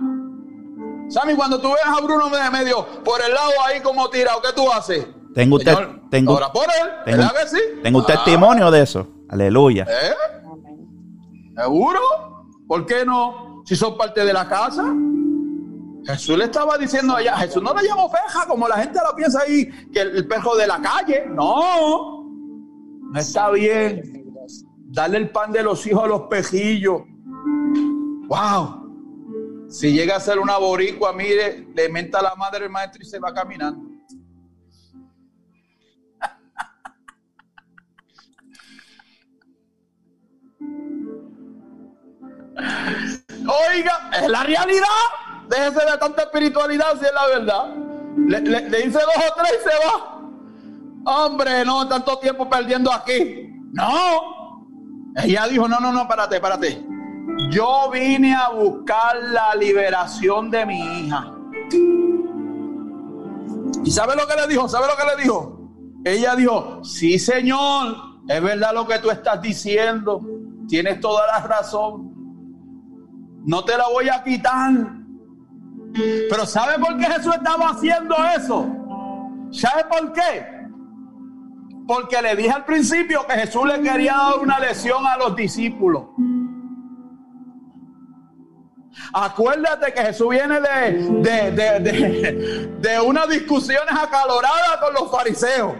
Sammy, 1.08 1.34
cuando 1.34 1.60
tú 1.60 1.68
ves 1.68 1.84
a 1.84 2.00
Bruno 2.00 2.28
medio 2.52 2.86
por 3.04 3.20
el 3.20 3.32
lado 3.34 3.50
ahí 3.66 3.80
como 3.80 4.08
tirado, 4.10 4.40
¿qué 4.42 4.48
tú 4.54 4.70
haces? 4.70 5.06
Tengo 5.34 5.56
usted- 5.56 5.74
Señor, 5.74 6.00
tengo- 6.10 6.32
Ahora 6.34 6.52
por 6.52 6.64
él, 6.64 6.90
Tengo, 7.04 7.18
¿verdad 7.18 7.32
que 7.42 7.48
sí? 7.48 7.58
tengo 7.82 7.98
un 7.98 8.04
Ah, 8.04 8.06
testimonio 8.06 8.70
de 8.70 8.82
eso. 8.82 9.06
Aleluya. 9.28 9.86
¿eh? 9.88 10.14
¿Seguro? 11.56 12.00
¿Por 12.66 12.86
qué 12.86 13.04
no? 13.04 13.62
Si 13.64 13.76
son 13.76 13.96
parte 13.96 14.24
de 14.24 14.32
la 14.32 14.48
casa. 14.48 14.84
Jesús 16.06 16.38
le 16.38 16.44
estaba 16.44 16.78
diciendo 16.78 17.14
allá, 17.14 17.36
Jesús 17.36 17.62
no 17.62 17.74
le 17.74 17.86
llamó 17.86 18.10
peja 18.10 18.46
como 18.46 18.66
la 18.66 18.76
gente 18.78 18.98
lo 19.06 19.14
piensa 19.14 19.40
ahí, 19.42 19.66
que 19.92 20.00
el, 20.00 20.16
el 20.16 20.26
perro 20.26 20.56
de 20.56 20.66
la 20.66 20.80
calle. 20.80 21.26
No, 21.28 22.24
no 22.24 23.18
está 23.20 23.50
bien. 23.50 24.19
Darle 24.92 25.18
el 25.18 25.30
pan 25.30 25.52
de 25.52 25.62
los 25.62 25.86
hijos 25.86 26.04
a 26.04 26.06
los 26.08 26.22
pejillos. 26.22 27.02
Wow. 28.28 29.66
Si 29.68 29.92
llega 29.92 30.16
a 30.16 30.20
ser 30.20 30.38
una 30.40 30.58
boricua, 30.58 31.12
mire, 31.12 31.68
le 31.74 31.88
menta 31.88 32.18
a 32.18 32.22
la 32.22 32.34
madre 32.34 32.64
el 32.64 32.70
maestro 32.70 33.00
y 33.02 33.04
se 33.06 33.18
va 33.20 33.32
caminando. 33.32 33.88
Oiga, 43.46 44.10
es 44.20 44.28
la 44.28 44.42
realidad. 44.44 44.86
Déjese 45.48 45.84
de 45.90 45.98
tanta 45.98 46.22
espiritualidad 46.22 46.98
si 46.98 47.06
es 47.06 47.12
la 47.12 47.26
verdad. 47.26 47.74
Le- 48.16 48.40
le 48.40 48.82
dice 48.82 48.98
dos 48.98 49.24
o 49.30 49.34
tres 49.36 49.52
y 49.60 49.68
se 49.68 49.76
va. 49.86 50.20
Hombre, 51.24 51.64
no, 51.64 51.88
tanto 51.88 52.18
tiempo 52.18 52.48
perdiendo 52.48 52.92
aquí. 52.92 53.48
No. 53.72 54.39
Ella 55.16 55.46
dijo, 55.48 55.68
no, 55.68 55.80
no, 55.80 55.92
no, 55.92 56.06
párate, 56.06 56.40
párate. 56.40 56.84
Yo 57.50 57.90
vine 57.90 58.34
a 58.34 58.50
buscar 58.50 59.16
la 59.32 59.54
liberación 59.54 60.50
de 60.50 60.66
mi 60.66 60.80
hija. 60.80 61.32
¿Y 63.84 63.90
sabe 63.90 64.14
lo 64.14 64.26
que 64.26 64.36
le 64.36 64.46
dijo? 64.46 64.68
¿Sabe 64.68 64.86
lo 64.86 64.96
que 64.96 65.16
le 65.16 65.22
dijo? 65.22 65.60
Ella 66.04 66.36
dijo, 66.36 66.84
sí 66.84 67.18
Señor, 67.18 67.96
es 68.28 68.42
verdad 68.42 68.72
lo 68.74 68.86
que 68.86 68.98
tú 68.98 69.10
estás 69.10 69.40
diciendo, 69.42 70.20
tienes 70.68 71.00
toda 71.00 71.26
la 71.26 71.46
razón, 71.46 72.12
no 73.44 73.64
te 73.64 73.76
la 73.76 73.88
voy 73.88 74.08
a 74.08 74.22
quitar. 74.22 74.72
Pero 75.92 76.46
¿sabe 76.46 76.78
por 76.78 76.96
qué 76.96 77.06
Jesús 77.06 77.34
estaba 77.34 77.70
haciendo 77.70 78.14
eso? 78.36 78.68
¿Sabe 79.50 79.84
por 79.84 80.12
qué? 80.12 80.59
Porque 81.90 82.22
le 82.22 82.36
dije 82.36 82.52
al 82.52 82.64
principio 82.64 83.26
que 83.26 83.32
Jesús 83.32 83.66
le 83.66 83.82
quería 83.82 84.12
dar 84.12 84.38
una 84.38 84.60
lección 84.60 85.04
a 85.04 85.16
los 85.16 85.34
discípulos. 85.34 86.04
Acuérdate 89.12 89.92
que 89.92 90.00
Jesús 90.00 90.28
viene 90.28 90.60
de, 90.60 91.50
de, 91.50 92.76
de, 92.78 93.00
unas 93.00 93.28
discusiones 93.28 93.92
acaloradas 93.92 94.76
con 94.80 94.94
los 94.94 95.10
fariseos. 95.10 95.74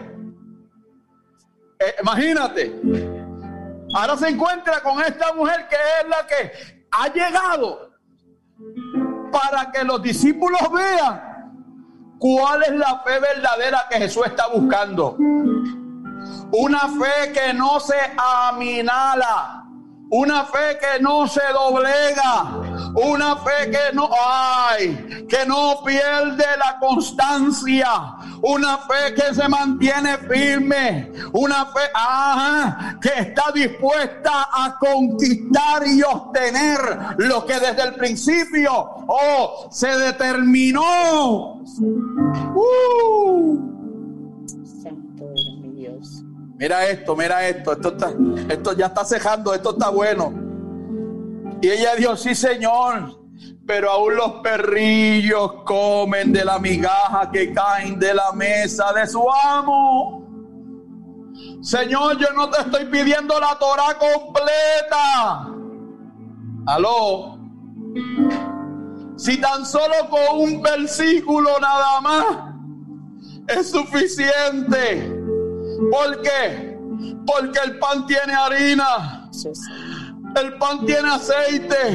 Eh, 1.79 1.95
imagínate. 2.01 2.75
Ahora 3.95 4.17
se 4.17 4.27
encuentra 4.27 4.83
con 4.83 5.01
esta 5.01 5.31
mujer 5.31 5.65
que 5.69 5.77
es 5.77 6.09
la 6.09 6.27
que 6.27 6.87
ha 6.91 7.07
llegado 7.07 7.89
para 9.31 9.71
que 9.71 9.85
los 9.85 10.01
discípulos 10.01 10.59
vean 10.73 12.17
cuál 12.19 12.63
es 12.63 12.71
la 12.73 13.01
fe 13.01 13.17
verdadera 13.17 13.85
que 13.89 13.95
Jesús 13.95 14.25
está 14.25 14.49
buscando. 14.49 15.15
Una 16.51 16.79
fe 16.79 17.31
que 17.33 17.53
no 17.53 17.79
se 17.79 17.97
aminala 18.17 19.61
una 20.11 20.43
fe 20.43 20.77
que 20.77 21.01
no 21.01 21.25
se 21.25 21.41
doblega, 21.53 22.57
una 22.95 23.37
fe 23.37 23.71
que 23.71 23.93
no 23.95 24.09
hay, 24.13 25.25
que 25.27 25.45
no 25.45 25.81
pierde 25.85 26.45
la 26.57 26.77
constancia, 26.79 27.87
una 28.41 28.77
fe 28.79 29.13
que 29.15 29.33
se 29.33 29.47
mantiene 29.47 30.17
firme, 30.17 31.13
una 31.31 31.65
fe 31.67 31.79
que 32.99 33.21
está 33.21 33.51
dispuesta 33.53 34.49
a 34.51 34.77
conquistar 34.77 35.87
y 35.87 36.03
obtener 36.03 37.15
lo 37.17 37.45
que 37.45 37.53
desde 37.53 37.83
el 37.83 37.95
principio 37.95 38.73
oh, 39.07 39.69
se 39.71 39.87
determinó. 39.97 41.61
Uh. 42.53 43.70
Mira 46.61 46.87
esto, 46.87 47.15
mira 47.15 47.47
esto, 47.47 47.71
esto, 47.71 47.87
está, 47.87 48.13
esto 48.47 48.73
ya 48.73 48.85
está 48.85 49.03
cejando, 49.03 49.51
esto 49.51 49.71
está 49.71 49.89
bueno. 49.89 50.31
Y 51.59 51.67
ella 51.67 51.95
dijo, 51.95 52.15
sí 52.15 52.35
Señor, 52.35 53.19
pero 53.65 53.89
aún 53.89 54.15
los 54.15 54.33
perrillos 54.43 55.63
comen 55.65 56.31
de 56.31 56.45
la 56.45 56.59
migaja 56.59 57.31
que 57.31 57.51
caen 57.51 57.97
de 57.97 58.13
la 58.13 58.31
mesa 58.33 58.93
de 58.93 59.07
su 59.07 59.25
amo. 59.43 60.23
Señor, 61.63 62.19
yo 62.19 62.27
no 62.35 62.47
te 62.51 62.61
estoy 62.61 62.85
pidiendo 62.85 63.39
la 63.39 63.57
Torah 63.57 63.97
completa. 63.97 65.47
Aló. 66.67 67.39
Si 69.15 69.41
tan 69.41 69.65
solo 69.65 69.95
con 70.11 70.41
un 70.41 70.61
versículo 70.61 71.59
nada 71.59 72.01
más 72.01 72.25
es 73.47 73.71
suficiente. 73.71 75.20
¿Por 75.89 76.21
qué? 76.21 76.77
Porque 77.25 77.59
el 77.65 77.79
pan 77.79 78.05
tiene 78.05 78.33
harina. 78.33 79.29
El 80.35 80.57
pan 80.57 80.85
tiene 80.85 81.09
aceite. 81.09 81.93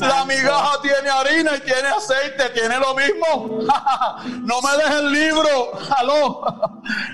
La 0.00 0.24
migaja 0.24 0.80
tiene 0.82 1.10
harina 1.10 1.56
y 1.56 1.60
tiene 1.60 1.88
aceite. 1.88 2.50
¿Tiene 2.54 2.78
lo 2.78 2.94
mismo? 2.94 3.58
no 4.42 4.54
me 4.62 4.82
deje 4.82 4.98
el 4.98 5.12
libro. 5.12 5.72
Aló. 5.98 6.42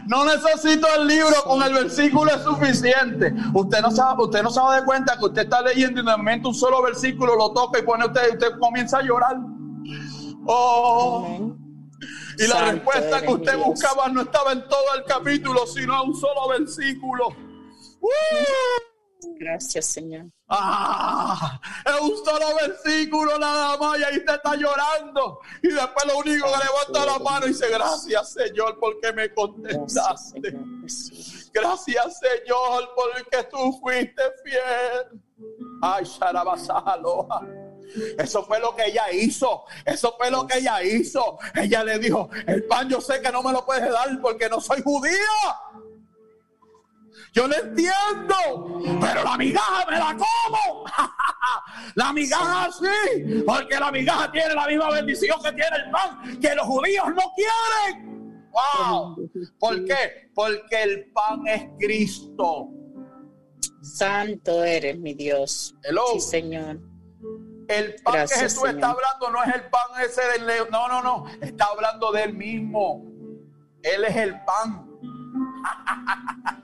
No 0.06 0.24
necesito 0.24 0.86
el 0.98 1.06
libro. 1.06 1.34
Con 1.44 1.62
el 1.62 1.72
versículo 1.72 2.30
es 2.32 2.42
suficiente. 2.42 3.34
Usted 3.54 3.80
no 3.80 3.90
sabe, 3.90 4.24
usted 4.24 4.42
no 4.42 4.50
sabe 4.50 4.80
de 4.80 4.84
cuenta 4.84 5.16
que 5.18 5.24
usted 5.24 5.42
está 5.42 5.62
leyendo 5.62 6.00
y 6.00 6.04
de 6.04 6.16
momento 6.16 6.48
un 6.48 6.54
solo 6.54 6.82
versículo 6.82 7.34
lo 7.36 7.52
toca 7.52 7.78
y 7.78 7.82
pone 7.82 8.06
usted 8.06 8.22
y 8.30 8.32
usted 8.34 8.58
comienza 8.60 8.98
a 8.98 9.02
llorar. 9.02 9.36
Oh. 10.46 11.56
Y 12.42 12.48
la 12.48 12.72
respuesta 12.72 13.22
que 13.22 13.32
usted 13.32 13.56
buscaba 13.56 14.08
no 14.08 14.22
estaba 14.22 14.52
en 14.52 14.66
todo 14.66 14.94
el 14.96 15.04
capítulo, 15.04 15.64
sino 15.66 16.02
en 16.02 16.08
un 16.08 16.16
solo 16.16 16.48
versículo. 16.48 17.36
Gracias, 19.38 19.86
Señor. 19.86 20.26
Ah, 20.48 21.60
es 21.86 22.00
un 22.00 22.24
solo 22.24 22.46
versículo 22.60 23.38
nada 23.38 23.76
más 23.76 23.98
y 23.98 24.04
ahí 24.04 24.16
usted 24.16 24.34
está 24.34 24.56
llorando. 24.56 25.38
Y 25.62 25.68
después 25.68 26.06
lo 26.06 26.18
único 26.18 26.46
que 26.46 26.58
levanta 26.64 27.12
la 27.12 27.18
mano 27.20 27.46
y 27.46 27.50
dice, 27.50 27.68
gracias, 27.70 28.32
Señor, 28.32 28.78
porque 28.80 29.12
me 29.12 29.32
contestaste. 29.32 30.52
Gracias, 31.52 32.18
Señor, 32.18 32.90
porque 32.96 33.48
tú 33.50 33.78
fuiste 33.80 34.22
fiel. 34.44 35.22
Ay, 35.80 36.04
Sharabasaloha. 36.04 37.61
Eso 38.18 38.44
fue 38.44 38.60
lo 38.60 38.74
que 38.74 38.86
ella 38.86 39.10
hizo. 39.12 39.64
Eso 39.84 40.14
fue 40.16 40.30
lo 40.30 40.46
que 40.46 40.58
ella 40.58 40.82
hizo. 40.82 41.38
Ella 41.54 41.84
le 41.84 41.98
dijo, 41.98 42.28
el 42.46 42.64
pan 42.64 42.88
yo 42.88 43.00
sé 43.00 43.20
que 43.20 43.30
no 43.30 43.42
me 43.42 43.52
lo 43.52 43.64
puedes 43.64 43.90
dar 43.90 44.20
porque 44.20 44.48
no 44.48 44.60
soy 44.60 44.82
judía. 44.82 45.12
Yo 47.32 47.46
lo 47.46 47.56
entiendo, 47.56 49.00
pero 49.00 49.24
la 49.24 49.36
migaja 49.38 49.86
me 49.90 49.98
la 49.98 50.16
como. 50.16 50.84
la 51.94 52.12
migaja 52.12 52.70
sí, 52.72 53.42
porque 53.46 53.78
la 53.78 53.90
migaja 53.90 54.30
tiene 54.30 54.54
la 54.54 54.66
misma 54.66 54.90
bendición 54.90 55.42
que 55.42 55.52
tiene 55.52 55.76
el 55.76 55.90
pan, 55.90 56.38
que 56.40 56.54
los 56.54 56.66
judíos 56.66 57.06
no 57.08 57.22
quieren. 57.34 58.12
Wow. 58.52 59.30
¿Por 59.58 59.84
qué? 59.86 60.30
Porque 60.34 60.82
el 60.82 61.10
pan 61.12 61.46
es 61.46 61.70
Cristo. 61.78 62.68
Santo 63.80 64.62
eres 64.62 64.98
mi 64.98 65.14
Dios. 65.14 65.74
Sí, 66.12 66.20
Señor. 66.20 66.91
El 67.68 67.96
pan 68.02 68.26
que 68.26 68.34
Jesús 68.34 68.64
está 68.68 68.90
hablando 68.90 69.30
no 69.30 69.42
es 69.42 69.54
el 69.54 69.62
pan 69.70 69.82
ese 70.04 70.22
del 70.32 70.46
león. 70.46 70.68
No, 70.70 70.88
no, 70.88 71.02
no. 71.02 71.26
Está 71.40 71.66
hablando 71.66 72.12
del 72.12 72.34
mismo. 72.34 73.04
Él 73.82 74.04
es 74.04 74.16
el 74.16 74.40
pan. 74.44 74.88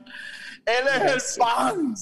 Él 0.67 0.87
es 0.95 1.13
el 1.13 1.23
pan. 1.39 1.95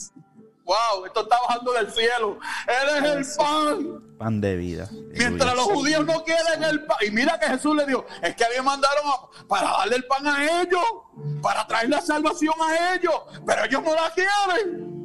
Wow, 0.65 1.07
esto 1.07 1.21
está 1.21 1.37
bajando 1.49 1.73
del 1.75 1.91
cielo. 1.93 2.39
Él 2.67 3.05
es 3.05 3.05
el 3.05 3.37
pan. 3.37 4.17
Pan 4.19 4.41
de 4.41 4.57
vida. 4.57 4.89
Mientras 5.13 5.55
los 5.55 5.65
judíos 5.67 6.05
no 6.05 6.25
quieren 6.25 6.65
el 6.65 6.85
pan. 6.85 6.97
Y 7.07 7.11
mira 7.11 7.39
que 7.39 7.47
Jesús 7.47 7.77
le 7.77 7.87
dijo, 7.87 8.05
es 8.23 8.35
que 8.35 8.45
a 8.45 8.49
mí 8.49 8.55
mandaron 8.65 9.05
para 9.49 9.71
darle 9.71 9.97
el 9.97 10.07
pan 10.07 10.27
a 10.27 10.63
ellos, 10.63 10.83
para 11.41 11.67
traer 11.67 11.91
la 11.91 12.01
salvación 12.01 12.55
a 12.61 12.95
ellos, 12.95 13.15
pero 13.47 13.65
ellos 13.65 13.83
no 13.83 13.95
la 13.95 14.11
quieren. 14.11 14.96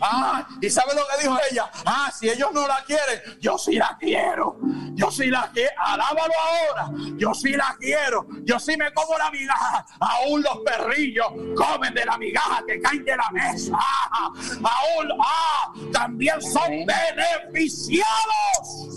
Ah, 0.00 0.46
y 0.60 0.70
sabe 0.70 0.94
lo 0.94 1.02
que 1.06 1.22
dijo 1.22 1.36
ella. 1.50 1.70
Ah, 1.84 2.10
si 2.12 2.28
ellos 2.28 2.50
no 2.52 2.66
la 2.66 2.82
quieren, 2.84 3.20
yo 3.40 3.58
sí 3.58 3.74
la 3.74 3.96
quiero. 3.98 4.58
Yo 4.94 5.10
sí 5.10 5.26
la 5.26 5.50
quiero. 5.52 5.72
Alábalo 5.78 6.32
ahora. 6.40 6.90
Yo 7.16 7.34
sí 7.34 7.50
la 7.52 7.76
quiero. 7.78 8.26
Yo 8.44 8.58
sí 8.58 8.76
me 8.76 8.92
como 8.92 9.16
la 9.18 9.30
migaja. 9.30 9.86
Aún 10.00 10.42
los 10.42 10.58
perrillos 10.64 11.26
comen 11.54 11.94
de 11.94 12.04
la 12.04 12.18
migaja 12.18 12.62
que 12.66 12.80
caen 12.80 13.04
de 13.04 13.16
la 13.16 13.30
mesa. 13.30 13.76
Ah, 13.78 14.30
aún, 14.62 15.08
ah, 15.20 15.72
también 15.92 16.40
son 16.40 16.70
beneficiados. 16.86 18.06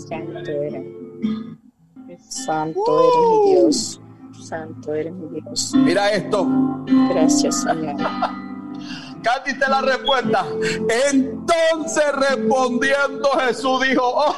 Santo 0.08 0.50
eres. 0.50 0.84
Santo 2.28 3.00
eres 3.00 3.22
mi 3.28 3.52
Dios. 3.52 4.00
Santo 4.42 4.94
eres 4.94 5.12
mi 5.12 5.40
Dios. 5.40 5.72
Mira 5.74 6.10
esto. 6.10 6.46
Gracias, 7.10 7.62
Señor. 7.62 8.49
Katy 9.22 9.54
la 9.58 9.80
respuesta. 9.82 10.46
Entonces 11.10 12.04
respondiendo 12.16 13.30
Jesús 13.38 13.80
dijo, 13.82 14.02
oh, 14.02 14.34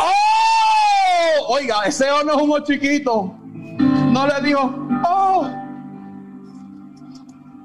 oh, 0.00 1.54
oiga, 1.54 1.84
ese 1.86 2.06
no 2.24 2.32
es 2.32 2.42
un 2.42 2.64
chiquito. 2.64 3.34
No 4.10 4.26
le 4.26 4.40
dijo, 4.42 4.74
oh, 5.04 5.48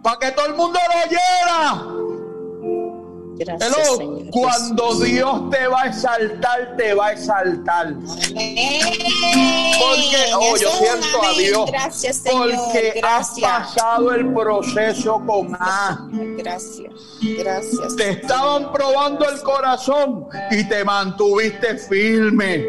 para 0.02 0.20
que 0.20 0.32
todo 0.32 0.46
el 0.48 0.56
mundo 0.56 0.80
lo 0.90 0.96
oyera. 1.06 2.03
Cuando 4.32 4.96
Dios 4.96 5.50
te 5.50 5.68
va 5.68 5.84
a 5.84 5.88
exaltar, 5.88 6.76
te 6.78 6.94
va 6.94 7.08
a 7.08 7.12
exaltar. 7.14 7.94
Porque, 9.80 10.34
oh, 10.36 10.56
yo 10.58 10.70
siento 10.70 11.24
a 11.24 11.34
Dios. 11.38 11.72
Gracias, 11.72 12.24
Porque 12.30 13.02
has 13.04 13.40
pasado 13.40 14.14
el 14.14 14.34
proceso 14.34 15.22
con 15.26 15.56
A. 15.56 16.08
Gracias, 16.38 16.94
gracias. 17.22 17.96
Te 17.96 18.10
estaban 18.12 18.72
probando 18.72 19.30
el 19.30 19.42
corazón 19.42 20.28
y 20.52 20.68
te 20.68 20.84
mantuviste 20.84 21.78
firme. 21.78 22.66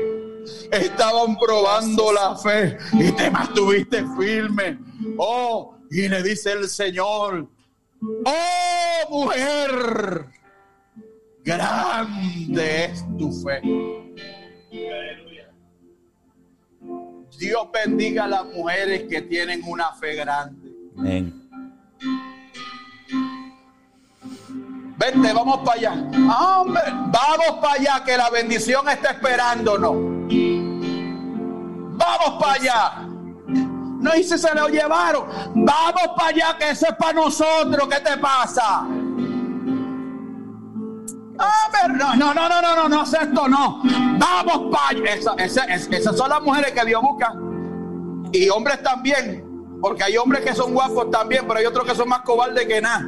Estaban 0.71 1.39
probando 1.39 2.13
la 2.13 2.37
fe 2.37 2.77
y 2.93 3.13
te 3.13 3.31
mantuviste 3.31 4.05
firme. 4.19 4.79
Oh, 5.19 5.77
y 5.91 6.09
le 6.09 6.23
dice 6.23 6.53
el 6.53 6.69
Señor, 6.69 7.47
oh 8.27 9.11
mujer 9.11 10.27
Grande 11.45 12.87
es 12.87 13.05
tu 13.19 13.31
fe. 13.31 13.61
Dios 17.39 17.69
bendiga 17.71 18.25
a 18.25 18.29
las 18.29 18.47
mujeres 18.47 19.05
que 19.11 19.21
tienen 19.21 19.61
una 19.67 19.93
fe 19.93 20.15
grande. 20.15 20.73
Amén. 20.97 21.43
Vente, 24.97 25.33
vamos 25.35 25.59
para 25.59 25.73
allá. 25.73 25.93
Hombre, 25.93 26.83
vamos 26.87 27.61
para 27.61 27.75
allá, 27.75 28.03
que 28.05 28.17
la 28.17 28.31
bendición 28.31 28.89
está 28.89 29.11
esperándonos. 29.11 29.93
Vamos 31.97 32.43
para 32.43 32.53
allá. 32.53 33.07
No 34.01 34.17
hice 34.17 34.39
se 34.39 34.55
lo 34.55 34.69
llevaron. 34.69 35.27
Vamos 35.55 36.09
para 36.17 36.29
allá, 36.29 36.57
que 36.59 36.71
eso 36.71 36.87
es 36.89 36.95
para 36.97 37.13
nosotros. 37.13 37.87
¿Qué 37.89 38.01
te 38.01 38.17
pasa? 38.17 38.87
No, 41.99 42.15
no, 42.17 42.35
no, 42.35 42.49
no, 42.49 42.63
no, 42.63 42.77
no, 42.77 42.89
no 42.89 43.03
es 43.03 43.13
esto, 43.15 43.49
no. 43.49 43.81
Vamos 44.19 44.73
para 44.75 44.89
allá. 44.89 45.15
Esa- 45.15 45.35
esa- 45.35 45.65
es- 45.65 45.89
esas 45.91 46.17
son 46.17 46.29
las 46.31 46.43
mujeres 46.43 46.73
que 46.73 46.85
Dios 46.85 47.01
busca. 47.03 47.35
Y 48.33 48.49
hombres 48.49 48.83
también. 48.83 49.45
Porque 49.81 50.03
hay 50.05 50.17
hombres 50.17 50.43
que 50.45 50.55
son 50.55 50.73
guapos 50.73 51.11
también, 51.11 51.45
pero 51.47 51.61
hay 51.61 51.67
otros 51.67 51.85
que 51.87 51.95
son 51.95 52.09
más 52.09 52.21
cobardes 52.23 52.67
que 52.67 52.81
nada. 52.81 53.01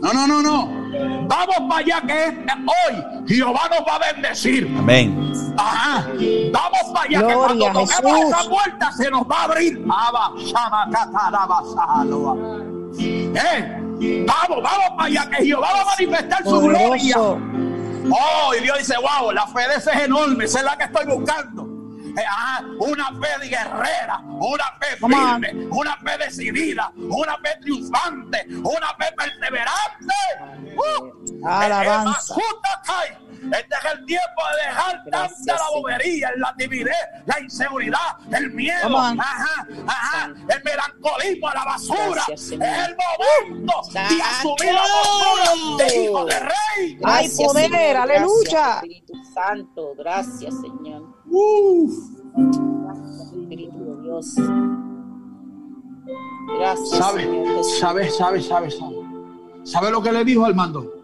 No, 0.00 0.12
no, 0.12 0.26
no, 0.28 0.42
no. 0.42 0.78
Vamos 1.26 1.56
para 1.68 1.76
allá 1.80 2.00
que 2.06 2.24
es 2.26 2.34
hoy 2.34 3.24
Jehová 3.26 3.62
nos 3.70 3.80
va 3.80 3.96
a 3.96 4.12
bendecir. 4.12 4.72
Amén. 4.78 5.32
Ajá. 5.56 6.06
Vamos 6.52 6.92
para 6.94 7.06
allá 7.08 7.18
que 7.26 7.34
Gloria 7.34 7.36
cuando 7.36 7.66
a 7.66 7.72
toquemos 7.72 8.12
Jesús. 8.18 8.28
esa 8.38 8.48
puerta 8.50 8.92
se 8.92 9.10
nos 9.10 9.22
va 9.22 9.36
a 9.40 9.44
abrir. 9.44 9.84
Eh, 12.98 13.77
Vamos, 14.26 14.62
vamos 14.62 14.90
para 14.96 15.04
allá 15.04 15.30
que 15.30 15.44
Jehová 15.44 15.68
va 15.72 15.82
a 15.82 15.84
manifestar 15.84 16.44
su 16.44 16.60
gloria. 16.60 17.16
Oh, 17.20 18.54
y 18.58 18.62
Dios 18.62 18.78
dice, 18.78 18.94
wow, 18.96 19.32
la 19.32 19.46
fe 19.48 19.68
de 19.68 19.74
ese 19.76 19.90
es 19.90 20.02
enorme, 20.04 20.44
esa 20.44 20.60
es 20.60 20.64
la 20.64 20.76
que 20.76 20.84
estoy 20.84 21.06
buscando. 21.06 21.66
Ah, 22.26 22.62
una 22.78 23.06
fe 23.20 23.38
de 23.40 23.48
guerrera, 23.48 24.20
una 24.24 24.64
fe 24.80 24.96
firme, 24.96 25.68
una 25.70 25.96
fe 25.98 26.18
decidida, 26.18 26.90
una 26.96 27.36
fe 27.38 27.56
triunfante, 27.60 28.46
una 28.48 28.88
fe 28.98 29.12
perseverante. 29.16 30.14
Uh, 30.76 31.46
Alabanza. 31.46 32.34
eh, 32.34 33.10
eh. 33.10 33.27
Este 33.42 33.74
es 33.74 33.92
el 33.94 34.04
tiempo 34.06 34.42
de 34.50 34.68
dejar 34.68 35.02
Gracias, 35.06 35.44
tanta 35.46 35.64
la 35.64 35.70
bobería, 35.78 36.30
la 36.36 36.54
timidez, 36.56 36.96
la 37.26 37.40
inseguridad, 37.40 37.98
el 38.32 38.50
miedo, 38.52 38.98
ajá, 38.98 39.66
ajá, 39.86 40.26
el 40.48 40.64
melancolismo, 40.64 41.50
la 41.54 41.64
basura. 41.64 42.24
Gracias, 42.26 42.40
es 42.40 42.52
el 42.52 42.96
momento 42.96 43.74
de 43.92 44.22
asumir 44.22 44.72
la 44.74 44.82
postura 45.02 45.86
de 45.86 46.04
hijo 46.04 46.24
de 46.24 46.40
rey. 46.40 46.98
Hay 47.04 47.28
poder, 47.28 47.70
Señor. 47.70 47.96
aleluya. 47.96 48.50
Gracias, 48.50 48.74
Espíritu 48.76 49.12
Santo, 49.34 49.94
gracias, 49.96 50.54
Señor. 50.60 51.02
Uf. 51.30 51.94
Gracias, 52.34 53.32
Espíritu 53.32 53.84
de 53.84 54.02
Dios. 54.02 54.34
Gracias, 56.58 56.90
¿Sabe? 56.90 57.22
Señor 57.22 57.46
Jesús. 57.46 57.78
¿Sabe? 57.78 58.10
¿Sabe? 58.10 58.42
¿Sabe? 58.42 58.70
¿Sabe? 58.70 58.96
¿Sabe 59.64 59.90
lo 59.90 60.02
que 60.02 60.12
le 60.12 60.24
dijo 60.24 60.44
al 60.44 60.54
mando? 60.54 60.97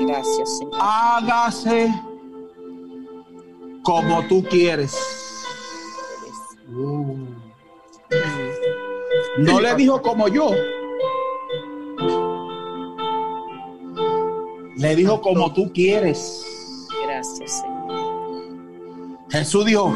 Gracias, 0.00 0.58
Señor. 0.58 0.74
Hágase 0.80 1.94
como 3.82 4.22
tú 4.26 4.44
quieres. 4.44 4.96
No 9.38 9.60
le 9.60 9.74
dijo 9.74 10.02
como 10.02 10.28
yo. 10.28 10.50
Le 14.76 14.96
dijo 14.96 15.20
como 15.20 15.52
tú 15.52 15.72
quieres. 15.72 16.88
Gracias, 17.04 17.60
Señor. 17.60 17.76
Jesús 19.30 19.64
dijo, 19.64 19.92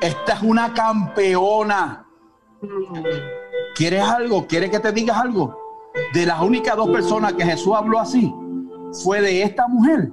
esta 0.00 0.34
es 0.34 0.42
una 0.42 0.72
campeona. 0.74 2.06
¿Quieres 3.74 4.02
algo? 4.02 4.46
¿Quieres 4.46 4.70
que 4.70 4.80
te 4.80 4.92
digas 4.92 5.16
algo? 5.16 5.56
De 6.12 6.26
las 6.26 6.40
únicas 6.40 6.76
dos 6.76 6.90
personas 6.90 7.32
que 7.34 7.44
Jesús 7.44 7.74
habló 7.74 7.98
así, 7.98 8.32
fue 8.92 9.20
de 9.20 9.42
esta 9.42 9.66
mujer 9.68 10.10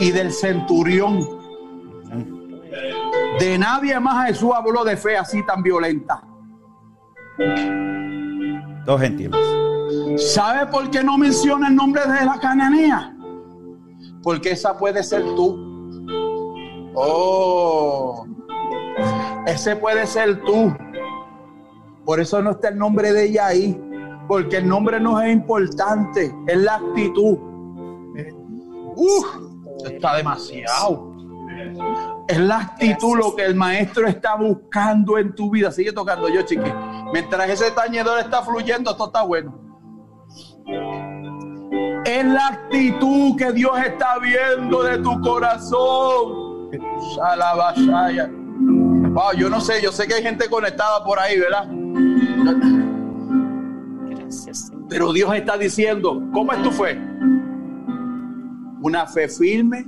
y 0.00 0.10
del 0.10 0.32
centurión. 0.32 1.20
De 3.38 3.58
nadie 3.58 3.98
más 3.98 4.28
Jesús 4.28 4.52
habló 4.54 4.84
de 4.84 4.96
fe 4.96 5.16
así 5.16 5.44
tan 5.46 5.62
violenta. 5.62 6.22
Dos 8.84 9.00
gentiles. 9.00 9.40
¿Sabe 10.16 10.66
por 10.66 10.90
qué 10.90 11.02
no 11.02 11.18
menciona 11.18 11.68
el 11.68 11.76
nombre 11.76 12.02
de 12.02 12.24
la 12.24 12.38
cananea? 12.40 13.16
Porque 14.22 14.52
esa 14.52 14.76
puede 14.76 15.02
ser 15.02 15.22
tú. 15.36 15.72
Oh, 16.94 18.26
ese 19.46 19.76
puede 19.76 20.06
ser 20.06 20.42
tú. 20.44 20.72
Por 22.04 22.20
eso 22.20 22.42
no 22.42 22.52
está 22.52 22.68
el 22.68 22.78
nombre 22.78 23.12
de 23.12 23.24
ella 23.24 23.46
ahí. 23.46 23.80
Porque 24.28 24.58
el 24.58 24.68
nombre 24.68 25.00
no 25.00 25.20
es 25.20 25.32
importante, 25.32 26.34
es 26.46 26.56
la 26.56 26.76
actitud. 26.76 27.38
Uf, 28.96 29.26
está 29.84 30.16
demasiado. 30.16 31.12
Es 32.28 32.38
la 32.38 32.58
actitud 32.58 33.16
lo 33.18 33.34
que 33.34 33.44
el 33.44 33.54
maestro 33.54 34.06
está 34.06 34.36
buscando 34.36 35.18
en 35.18 35.34
tu 35.34 35.50
vida. 35.50 35.70
Sigue 35.70 35.92
tocando 35.92 36.28
yo, 36.28 36.42
chiqui. 36.42 36.72
Mientras 37.12 37.50
ese 37.50 37.70
tañedor 37.72 38.20
está 38.20 38.42
fluyendo, 38.42 38.90
esto 38.90 39.06
está 39.06 39.22
bueno. 39.22 39.58
Es 42.04 42.24
la 42.24 42.48
actitud 42.48 43.36
que 43.36 43.52
Dios 43.52 43.72
está 43.84 44.18
viendo 44.18 44.82
de 44.82 44.98
tu 44.98 45.20
corazón. 45.20 46.70
Wow, 49.12 49.32
yo 49.36 49.50
no 49.50 49.60
sé, 49.60 49.82
yo 49.82 49.92
sé 49.92 50.06
que 50.06 50.14
hay 50.14 50.22
gente 50.22 50.48
conectada 50.48 51.04
por 51.04 51.18
ahí, 51.18 51.38
¿verdad? 51.38 51.68
Gracias, 54.32 54.58
Señor. 54.68 54.84
Pero 54.88 55.12
Dios 55.12 55.34
está 55.34 55.56
diciendo, 55.58 56.22
¿cómo 56.32 56.52
es 56.52 56.62
tu 56.62 56.70
fe? 56.70 56.98
Una 58.80 59.06
fe 59.06 59.28
firme, 59.28 59.86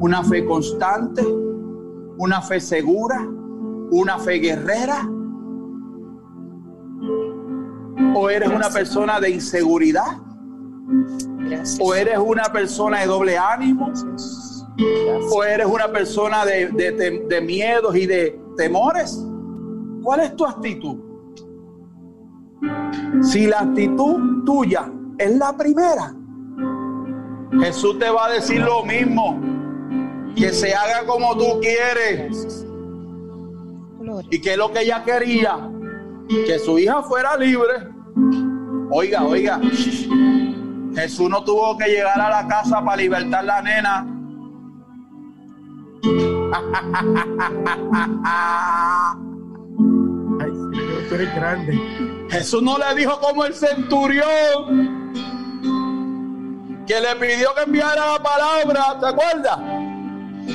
una 0.00 0.24
fe 0.24 0.44
constante, 0.44 1.22
una 2.18 2.40
fe 2.42 2.60
segura, 2.60 3.20
una 3.90 4.18
fe 4.18 4.32
guerrera. 4.38 5.08
¿O 8.14 8.30
eres 8.30 8.48
una 8.48 8.70
persona 8.70 9.20
de 9.20 9.30
inseguridad? 9.30 10.18
Gracias. 11.38 11.78
¿O 11.80 11.94
eres 11.94 12.18
una 12.18 12.44
persona 12.44 13.00
de 13.00 13.06
doble 13.06 13.36
ánimo? 13.38 13.86
Gracias. 13.94 14.66
¿O 15.32 15.44
eres 15.44 15.66
una 15.66 15.88
persona 15.88 16.44
de, 16.44 16.68
de- 16.68 16.92
de- 16.92 17.26
de 17.28 17.40
miedos 17.40 17.94
y 17.96 18.06
de 18.06 18.40
temores? 18.56 19.22
¿Cuál 20.02 20.20
es 20.20 20.34
tu 20.36 20.44
actitud? 20.46 20.96
Si 23.26 23.44
la 23.48 23.58
actitud 23.58 24.44
tuya 24.44 24.88
es 25.18 25.36
la 25.36 25.56
primera, 25.56 26.14
Jesús 27.60 27.98
te 27.98 28.08
va 28.08 28.26
a 28.26 28.30
decir 28.30 28.60
lo 28.60 28.84
mismo, 28.84 29.40
que 30.36 30.50
se 30.52 30.72
haga 30.72 31.04
como 31.06 31.36
tú 31.36 31.60
quieres. 31.60 32.64
¿Y 34.30 34.40
qué 34.40 34.52
es 34.52 34.56
lo 34.56 34.72
que 34.72 34.82
ella 34.82 35.02
quería? 35.04 35.68
Que 36.28 36.56
su 36.60 36.78
hija 36.78 37.02
fuera 37.02 37.36
libre. 37.36 37.88
Oiga, 38.90 39.24
oiga, 39.24 39.60
Jesús 40.94 41.28
no 41.28 41.42
tuvo 41.42 41.76
que 41.76 41.88
llegar 41.88 42.20
a 42.20 42.30
la 42.30 42.46
casa 42.46 42.84
para 42.84 42.96
libertar 42.96 43.44
la 43.44 43.60
nena. 43.60 44.06
Ay, 50.38 50.50
Señor, 50.50 51.08
tú 51.08 51.14
eres 51.16 51.34
grande. 51.34 52.05
Jesús 52.30 52.62
no 52.62 52.76
le 52.78 52.94
dijo 52.94 53.18
como 53.20 53.44
el 53.44 53.54
centurión 53.54 55.12
que 56.86 57.00
le 57.00 57.16
pidió 57.16 57.54
que 57.54 57.62
enviara 57.62 58.12
la 58.12 58.22
palabra, 58.22 58.98
¿te 59.00 59.06
acuerdas? 59.06 59.58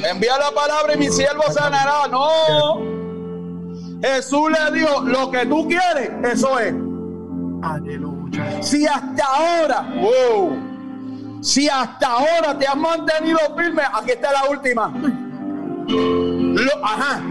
Envía 0.09 0.38
la 0.38 0.51
palabra 0.51 0.93
y 0.95 0.97
mi 0.97 1.09
siervo 1.09 1.43
sanará. 1.51 2.07
No. 2.09 2.80
Jesús 4.01 4.49
le 4.51 4.72
dijo, 4.80 5.01
lo 5.01 5.30
que 5.30 5.45
tú 5.45 5.67
quieres, 5.67 6.09
eso 6.24 6.57
es. 6.59 6.74
Aleluya. 7.63 8.61
Si 8.63 8.88
hasta 8.88 9.24
ahora, 9.26 9.86
wow, 10.01 10.57
si 11.41 11.67
hasta 11.69 12.07
ahora 12.07 12.57
te 12.57 12.65
has 12.67 12.78
mantenido 12.78 13.39
firme, 13.57 13.84
aquí 13.93 14.11
está 14.11 14.32
la 14.32 14.49
última. 14.49 14.91
Lo- 15.88 16.86
ajá. 16.86 17.22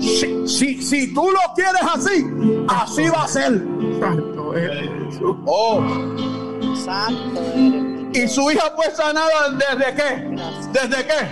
Si, 0.00 0.46
si, 0.48 0.82
si 0.82 1.14
tú 1.14 1.30
lo 1.30 1.40
quieres 1.54 1.82
así, 1.94 2.26
así 2.68 3.08
va 3.08 3.24
a 3.24 3.28
ser. 3.28 3.62
Santo 4.00 4.54
eres. 4.56 5.20
Oh, 5.46 5.82
Santo 6.84 7.40
eres. 7.54 8.18
y 8.18 8.28
su 8.28 8.50
hija 8.50 8.72
fue 8.76 8.90
sanada 8.94 9.50
desde 9.50 9.94
qué? 9.94 10.36
¿Desde 10.72 11.06
qué? 11.06 11.28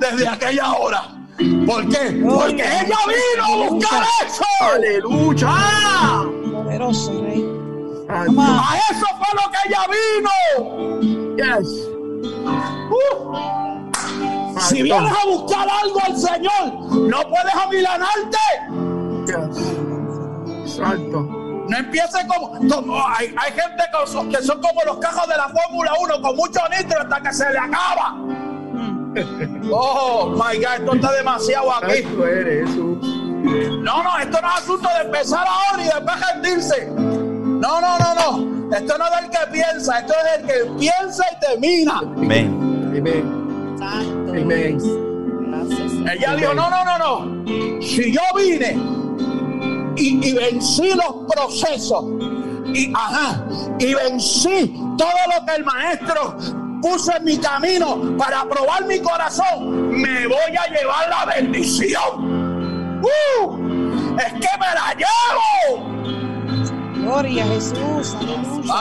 Desde 0.00 0.28
aquella 0.28 0.72
hora. 0.72 1.02
¿Por 1.66 1.88
qué? 1.88 2.22
Porque 2.26 2.62
ella 2.62 2.98
vino 3.06 3.44
a 3.44 3.68
buscar 3.68 4.04
eso. 4.26 4.44
Aleluya. 4.60 5.48
Poderoso, 6.52 7.22
Rey. 7.22 7.44
A 8.08 8.78
eso 8.90 9.06
fue 9.18 9.30
lo 9.34 9.50
que 9.50 9.58
ella 9.68 9.82
vino. 9.92 10.30
Yes. 11.36 11.68
Uh. 12.90 13.75
Si 14.60 14.82
vienes 14.82 15.12
a 15.12 15.26
buscar 15.26 15.68
algo 15.68 16.00
al 16.06 16.16
Señor, 16.16 16.72
no 16.92 17.22
puedes 17.28 17.54
amilanarte. 17.54 18.38
Santo. 20.66 21.46
No 21.68 21.76
empieces 21.76 22.24
como, 22.26 22.52
como 22.68 23.06
hay, 23.08 23.34
hay 23.36 23.52
gente 23.52 23.84
que 23.90 24.06
son, 24.06 24.30
que 24.30 24.42
son 24.42 24.60
como 24.60 24.80
los 24.86 24.98
cajos 24.98 25.28
de 25.28 25.36
la 25.36 25.48
Fórmula 25.48 25.92
1 26.00 26.22
con 26.22 26.36
mucho 26.36 26.60
nitro 26.70 27.00
hasta 27.00 27.20
que 27.20 27.32
se 27.32 27.50
le 27.50 27.58
acaba. 27.58 28.16
Oh 29.72 30.28
my 30.32 30.58
God, 30.58 30.74
esto 30.76 30.94
está 30.94 31.12
demasiado 31.12 31.72
aquí. 31.72 32.02
No, 33.80 34.02
no, 34.02 34.18
esto 34.18 34.40
no 34.42 34.48
es 34.48 34.54
asunto 34.56 34.88
de 34.94 35.06
empezar 35.06 35.46
ahora 35.48 35.82
y 35.82 35.86
después 35.86 36.32
rendirse. 36.32 36.86
No, 36.90 37.80
no, 37.80 37.98
no, 37.98 38.14
no. 38.14 38.76
Esto 38.76 38.98
no 38.98 39.04
es 39.06 39.20
del 39.20 39.30
que 39.30 39.46
piensa, 39.52 40.00
esto 40.00 40.12
es 40.12 40.32
del 40.32 40.46
que 40.46 40.78
piensa 40.78 41.24
y 41.32 41.40
termina. 41.40 41.98
Amén. 41.98 42.94
Amén. 42.96 44.25
Amén. 44.42 44.78
Gracias. 44.78 45.92
Ella 46.14 46.36
dijo, 46.36 46.54
no, 46.54 46.70
no, 46.70 46.84
no, 46.84 46.98
no. 46.98 47.82
Si 47.82 48.12
yo 48.12 48.20
vine 48.36 48.78
y, 49.96 50.28
y 50.28 50.32
vencí 50.34 50.90
los 50.94 51.26
procesos 51.34 52.04
y, 52.74 52.92
ajá, 52.94 53.44
y 53.78 53.94
vencí 53.94 54.78
todo 54.98 55.08
lo 55.34 55.46
que 55.46 55.54
el 55.54 55.64
maestro 55.64 56.36
puso 56.82 57.16
en 57.16 57.24
mi 57.24 57.38
camino 57.38 58.16
para 58.18 58.44
probar 58.44 58.84
mi 58.86 58.98
corazón, 59.00 59.90
me 59.90 60.26
voy 60.26 60.56
a 60.58 60.66
llevar 60.68 61.08
la 61.08 61.24
bendición. 61.34 63.02
¡Uh! 63.02 64.16
es 64.18 64.32
que 64.32 64.48
me 64.58 64.74
la 64.74 64.94
llevo. 64.94 65.84
Gloria 66.94 67.44
a 67.44 67.48
Jesús. 67.48 68.16
Aleluya. 68.20 68.74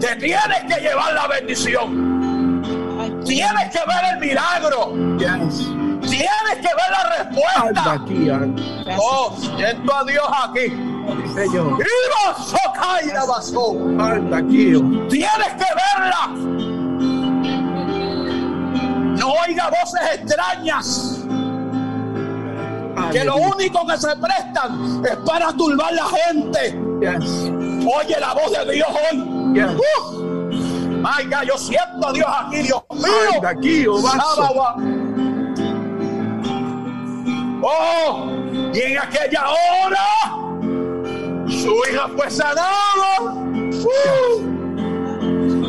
Te 0.00 0.14
tienes 0.16 0.64
que 0.68 0.80
llevar 0.80 1.14
la 1.14 1.26
bendición. 1.26 2.62
Tienes 3.24 3.70
que 3.70 3.78
ver 3.78 4.14
el 4.14 4.20
milagro. 4.20 4.92
Yes. 5.18 5.66
Tienes 6.02 6.56
que 6.56 6.68
ver 6.68 6.90
la 6.90 7.16
respuesta. 7.18 7.92
aquí. 7.92 8.28
Oh, 8.98 9.36
siento 9.56 9.94
a 9.94 10.04
Dios 10.04 10.26
aquí. 10.44 10.66
Señor. 11.34 11.78
Aquí. 14.34 14.72
Tienes 15.08 15.52
que 15.54 15.66
verla. 15.74 16.28
No 19.18 19.32
oiga 19.32 19.70
voces 19.70 20.00
extrañas 20.14 21.15
que 23.12 23.24
lo 23.24 23.36
único 23.36 23.86
que 23.86 23.96
se 23.96 24.16
prestan 24.16 25.02
es 25.04 25.16
para 25.16 25.52
turbar 25.52 25.92
la 25.92 26.04
gente. 26.06 26.78
Yes. 27.00 27.50
Oye 27.86 28.18
la 28.18 28.34
voz 28.34 28.50
de 28.52 28.72
Dios 28.72 28.88
hoy. 28.88 29.54
Yes. 29.54 29.70
Uh, 29.74 30.26
God, 31.02 31.42
yo 31.46 31.58
siento 31.58 32.08
a 32.08 32.12
Dios 32.12 32.28
aquí, 32.28 32.62
Dios 32.62 32.82
mío. 32.90 33.34
Anda 33.36 33.48
aquí, 33.50 33.86
oh. 33.86 34.02
Oh, 37.62 38.30
y 38.72 38.80
en 38.80 38.98
aquella 38.98 39.44
hora 39.48 40.06
su 41.48 41.74
hija 41.90 42.08
fue 42.16 42.30
sanada. 42.30 43.20
Uh, 43.22 44.56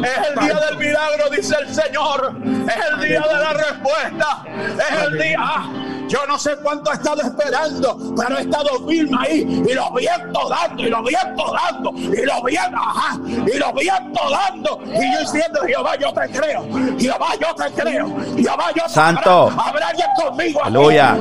es 0.04 0.18
el 0.28 0.36
día 0.46 0.60
del 0.70 0.78
milagro, 0.78 1.30
dice 1.36 1.56
el 1.60 1.74
Señor. 1.74 2.36
Es 2.44 2.78
el 2.92 3.08
día 3.08 3.22
de 3.22 3.34
la 3.34 3.54
respuesta. 3.54 4.44
Es 4.78 5.02
el 5.04 5.18
día. 5.18 5.87
Yo 6.08 6.26
no 6.28 6.38
sé 6.38 6.56
cuánto 6.64 6.92
he 6.92 6.96
estado 6.96 7.22
esperando, 7.22 8.14
pero 8.16 8.38
he 8.38 8.42
estado 8.42 8.88
firme 8.88 9.18
ahí 9.20 9.64
y 9.68 9.74
los 9.74 9.94
vientos 9.94 10.50
dando, 10.50 10.84
y 10.84 10.90
los 10.90 11.04
vientos 11.04 11.52
dando, 11.52 11.92
y 11.92 12.26
los 12.26 12.44
vientos, 12.44 12.82
ajá, 12.82 13.20
y 13.26 13.58
los 13.58 13.74
vientos 13.74 14.32
dando. 14.32 14.80
Y 14.86 15.14
yo 15.14 15.20
diciendo, 15.20 15.60
Jehová, 15.66 15.96
yo 15.98 16.14
te 16.14 16.30
creo, 16.32 16.68
Jehová, 16.98 17.28
yo 17.42 17.56
te 17.56 17.72
creo, 17.82 18.08
Jehová, 18.38 18.72
yo 18.76 18.84
te 18.84 18.90
Santo. 18.90 19.48
Habrá, 19.50 19.64
habrá 19.64 19.88
alguien 19.88 20.08
conmigo. 20.16 20.64
Aleluya. 20.64 21.20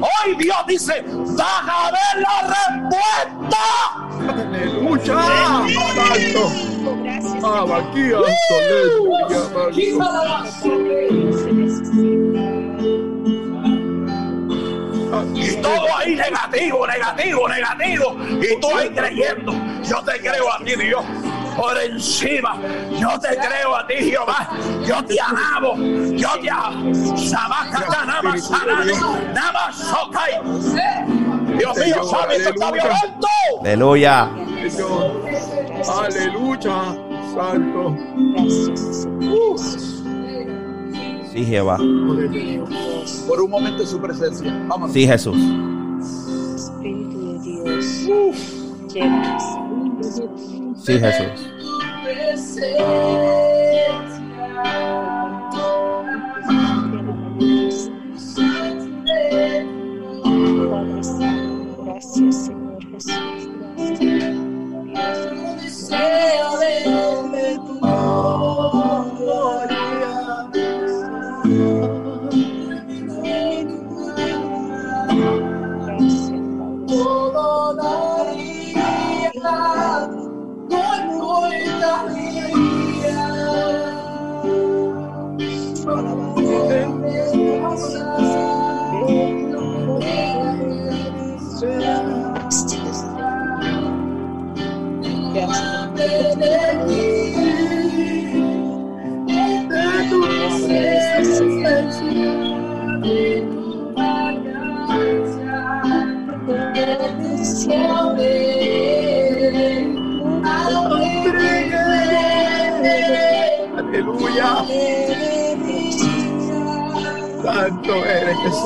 Hoy 0.00 0.34
Dios 0.36 0.56
dice, 0.66 1.04
vas 1.06 1.68
a 1.68 1.90
ver 1.90 2.22
la 2.22 2.42
respuesta. 2.42 3.64
Aleluya. 4.28 5.14
Santo. 5.94 6.42
Gracias. 10.60 12.19
Y 15.34 15.56
todo 15.56 15.86
ahí 15.96 16.14
negativo, 16.16 16.86
negativo, 16.86 17.48
negativo. 17.48 18.16
Y 18.40 18.60
tú 18.60 18.68
ahí 18.76 18.90
creyendo. 18.90 19.52
Yo 19.82 20.02
te 20.02 20.18
creo 20.20 20.52
a 20.52 20.58
ti, 20.58 20.76
Dios. 20.76 21.04
Por 21.56 21.78
encima, 21.78 22.58
yo 22.98 23.18
te 23.18 23.36
creo 23.36 23.76
a 23.76 23.86
ti, 23.86 23.94
Jehová. 23.94 24.48
Yo 24.86 25.04
te 25.04 25.20
alabo. 25.20 25.76
Yo 25.76 26.28
te 26.40 26.50
alabo. 26.50 26.90
Dios 31.58 31.76
mío, 31.76 32.04
sabe, 32.04 32.36
esto 32.36 32.50
está 32.50 32.70
violento. 32.70 33.28
Aleluya. 33.60 34.30
Aleluya. 35.88 36.96
Santo. 37.34 37.96
Sí, 41.32 41.44
Jehová. 41.44 41.76
Por 41.76 43.40
un 43.40 43.50
momento 43.50 43.82
en 43.82 43.88
su 43.88 44.00
presencia. 44.00 44.52
Vamos. 44.66 44.92
Sí, 44.92 45.06
Jesús. 45.06 45.36
Espíritu 46.56 47.32
de 47.32 47.38
Dios. 47.38 47.84
Sí, 50.76 50.98
Jesús. 50.98 51.50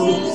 Eres 0.01 0.34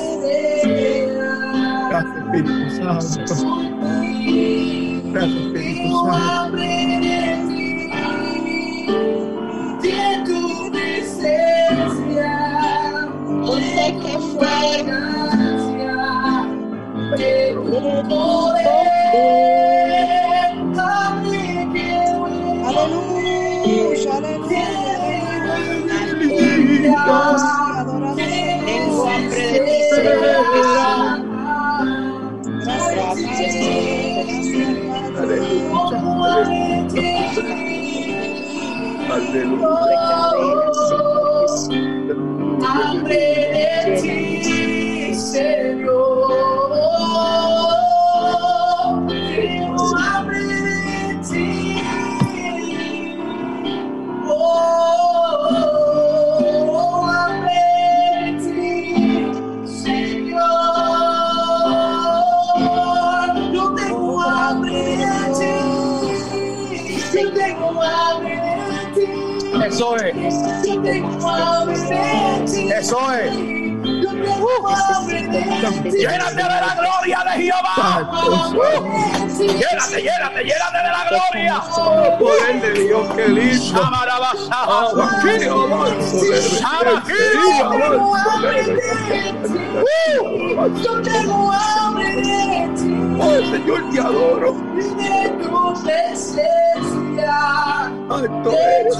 Alto 98.19 98.51
eres. 98.51 98.95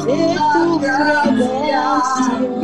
Santo 2.26 2.59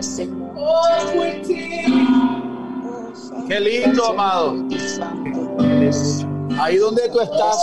Gracias, 0.00 0.16
Señor. 0.16 0.50
oh. 0.56 0.80
Qué 3.46 3.60
lindo, 3.60 4.06
amado. 4.06 4.54
Ahí 6.58 6.76
donde 6.78 7.08
tú 7.10 7.20
estás, 7.20 7.56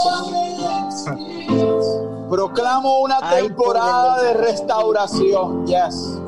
proclamo 2.29 2.99
una 2.99 3.27
temporada 3.29 4.21
de 4.21 4.33
restauración. 4.35 5.65
Yes. 5.65 6.19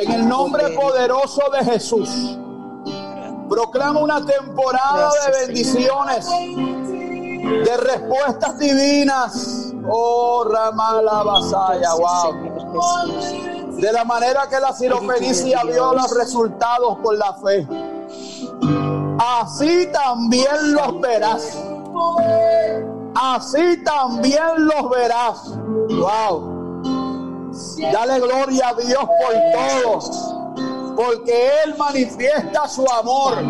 En 0.00 0.12
el 0.12 0.26
nombre 0.28 0.70
poderoso 0.70 1.42
de 1.52 1.64
Jesús. 1.64 2.38
Proclamo 3.50 4.00
una 4.00 4.24
temporada 4.24 5.10
de 5.26 5.46
bendiciones, 5.46 6.26
de 6.28 7.76
respuestas 7.76 8.58
divinas. 8.58 9.72
Oh, 9.88 10.44
Ramala 10.44 11.22
Basaya, 11.22 11.94
wow. 11.94 13.55
De 13.76 13.92
la 13.92 14.04
manera 14.04 14.48
que 14.48 14.58
la 14.58 14.72
sirofenicia 14.72 15.62
vio 15.64 15.92
los 15.92 16.10
resultados 16.16 16.98
por 17.02 17.16
la 17.16 17.34
fe. 17.34 17.66
Así 19.18 19.88
también 19.92 20.72
los 20.72 21.00
verás. 21.00 21.58
Así 23.14 23.82
también 23.84 24.66
los 24.66 24.90
verás. 24.90 25.58
Wow. 25.88 26.56
Dale 27.92 28.20
gloria 28.20 28.68
a 28.68 28.74
Dios 28.74 29.04
por 29.04 29.34
todos. 29.52 30.34
Porque 30.96 31.50
Él 31.64 31.74
manifiesta 31.76 32.68
su 32.68 32.86
amor 32.90 33.42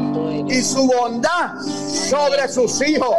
y 0.49 0.63
su 0.63 0.87
bondad 0.87 1.57
sobre 1.61 2.49
sus 2.49 2.81
hijos. 2.83 3.15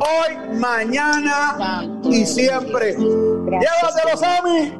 Hoy, 0.00 0.58
mañana 0.58 1.82
y 2.04 2.24
siempre. 2.24 2.96
Llévatelo. 2.96 4.16
Sammy. 4.16 4.78